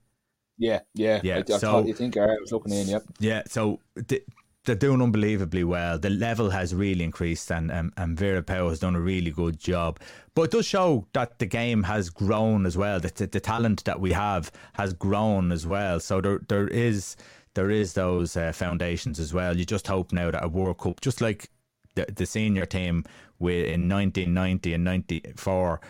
yeah, 0.60 0.80
yeah, 0.94 1.20
yeah. 1.24 1.42
I, 1.48 1.54
I 1.54 1.58
so, 1.58 1.84
you 1.84 1.94
think 1.94 2.16
I 2.18 2.26
was 2.40 2.52
looking 2.52 2.72
in. 2.72 2.86
Yep. 2.86 3.02
Yeah, 3.18 3.42
so 3.46 3.80
they're 4.64 4.74
doing 4.74 5.00
unbelievably 5.00 5.64
well. 5.64 5.98
The 5.98 6.10
level 6.10 6.50
has 6.50 6.74
really 6.74 7.02
increased, 7.02 7.50
and 7.50 7.72
um, 7.72 7.92
and 7.96 8.16
Vera 8.16 8.42
Pauw 8.42 8.68
has 8.68 8.78
done 8.78 8.94
a 8.94 9.00
really 9.00 9.30
good 9.30 9.58
job. 9.58 9.98
But 10.34 10.42
it 10.42 10.50
does 10.50 10.66
show 10.66 11.06
that 11.14 11.38
the 11.38 11.46
game 11.46 11.84
has 11.84 12.10
grown 12.10 12.66
as 12.66 12.76
well. 12.76 13.00
That 13.00 13.16
the, 13.16 13.26
the 13.26 13.40
talent 13.40 13.84
that 13.84 14.00
we 14.00 14.12
have 14.12 14.52
has 14.74 14.92
grown 14.92 15.50
as 15.50 15.66
well. 15.66 15.98
So 15.98 16.20
there 16.20 16.40
there 16.46 16.68
is 16.68 17.16
there 17.54 17.70
is 17.70 17.94
those 17.94 18.36
uh, 18.36 18.52
foundations 18.52 19.18
as 19.18 19.32
well. 19.32 19.56
You 19.56 19.64
just 19.64 19.86
hope 19.86 20.12
now 20.12 20.30
that 20.30 20.44
a 20.44 20.48
World 20.48 20.78
Cup, 20.78 21.00
just 21.00 21.22
like 21.22 21.48
the, 21.94 22.06
the 22.14 22.26
senior 22.26 22.66
team 22.66 23.04
with 23.38 23.64
in 23.64 23.88
1990 23.88 24.74
and 24.74 24.84
94 24.84 25.80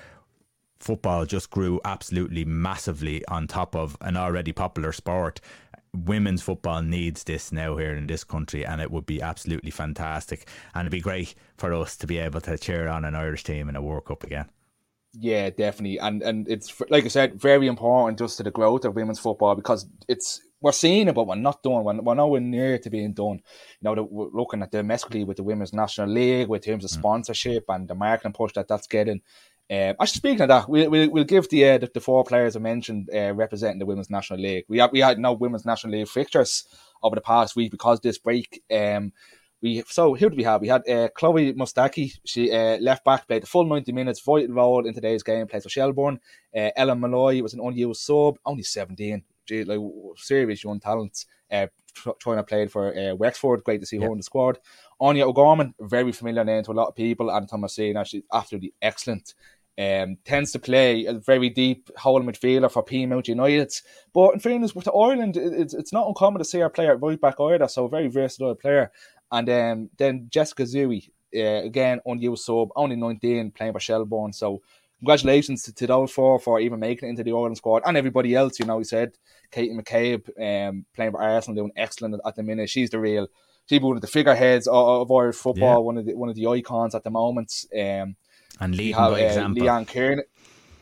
football 0.80 1.26
just 1.26 1.50
grew 1.50 1.80
absolutely 1.84 2.44
massively 2.44 3.24
on 3.26 3.46
top 3.46 3.76
of 3.76 3.96
an 4.00 4.16
already 4.16 4.52
popular 4.52 4.92
sport. 4.92 5.40
Women's 5.94 6.42
football 6.42 6.82
needs 6.82 7.24
this 7.24 7.52
now 7.52 7.76
here 7.76 7.94
in 7.94 8.06
this 8.06 8.24
country, 8.24 8.64
and 8.64 8.80
it 8.80 8.90
would 8.90 9.06
be 9.06 9.20
absolutely 9.20 9.70
fantastic. 9.70 10.48
And 10.74 10.82
it'd 10.82 10.92
be 10.92 11.00
great 11.00 11.34
for 11.56 11.72
us 11.74 11.96
to 11.98 12.06
be 12.06 12.18
able 12.18 12.40
to 12.42 12.56
cheer 12.56 12.88
on 12.88 13.04
an 13.04 13.14
Irish 13.14 13.44
team 13.44 13.68
in 13.68 13.76
a 13.76 13.82
World 13.82 14.06
Cup 14.06 14.24
again. 14.24 14.46
Yeah, 15.12 15.50
definitely, 15.50 15.98
and 15.98 16.22
and 16.22 16.48
it's 16.48 16.80
like 16.88 17.04
I 17.04 17.08
said, 17.08 17.40
very 17.40 17.66
important 17.66 18.20
just 18.20 18.36
to 18.36 18.44
the 18.44 18.52
growth 18.52 18.84
of 18.84 18.94
women's 18.94 19.18
football 19.18 19.56
because 19.56 19.86
it's 20.06 20.40
we're 20.60 20.72
seeing 20.72 21.08
it, 21.08 21.14
but 21.14 21.26
we're 21.26 21.34
not 21.34 21.62
doing. 21.62 21.84
We're, 21.84 22.00
we're 22.00 22.14
nowhere 22.14 22.40
near 22.40 22.78
to 22.78 22.90
being 22.90 23.14
done. 23.14 23.40
You 23.80 23.82
know, 23.82 23.94
the, 23.96 24.02
we're 24.04 24.28
looking 24.32 24.62
at 24.62 24.70
domestically 24.70 25.24
with 25.24 25.38
the 25.38 25.42
women's 25.42 25.72
national 25.72 26.10
league, 26.10 26.48
with 26.48 26.64
terms 26.64 26.84
of 26.84 26.90
mm. 26.90 26.94
sponsorship 26.94 27.64
and 27.68 27.88
the 27.88 27.94
marketing 27.94 28.34
push 28.34 28.52
that 28.52 28.68
that's 28.68 28.86
getting 28.86 29.22
Um, 29.70 29.94
actually, 30.00 30.06
speaking 30.06 30.40
of 30.40 30.48
that, 30.48 30.68
we'll, 30.68 30.90
we'll, 30.90 31.10
we'll 31.10 31.24
give 31.24 31.48
the, 31.48 31.68
uh, 31.68 31.78
the, 31.78 31.90
the 31.94 32.00
four 32.00 32.24
players 32.24 32.56
I 32.56 32.58
mentioned 32.58 33.08
uh, 33.14 33.32
representing 33.34 33.78
the 33.78 33.86
Women's 33.86 34.10
National 34.10 34.40
League. 34.40 34.64
We 34.68 34.78
had, 34.78 34.90
we 34.92 34.98
had 34.98 35.18
no 35.20 35.32
Women's 35.32 35.64
National 35.64 35.92
League 35.92 36.08
fixtures 36.08 36.64
over 37.02 37.14
the 37.14 37.20
past 37.20 37.54
week 37.54 37.70
because 37.70 38.00
this 38.00 38.18
break. 38.18 38.62
Um, 38.74 39.12
we 39.62 39.82
so 39.86 40.14
who 40.14 40.30
did 40.30 40.38
we 40.38 40.44
have? 40.44 40.60
We 40.60 40.68
had 40.68 40.88
uh, 40.88 41.08
Chloe 41.14 41.52
Mustaki. 41.52 42.18
She 42.24 42.50
uh, 42.50 42.78
left 42.78 43.04
back 43.04 43.28
played 43.28 43.42
the 43.42 43.46
full 43.46 43.66
ninety 43.66 43.92
minutes, 43.92 44.20
vital 44.20 44.54
role 44.54 44.86
in 44.86 44.94
today's 44.94 45.22
game. 45.22 45.46
Plays 45.46 45.64
for 45.64 45.68
Shelbourne. 45.68 46.18
Uh, 46.56 46.70
Ellen 46.76 46.98
Molloy 46.98 47.42
was 47.42 47.54
an 47.54 47.60
unused 47.60 48.00
sub, 48.00 48.38
only 48.46 48.62
seventeen. 48.62 49.22
Gee, 49.46 49.64
like 49.64 49.78
serious 50.16 50.64
young 50.64 50.80
talent. 50.80 51.26
Uh, 51.50 51.66
trying 52.20 52.36
to 52.36 52.44
play 52.44 52.66
for 52.68 52.96
uh, 52.96 53.14
Wexford. 53.14 53.64
Great 53.64 53.80
to 53.80 53.86
see 53.86 53.98
her 53.98 54.10
in 54.12 54.16
the 54.16 54.22
squad. 54.22 54.58
Áine 55.00 55.22
O'Gorman, 55.22 55.74
very 55.80 56.12
familiar 56.12 56.44
name 56.44 56.62
to 56.62 56.70
a 56.70 56.72
lot 56.72 56.88
of 56.88 56.94
people. 56.94 57.30
And 57.30 57.48
Thomas 57.48 57.74
saying 57.74 57.96
actually 57.96 58.24
absolutely 58.32 58.72
excellent. 58.80 59.34
Um, 59.78 60.18
tends 60.26 60.52
to 60.52 60.58
play 60.58 61.06
a 61.06 61.14
very 61.14 61.48
deep 61.48 61.90
hole 61.96 62.20
midfielder 62.20 62.70
for 62.70 62.84
Peamount 62.84 63.28
United. 63.28 63.72
But 64.12 64.34
in 64.34 64.40
fairness, 64.40 64.74
with 64.74 64.88
Ireland, 64.88 65.38
it's, 65.38 65.72
it's 65.72 65.92
not 65.92 66.06
uncommon 66.06 66.40
to 66.40 66.44
see 66.44 66.58
her 66.58 66.68
player 66.68 66.92
at 66.92 67.00
right 67.00 67.20
back 67.20 67.40
either. 67.40 67.66
So 67.66 67.86
a 67.86 67.88
very 67.88 68.08
versatile 68.08 68.54
player. 68.56 68.92
And 69.32 69.48
um, 69.48 69.90
then 69.96 70.26
Jessica 70.28 70.66
Ziu, 70.66 71.00
uh, 71.34 71.38
again, 71.38 72.00
unused 72.04 72.44
sub, 72.44 72.68
only 72.76 72.96
19, 72.96 73.52
playing 73.52 73.72
for 73.72 73.80
Shelbourne. 73.80 74.32
So 74.32 74.60
congratulations 75.00 75.62
to, 75.64 75.74
to, 75.74 75.86
those 75.86 76.10
four 76.10 76.38
for 76.38 76.60
even 76.60 76.78
making 76.78 77.08
it 77.08 77.10
into 77.10 77.24
the 77.24 77.32
Ireland 77.32 77.56
squad 77.56 77.82
and 77.86 77.96
everybody 77.96 78.34
else. 78.34 78.58
You 78.58 78.66
know, 78.66 78.78
he 78.78 78.84
said 78.84 79.12
Katie 79.50 79.74
McCabe 79.74 80.28
um, 80.38 80.84
playing 80.94 81.12
for 81.12 81.22
Arsenal, 81.22 81.56
doing 81.56 81.72
excellent 81.76 82.20
at 82.24 82.36
the 82.36 82.42
minute. 82.42 82.68
She's 82.68 82.90
the 82.90 82.98
real, 82.98 83.28
she's 83.66 83.80
one 83.80 83.96
of 83.96 84.02
the 84.02 84.08
figureheads 84.08 84.66
of, 84.66 84.74
of 84.74 85.12
Irish 85.12 85.36
football, 85.36 85.76
yeah. 85.76 85.78
one 85.78 85.98
of 85.98 86.06
the 86.06 86.14
one 86.14 86.28
of 86.28 86.36
the 86.36 86.46
icons 86.46 86.94
at 86.94 87.04
the 87.04 87.10
moment. 87.10 87.64
Um, 87.78 88.16
and 88.60 88.76
leading 88.76 88.94
have, 88.94 89.12
by 89.12 89.22
uh, 89.22 89.26
example. 89.26 89.62
Leanne 89.62 89.88
Kiernan, 89.88 90.24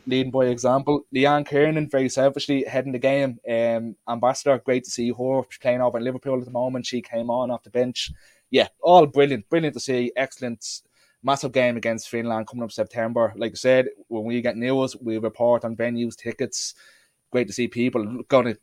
leading 0.06 0.30
by 0.30 0.46
example. 0.46 1.02
Leanne 1.14 1.46
Kiernan, 1.46 1.88
very 1.88 2.08
selfishly 2.08 2.64
heading 2.64 2.92
the 2.92 2.98
game. 2.98 3.38
Um, 3.48 3.96
ambassador, 4.08 4.58
great 4.58 4.84
to 4.84 4.90
see 4.90 5.10
her 5.10 5.42
playing 5.60 5.80
over 5.80 5.98
in 5.98 6.04
Liverpool 6.04 6.38
at 6.38 6.44
the 6.44 6.50
moment. 6.50 6.86
She 6.86 7.00
came 7.00 7.30
on 7.30 7.50
off 7.50 7.62
the 7.62 7.70
bench. 7.70 8.10
Yeah, 8.50 8.68
all 8.82 9.06
brilliant, 9.06 9.48
brilliant 9.48 9.74
to 9.74 9.80
see. 9.80 10.12
Excellent 10.16 10.82
massive 11.22 11.52
game 11.52 11.76
against 11.76 12.08
Finland 12.08 12.46
coming 12.46 12.64
up 12.64 12.72
September. 12.72 13.32
Like 13.36 13.52
I 13.52 13.56
said, 13.56 13.88
when 14.08 14.24
we 14.24 14.40
get 14.40 14.56
news, 14.56 14.96
we 14.96 15.18
report 15.18 15.64
on 15.64 15.76
venues, 15.76 16.16
tickets. 16.16 16.74
Great 17.30 17.46
to 17.46 17.52
see 17.52 17.68
people 17.68 18.22
going 18.28 18.46
to 18.46 18.58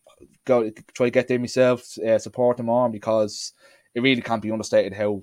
go 0.45 0.71
try 0.93 1.07
to 1.07 1.11
get 1.11 1.27
them 1.27 1.41
myself, 1.41 1.97
uh, 1.99 2.17
support 2.17 2.57
them 2.57 2.69
on 2.69 2.91
because 2.91 3.53
it 3.93 4.01
really 4.01 4.21
can't 4.21 4.41
be 4.41 4.51
understated 4.51 4.93
how 4.93 5.21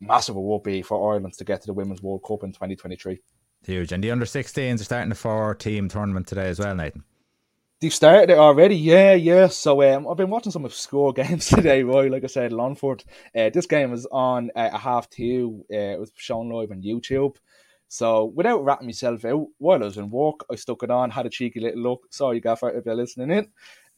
massive 0.00 0.36
it 0.36 0.42
would 0.42 0.62
be 0.62 0.82
for 0.82 1.12
Ireland 1.12 1.34
to 1.34 1.44
get 1.44 1.60
to 1.62 1.66
the 1.66 1.72
Women's 1.72 2.02
World 2.02 2.22
Cup 2.26 2.42
in 2.42 2.52
2023. 2.52 3.20
Huge. 3.64 3.92
And 3.92 4.02
the 4.02 4.10
under 4.10 4.24
16s 4.24 4.80
are 4.80 4.84
starting 4.84 5.10
the 5.10 5.14
four 5.14 5.54
team 5.54 5.88
tournament 5.88 6.26
today 6.26 6.48
as 6.48 6.58
well, 6.58 6.74
Nathan. 6.74 7.04
They've 7.80 7.92
started 7.92 8.28
it 8.28 8.38
already, 8.38 8.76
yeah, 8.76 9.14
yeah. 9.14 9.48
So 9.48 9.82
um, 9.82 10.06
I've 10.06 10.18
been 10.18 10.28
watching 10.28 10.52
some 10.52 10.66
of 10.66 10.74
score 10.74 11.12
games 11.14 11.48
today, 11.48 11.82
Roy. 11.82 12.08
Like 12.08 12.24
I 12.24 12.26
said, 12.26 12.52
Longford. 12.52 13.04
Uh, 13.34 13.48
this 13.50 13.66
game 13.66 13.90
was 13.90 14.06
on 14.12 14.50
uh, 14.54 14.70
a 14.72 14.78
half 14.78 15.08
two. 15.08 15.64
Uh, 15.72 15.76
it 15.76 16.00
was 16.00 16.12
shown 16.16 16.50
live 16.50 16.70
on 16.70 16.82
YouTube. 16.82 17.36
So 17.88 18.26
without 18.26 18.64
ratting 18.64 18.86
myself 18.86 19.24
out, 19.24 19.46
while 19.58 19.82
I 19.82 19.86
was 19.86 19.96
in 19.96 20.10
work, 20.10 20.44
I 20.50 20.56
stuck 20.56 20.82
it 20.82 20.90
on, 20.90 21.10
had 21.10 21.26
a 21.26 21.30
cheeky 21.30 21.60
little 21.60 21.82
look. 21.82 22.06
Sorry, 22.10 22.38
Gaffer, 22.38 22.70
if 22.70 22.84
you're 22.84 22.94
listening 22.94 23.30
in. 23.30 23.48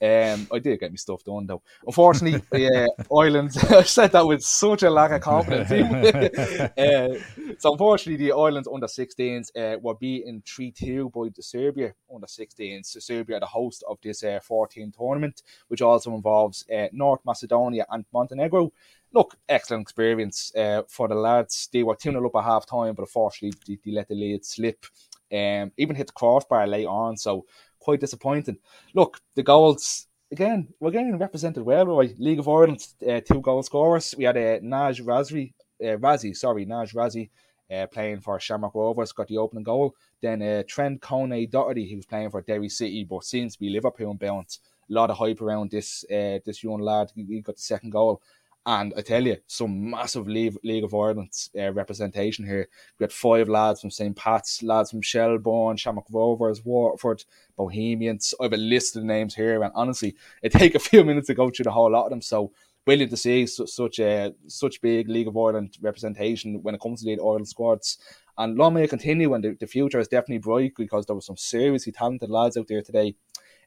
Um, 0.03 0.49
I 0.53 0.59
did 0.59 0.81
get 0.81 0.91
my 0.91 0.97
stuff 0.97 1.23
done 1.23 1.47
though. 1.47 1.63
Unfortunately, 1.87 2.43
yeah, 2.61 2.87
Ireland. 3.17 3.53
I 3.71 3.83
said 3.85 4.11
that 4.13 4.27
with 4.27 4.43
such 4.43 4.83
a 4.83 4.91
lack 4.91 5.13
of 5.13 5.21
confidence. 5.21 5.71
uh, 6.79 7.55
so 7.59 7.73
unfortunately, 7.73 8.17
the 8.17 8.33
Ireland 8.33 8.67
under 8.73 8.89
16s 8.89 9.51
uh, 9.57 9.79
were 9.79 9.95
beaten 9.95 10.43
three 10.45 10.73
two 10.73 11.09
by 11.11 11.29
the 11.35 11.43
Serbia 11.43 11.95
under 12.13 12.27
16s. 12.27 12.87
So 12.87 12.99
Serbia, 12.99 13.39
the 13.39 13.47
host 13.47 13.85
of 13.89 13.99
this 14.03 14.25
uh, 14.25 14.41
14 14.43 14.91
tournament, 14.91 15.43
which 15.69 15.83
also 15.83 16.13
involves 16.17 16.65
uh, 16.69 16.89
North 16.93 17.21
Macedonia 17.25 17.87
and 17.89 18.05
Montenegro. 18.13 18.73
Look, 19.15 19.37
excellent 19.49 19.83
experience 19.83 20.53
uh, 20.57 20.83
for 20.89 21.07
the 21.07 21.15
lads. 21.15 21.69
They 21.73 21.85
were 21.85 21.95
2 21.95 22.11
0 22.11 22.27
up 22.27 22.35
at 22.35 22.45
half 22.45 22.67
time, 22.67 22.95
but 22.95 23.03
unfortunately, 23.03 23.57
they, 23.69 23.79
they 23.85 23.95
let 23.95 24.09
the 24.09 24.17
lead 24.17 24.45
slip. 24.45 24.85
Um, 25.33 25.73
even 25.79 25.97
hit 25.97 26.09
the 26.09 26.13
crossbar 26.13 26.67
late 26.67 26.87
on. 26.87 27.17
So 27.17 27.47
quite 27.83 28.01
disappointing. 28.01 28.59
Look, 28.95 29.21
the 29.35 29.43
goals 29.43 30.07
again, 30.33 30.69
we're 30.81 30.91
getting 30.91 31.19
represented 31.19 31.63
well. 31.63 31.87
Right? 31.87 32.15
League 32.19 32.39
of 32.41 32.49
Ireland, 32.49 32.87
uh, 33.09 33.21
two 33.21 33.41
goal 33.41 33.63
scorers. 33.63 34.15
We 34.17 34.25
had 34.25 34.37
uh, 34.37 34.61
Naj 34.61 35.03
Razri, 35.03 35.53
uh, 35.81 35.99
Razi, 35.99 36.35
sorry, 36.35 36.67
Naj 36.67 36.95
Razi, 36.95 37.31
uh, 37.73 37.87
playing 37.87 38.21
for 38.21 38.41
Shamrock 38.41 38.75
Rovers, 38.75 39.13
got 39.13 39.29
the 39.29 39.39
opening 39.39 39.65
goal. 39.65 39.95
Then 40.21 40.43
uh, 40.43 40.63
Trent 40.67 41.01
Kone 41.01 41.51
Doherty, 41.51 41.87
he 41.87 41.97
was 41.97 42.07
playing 42.07 42.31
for 42.31 42.43
Derry 42.43 42.69
City, 42.69 43.05
but 43.05 43.25
seems 43.25 43.55
to 43.55 43.61
be 43.61 43.71
Liverpool 43.71 44.15
bound. 44.15 44.59
A 44.91 44.93
lot 44.93 45.11
of 45.11 45.19
hype 45.19 45.41
around 45.41 45.71
this 45.71 46.05
uh, 46.11 46.39
this 46.45 46.63
young 46.63 46.81
lad. 46.81 47.13
He 47.15 47.41
got 47.41 47.57
the 47.57 47.63
second 47.63 47.91
goal. 47.91 48.21
And 48.65 48.95
I 48.97 49.01
tell 49.01 49.27
you, 49.27 49.39
some 49.49 49.91
massive 49.91 50.29
League, 50.29 50.57
League 50.63 50.85
of 50.85 50.95
Ireland 50.95 51.33
uh, 51.59 51.73
representation 51.73 52.47
here. 52.47 52.69
We 52.99 53.05
had 53.05 53.13
five 53.13 53.49
lads 53.49 53.81
from 53.81 53.91
St. 53.91 54.17
Pat's, 54.17 54.63
lads 54.63 54.91
from 54.91 55.03
Shelbourne, 55.03 55.77
Shamrock 55.77 56.07
Rovers, 56.11 56.65
Waterford, 56.65 57.25
Bohemians. 57.57 58.35
I 58.41 58.45
have 58.45 58.53
a 58.53 58.57
list 58.57 58.95
of 58.95 59.03
names 59.03 59.35
here, 59.35 59.63
and 59.63 59.73
honestly, 59.75 60.15
it 60.43 60.53
take 60.53 60.77
a 60.77 60.81
few 60.81 61.05
minutes 61.05 61.27
to 61.27 61.35
go 61.35 61.51
through 61.51 61.65
the 61.65 61.73
whole 61.73 61.91
lot 61.91 62.05
of 62.05 62.11
them. 62.11 62.23
So 62.23 62.53
brilliant 62.85 63.11
to 63.11 63.17
see 63.17 63.47
such 63.47 63.99
a 63.99 64.33
such 64.47 64.81
big 64.81 65.09
League 65.09 65.29
of 65.29 65.37
Ireland 65.37 65.77
representation 65.81 66.63
when 66.63 66.75
it 66.77 66.81
comes 66.81 67.03
to 67.03 67.07
the 67.07 67.21
Ireland 67.21 67.49
squads. 67.49 67.99
And 68.39 68.57
long 68.57 68.75
may 68.75 68.85
it 68.85 68.91
continue, 68.91 69.35
and 69.35 69.43
the, 69.43 69.57
the 69.59 69.67
future 69.67 69.99
is 69.99 70.09
definitely 70.09 70.39
bright 70.39 70.75
because 70.77 71.07
there 71.07 71.17
were 71.17 71.21
some 71.21 71.37
seriously 71.37 71.93
talented 71.93 72.31
lads 72.31 72.57
out 72.57 72.69
there 72.69 72.83
today 72.83 73.17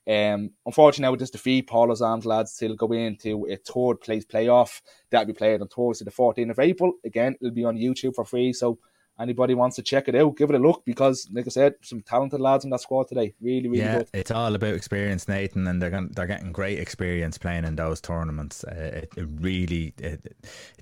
um, 0.08 0.52
unfortunately, 0.66 1.12
with 1.12 1.20
this 1.20 1.32
defeat, 1.32 1.68
Paul 1.68 1.90
Osam's 1.90 2.26
lads 2.26 2.52
still 2.54 2.76
go 2.76 2.92
into 2.92 3.48
a 3.50 3.56
third 3.56 4.02
place 4.02 4.26
playoff 4.26 4.82
that'll 5.10 5.26
be 5.26 5.34
played 5.34 5.62
on 5.62 5.68
Thursday, 5.68 6.06
the 6.06 6.12
14th 6.12 6.52
of 6.52 6.60
April. 6.60 6.94
Again, 7.04 7.36
it'll 7.42 7.54
be 7.54 7.66
on 7.66 7.78
YouTube 7.78 8.16
for 8.16 8.26
free. 8.26 8.54
So 8.54 8.78
anybody 9.20 9.54
wants 9.54 9.76
to 9.78 9.82
check 9.82 10.08
it 10.08 10.16
out, 10.16 10.36
give 10.38 10.50
it 10.50 10.56
a 10.56 10.60
look 10.60 10.84
because, 10.86 11.28
like 11.32 11.46
I 11.48 11.50
said, 11.50 11.76
some 11.82 12.02
talented 12.02 12.40
lads 12.40 12.64
in 12.64 12.70
that 12.72 12.82
squad 12.82 13.08
today. 13.08 13.34
Really, 13.42 13.68
really 13.68 13.84
yeah, 13.84 13.98
good. 14.00 14.10
It's 14.14 14.32
all 14.32 14.54
about 14.56 14.74
experience, 14.74 15.28
Nathan, 15.28 15.68
and 15.68 15.82
they're 15.82 15.90
going, 15.90 16.10
they're 16.10 16.28
getting 16.28 16.52
great 16.52 16.80
experience 16.80 17.38
playing 17.38 17.66
in 17.66 17.76
those 17.76 18.02
tournaments. 18.02 18.64
Uh, 18.64 19.02
it, 19.04 19.14
it, 19.18 19.28
really, 19.40 19.94
it, 19.98 20.36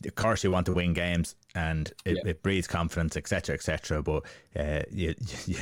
of 0.06 0.16
course, 0.16 0.44
you 0.44 0.52
want 0.52 0.66
to 0.66 0.74
win 0.74 0.94
games, 0.94 1.36
and 1.56 1.92
it, 2.06 2.18
yeah. 2.18 2.32
it 2.32 2.44
breeds 2.44 2.68
confidence, 2.68 3.16
etc., 3.16 3.56
etc. 3.56 4.02
But 4.02 4.24
uh, 4.56 4.84
you, 4.92 5.14
you, 5.46 5.58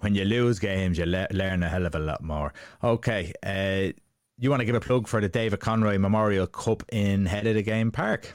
when 0.00 0.14
you 0.14 0.24
lose 0.24 0.58
games, 0.58 0.98
you 0.98 1.06
le- 1.06 1.28
learn 1.30 1.62
a 1.62 1.68
hell 1.68 1.86
of 1.86 1.94
a 1.94 2.00
lot 2.00 2.22
more. 2.22 2.52
Okay. 2.82 3.32
Uh, 3.42 3.92
you 4.38 4.50
want 4.50 4.60
to 4.60 4.66
give 4.66 4.74
a 4.74 4.80
plug 4.80 5.08
for 5.08 5.20
the 5.20 5.28
David 5.30 5.60
Conroy 5.60 5.96
Memorial 5.96 6.46
Cup 6.46 6.82
in 6.92 7.24
Head 7.24 7.46
in 7.46 7.56
the 7.56 7.62
Game 7.62 7.90
Park? 7.90 8.34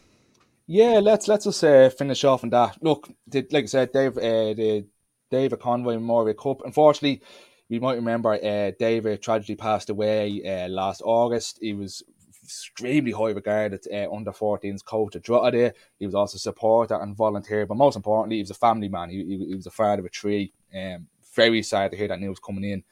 Yeah, 0.74 1.02
let's 1.02 1.28
let's 1.28 1.44
just 1.44 1.62
uh, 1.66 1.90
finish 1.90 2.24
off 2.24 2.46
on 2.46 2.50
that. 2.52 2.82
Look, 2.82 3.10
the, 3.28 3.46
like 3.52 3.64
I 3.64 3.68
said, 3.68 3.92
Dave, 3.92 4.18
uh, 4.18 4.54
the 4.54 4.86
David 5.30 5.60
Conroy 5.60 5.96
Memorial 5.96 6.34
Cup. 6.34 6.62
Unfortunately, 6.64 7.22
you 7.68 7.82
might 7.82 7.96
remember 7.96 8.32
uh, 8.32 8.72
David 8.80 9.22
tragically 9.22 9.58
passed 9.58 9.90
away 9.90 10.42
uh, 10.46 10.70
last 10.70 11.02
August. 11.04 11.60
He 11.62 11.74
was 11.74 12.04
extremely 12.42 13.12
high 13.12 13.32
regarded 13.32 13.86
uh, 13.92 14.10
under 14.16 14.32
14s 14.32 14.86
coach 14.86 15.18
at 15.18 15.24
Drogheda. 15.24 15.74
He 16.00 16.06
was 16.06 16.16
also 16.16 16.38
a 16.38 16.40
supporter 16.40 16.96
and 16.96 17.18
volunteer, 17.18 17.66
but 17.66 17.76
most 17.76 17.98
importantly, 17.98 18.38
he 18.38 18.44
was 18.44 18.52
a 18.52 18.54
family 18.54 18.88
man. 18.88 19.10
He, 19.10 19.26
he, 19.26 19.46
he 19.48 19.56
was 19.56 19.68
a 19.68 19.72
father 19.72 20.00
of 20.00 20.06
a 20.06 20.10
tree. 20.10 20.54
Um, 20.74 21.08
very 21.36 21.64
sad 21.64 21.92
to 21.92 21.98
hear 21.98 22.08
that 22.08 22.22
news 22.22 22.40
coming 22.40 22.64
in. 22.64 22.84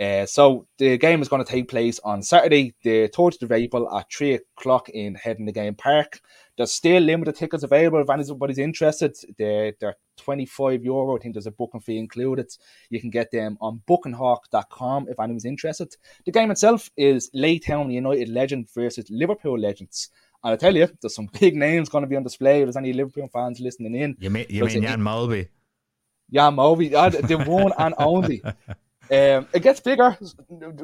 Uh, 0.00 0.26
so 0.26 0.66
the 0.78 0.98
game 0.98 1.22
is 1.22 1.28
going 1.28 1.44
to 1.44 1.50
take 1.50 1.68
place 1.68 2.00
on 2.00 2.22
Saturday, 2.22 2.74
the 2.82 3.08
30th 3.08 3.42
of 3.42 3.52
April 3.52 3.96
at 3.96 4.12
3 4.12 4.34
o'clock 4.34 4.88
in 4.88 5.14
Head 5.14 5.38
in 5.38 5.44
the 5.44 5.52
Game 5.52 5.74
Park. 5.74 6.20
There's 6.56 6.72
still 6.72 7.00
limited 7.00 7.36
tickets 7.36 7.62
available 7.62 8.00
if 8.00 8.10
anybody's 8.10 8.58
interested. 8.58 9.16
They're, 9.38 9.72
they're 9.80 9.96
25 10.18 10.84
euro. 10.84 11.16
I 11.16 11.20
think 11.20 11.34
there's 11.34 11.46
a 11.46 11.52
booking 11.52 11.80
fee 11.80 11.98
included. 11.98 12.52
You 12.90 13.00
can 13.00 13.10
get 13.10 13.30
them 13.30 13.56
on 13.60 13.82
bookandhawk.com 13.88 15.08
if 15.08 15.20
anyone's 15.20 15.44
interested. 15.44 15.94
The 16.24 16.32
game 16.32 16.50
itself 16.50 16.90
is 16.96 17.30
Laytown 17.34 17.92
United 17.92 18.28
Legend 18.28 18.68
versus 18.74 19.06
Liverpool 19.10 19.58
Legends. 19.58 20.10
And 20.42 20.52
I 20.52 20.56
tell 20.56 20.74
you, 20.74 20.88
there's 21.00 21.14
some 21.14 21.28
big 21.40 21.54
names 21.54 21.88
going 21.88 22.02
to 22.02 22.08
be 22.08 22.16
on 22.16 22.24
display. 22.24 22.62
If 22.62 22.66
there's 22.66 22.76
any 22.76 22.92
Liverpool 22.92 23.28
fans 23.32 23.60
listening 23.60 23.94
in, 23.94 24.16
you 24.18 24.30
mean, 24.30 24.46
you 24.48 24.64
mean 24.64 24.82
Jan 24.82 25.00
Molby? 25.00 25.48
Jan 26.32 26.56
Molby, 26.56 26.90
the 27.28 27.38
one 27.38 27.72
and 27.78 27.94
only. 27.98 28.42
Um, 29.10 29.46
it 29.52 29.62
gets 29.62 29.80
bigger. 29.80 30.16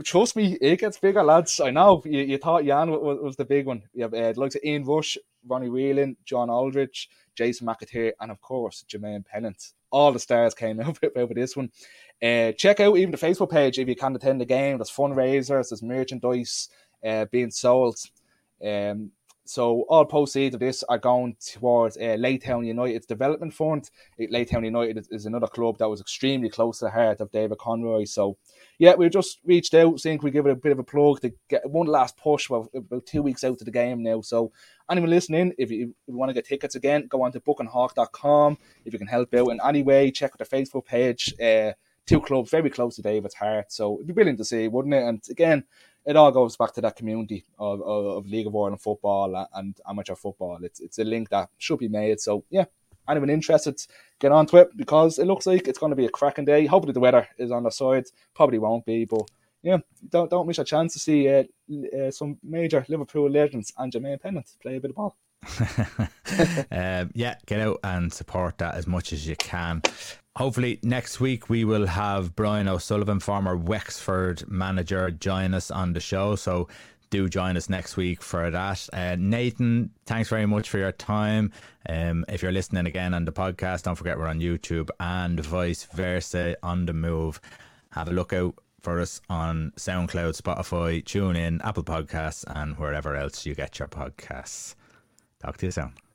Trust 0.05 0.37
me, 0.37 0.59
it 0.61 0.79
gets 0.79 0.99
bigger, 0.99 1.23
lads. 1.23 1.59
I 1.61 1.71
know 1.71 2.03
you, 2.05 2.21
you 2.21 2.39
thought 2.39 2.65
Jan 2.65 2.91
was, 2.91 3.19
was, 3.21 3.37
the 3.37 3.45
big 3.45 3.67
one. 3.67 3.83
You 3.95 4.03
have 4.03 4.15
uh, 4.15 4.33
likes 4.37 4.57
of 4.57 4.63
Ian 4.63 4.85
Rush, 4.85 5.17
Ronnie 5.47 5.71
Whelan, 5.71 6.17
John 6.25 6.51
Aldridge, 6.51 7.09
Jason 7.35 7.67
McAteer, 7.67 8.13
and 8.21 8.31
of 8.31 8.41
course 8.41 8.85
Jermaine 8.89 9.25
Pennant. 9.25 9.73
All 9.91 10.13
the 10.13 10.19
stars 10.19 10.55
came 10.55 10.81
out 10.83 10.99
over 11.17 11.35
this 11.35 11.57
one. 11.57 11.71
Uh, 12.23 12.53
check 12.53 12.81
out 12.81 12.99
even 12.99 13.11
the 13.11 13.17
Facebook 13.17 13.51
page 13.51 13.79
if 13.79 13.89
you 13.89 13.97
can 13.97 14.15
attend 14.15 14.41
the 14.41 14.45
game. 14.47 14.77
There's 14.77 14.91
fundraisers, 14.91 15.71
there's 15.71 15.83
merchandise 15.83 16.69
uh, 17.05 17.25
being 17.31 17.51
sold. 17.51 17.97
Um, 18.63 19.13
So 19.51 19.85
all 19.89 20.05
proceeds 20.05 20.55
of 20.55 20.61
this 20.61 20.85
are 20.85 20.97
going 20.97 21.35
towards 21.45 21.97
uh, 21.97 22.17
Laytown 22.17 22.65
United's 22.65 23.05
development 23.05 23.53
fund. 23.53 23.91
Laytown 24.21 24.65
United 24.65 25.09
is 25.11 25.27
another 25.27 25.49
club 25.49 25.77
that 25.79 25.89
was 25.89 26.01
extremely 26.01 26.49
close 26.49 26.79
to 26.79 26.85
the 26.85 26.93
heart 26.93 27.21
of 27.21 27.33
David 27.33 27.59
Conroy. 27.59 28.05
So 28.05 28.37
yeah, 28.79 28.95
we 28.95 29.09
just 29.09 29.41
reached 29.45 29.75
out, 29.75 29.99
saying 29.99 30.21
we 30.23 30.31
give 30.31 30.47
it 30.47 30.53
a 30.53 30.55
bit 30.55 30.71
of 30.71 30.79
a 30.79 30.85
plug 30.85 31.23
to 31.23 31.33
get 31.49 31.69
one 31.69 31.89
last 31.89 32.17
push. 32.17 32.49
Well, 32.49 32.69
about 32.73 33.07
two 33.07 33.23
weeks 33.23 33.43
out 33.43 33.59
to 33.59 33.65
the 33.65 33.73
game 33.73 34.05
now. 34.05 34.21
So 34.21 34.53
anyone 34.89 35.11
listening, 35.11 35.53
if 35.59 35.73
you, 35.73 35.97
if 36.07 36.13
you 36.13 36.17
want 36.17 36.29
to 36.29 36.35
get 36.35 36.47
tickets 36.47 36.77
again, 36.77 37.09
go 37.09 37.23
on 37.23 37.33
to 37.33 37.41
bookandhawk.com. 37.41 38.57
If 38.85 38.93
you 38.93 39.01
can 39.01 39.09
help 39.09 39.35
out 39.35 39.49
in 39.49 39.59
any 39.65 39.83
way, 39.83 40.13
check 40.13 40.31
out 40.31 40.39
the 40.49 40.57
Facebook 40.57 40.85
page. 40.85 41.35
Uh, 41.43 41.73
two 42.07 42.21
clubs 42.21 42.51
very 42.51 42.71
close 42.71 42.97
to 42.97 43.03
David's 43.03 43.35
heart. 43.35 43.73
So 43.73 43.97
it'd 43.97 44.07
be 44.07 44.13
brilliant 44.13 44.39
to 44.39 44.45
see, 44.45 44.69
wouldn't 44.69 44.95
it? 44.95 45.03
And 45.03 45.23
again, 45.29 45.65
it 46.07 46.17
all 46.17 46.33
goes 46.33 46.57
back 46.57 46.73
to 46.75 46.81
that 46.81 46.97
community 46.97 47.45
of, 47.59 47.81
of, 47.83 48.07
of 48.07 48.27
League 48.27 48.47
of 48.47 48.57
Ireland 48.57 48.81
football 48.81 49.47
and 49.55 49.77
amateur 49.89 50.15
football. 50.15 50.59
It's 50.63 50.81
it's 50.81 50.99
a 50.99 51.05
link 51.05 51.29
that 51.31 51.51
should 51.59 51.79
be 51.79 51.89
made. 51.89 52.21
So 52.21 52.45
yeah, 52.51 52.65
anyone 53.09 53.31
interested, 53.31 53.81
get 54.19 54.33
onto 54.33 54.57
it 54.57 54.77
because 54.77 55.19
it 55.19 55.27
looks 55.27 55.47
like 55.47 55.69
it's 55.69 55.79
going 55.79 55.91
to 55.91 55.97
be 55.97 56.07
a 56.07 56.11
cracking 56.11 56.45
day. 56.45 56.67
Hopefully 56.67 56.93
the 56.93 57.01
weather 57.01 57.29
is 57.39 57.51
on 57.51 57.65
the 57.65 57.71
side. 57.71 58.07
Probably 58.35 58.59
won't 58.59 58.87
be, 58.87 59.05
but 59.05 59.31
yeah, 59.63 59.79
don't 60.09 60.31
don't 60.31 60.47
miss 60.47 60.59
a 60.59 60.65
chance 60.65 60.95
to 60.95 60.99
see 60.99 61.29
uh, 61.29 61.45
uh, 61.99 62.11
some 62.11 62.39
major 62.43 62.85
Liverpool 62.89 63.29
legends 63.31 63.73
and 63.77 63.93
Jermaine 63.93 64.21
Pennant 64.21 64.51
play 64.63 64.77
a 64.77 64.81
bit 64.81 64.91
of 64.91 64.97
ball. 64.97 65.17
um, 66.71 67.11
yeah, 67.15 67.37
get 67.47 67.61
out 67.61 67.81
and 67.83 68.13
support 68.13 68.59
that 68.59 68.75
as 68.75 68.87
much 68.87 69.13
as 69.13 69.27
you 69.27 69.37
can. 69.37 69.83
Hopefully, 70.37 70.79
next 70.83 71.21
week 71.21 71.49
we 71.49 71.65
will 71.65 71.87
have 71.87 72.37
Brian 72.37 72.69
O'Sullivan, 72.69 73.21
former 73.21 73.57
Wexford 73.57 74.49
manager, 74.49 75.11
join 75.11 75.55
us 75.55 75.71
on 75.71 75.93
the 75.93 76.01
show. 76.01 76.37
So 76.37 76.69
do 77.11 77.29
join 77.29 77.57
us 77.57 77.69
next 77.69 77.97
week 77.97 78.23
for 78.23 78.51
that. 78.51 78.89
Uh, 78.93 79.17
Nathan, 79.19 79.91
thanks 80.07 80.29
very 80.29 80.47
much 80.47 80.71
for 80.71 80.79
your 80.79 80.93
time. 80.93 81.53
Um, 81.89 82.25
if 82.29 82.43
you're 82.43 82.53
listening 82.53 82.87
again 82.87 83.15
on 83.15 83.25
the 83.25 83.33
podcast, 83.33 83.83
don't 83.83 83.97
forget 83.97 84.17
we're 84.17 84.29
on 84.29 84.41
YouTube 84.41 84.91
and 85.01 85.41
vice 85.41 85.85
versa 85.93 86.57
on 86.63 86.87
the 86.87 86.93
move. 86.93 87.41
Have 87.91 88.09
a 88.09 88.13
look 88.13 88.33
out 88.33 88.55
for 88.81 89.01
us 89.01 89.21
on 89.29 89.73
SoundCloud, 89.77 90.41
Spotify, 90.41 91.03
TuneIn, 91.05 91.61
Apple 91.65 91.83
Podcasts, 91.85 92.45
and 92.47 92.79
wherever 92.79 93.17
else 93.17 93.45
you 93.45 93.55
get 93.55 93.79
your 93.79 93.89
podcasts. 93.89 94.75
Talk 95.41 95.57
to 95.59 95.67
you 95.67 95.73
soon. 95.73 96.01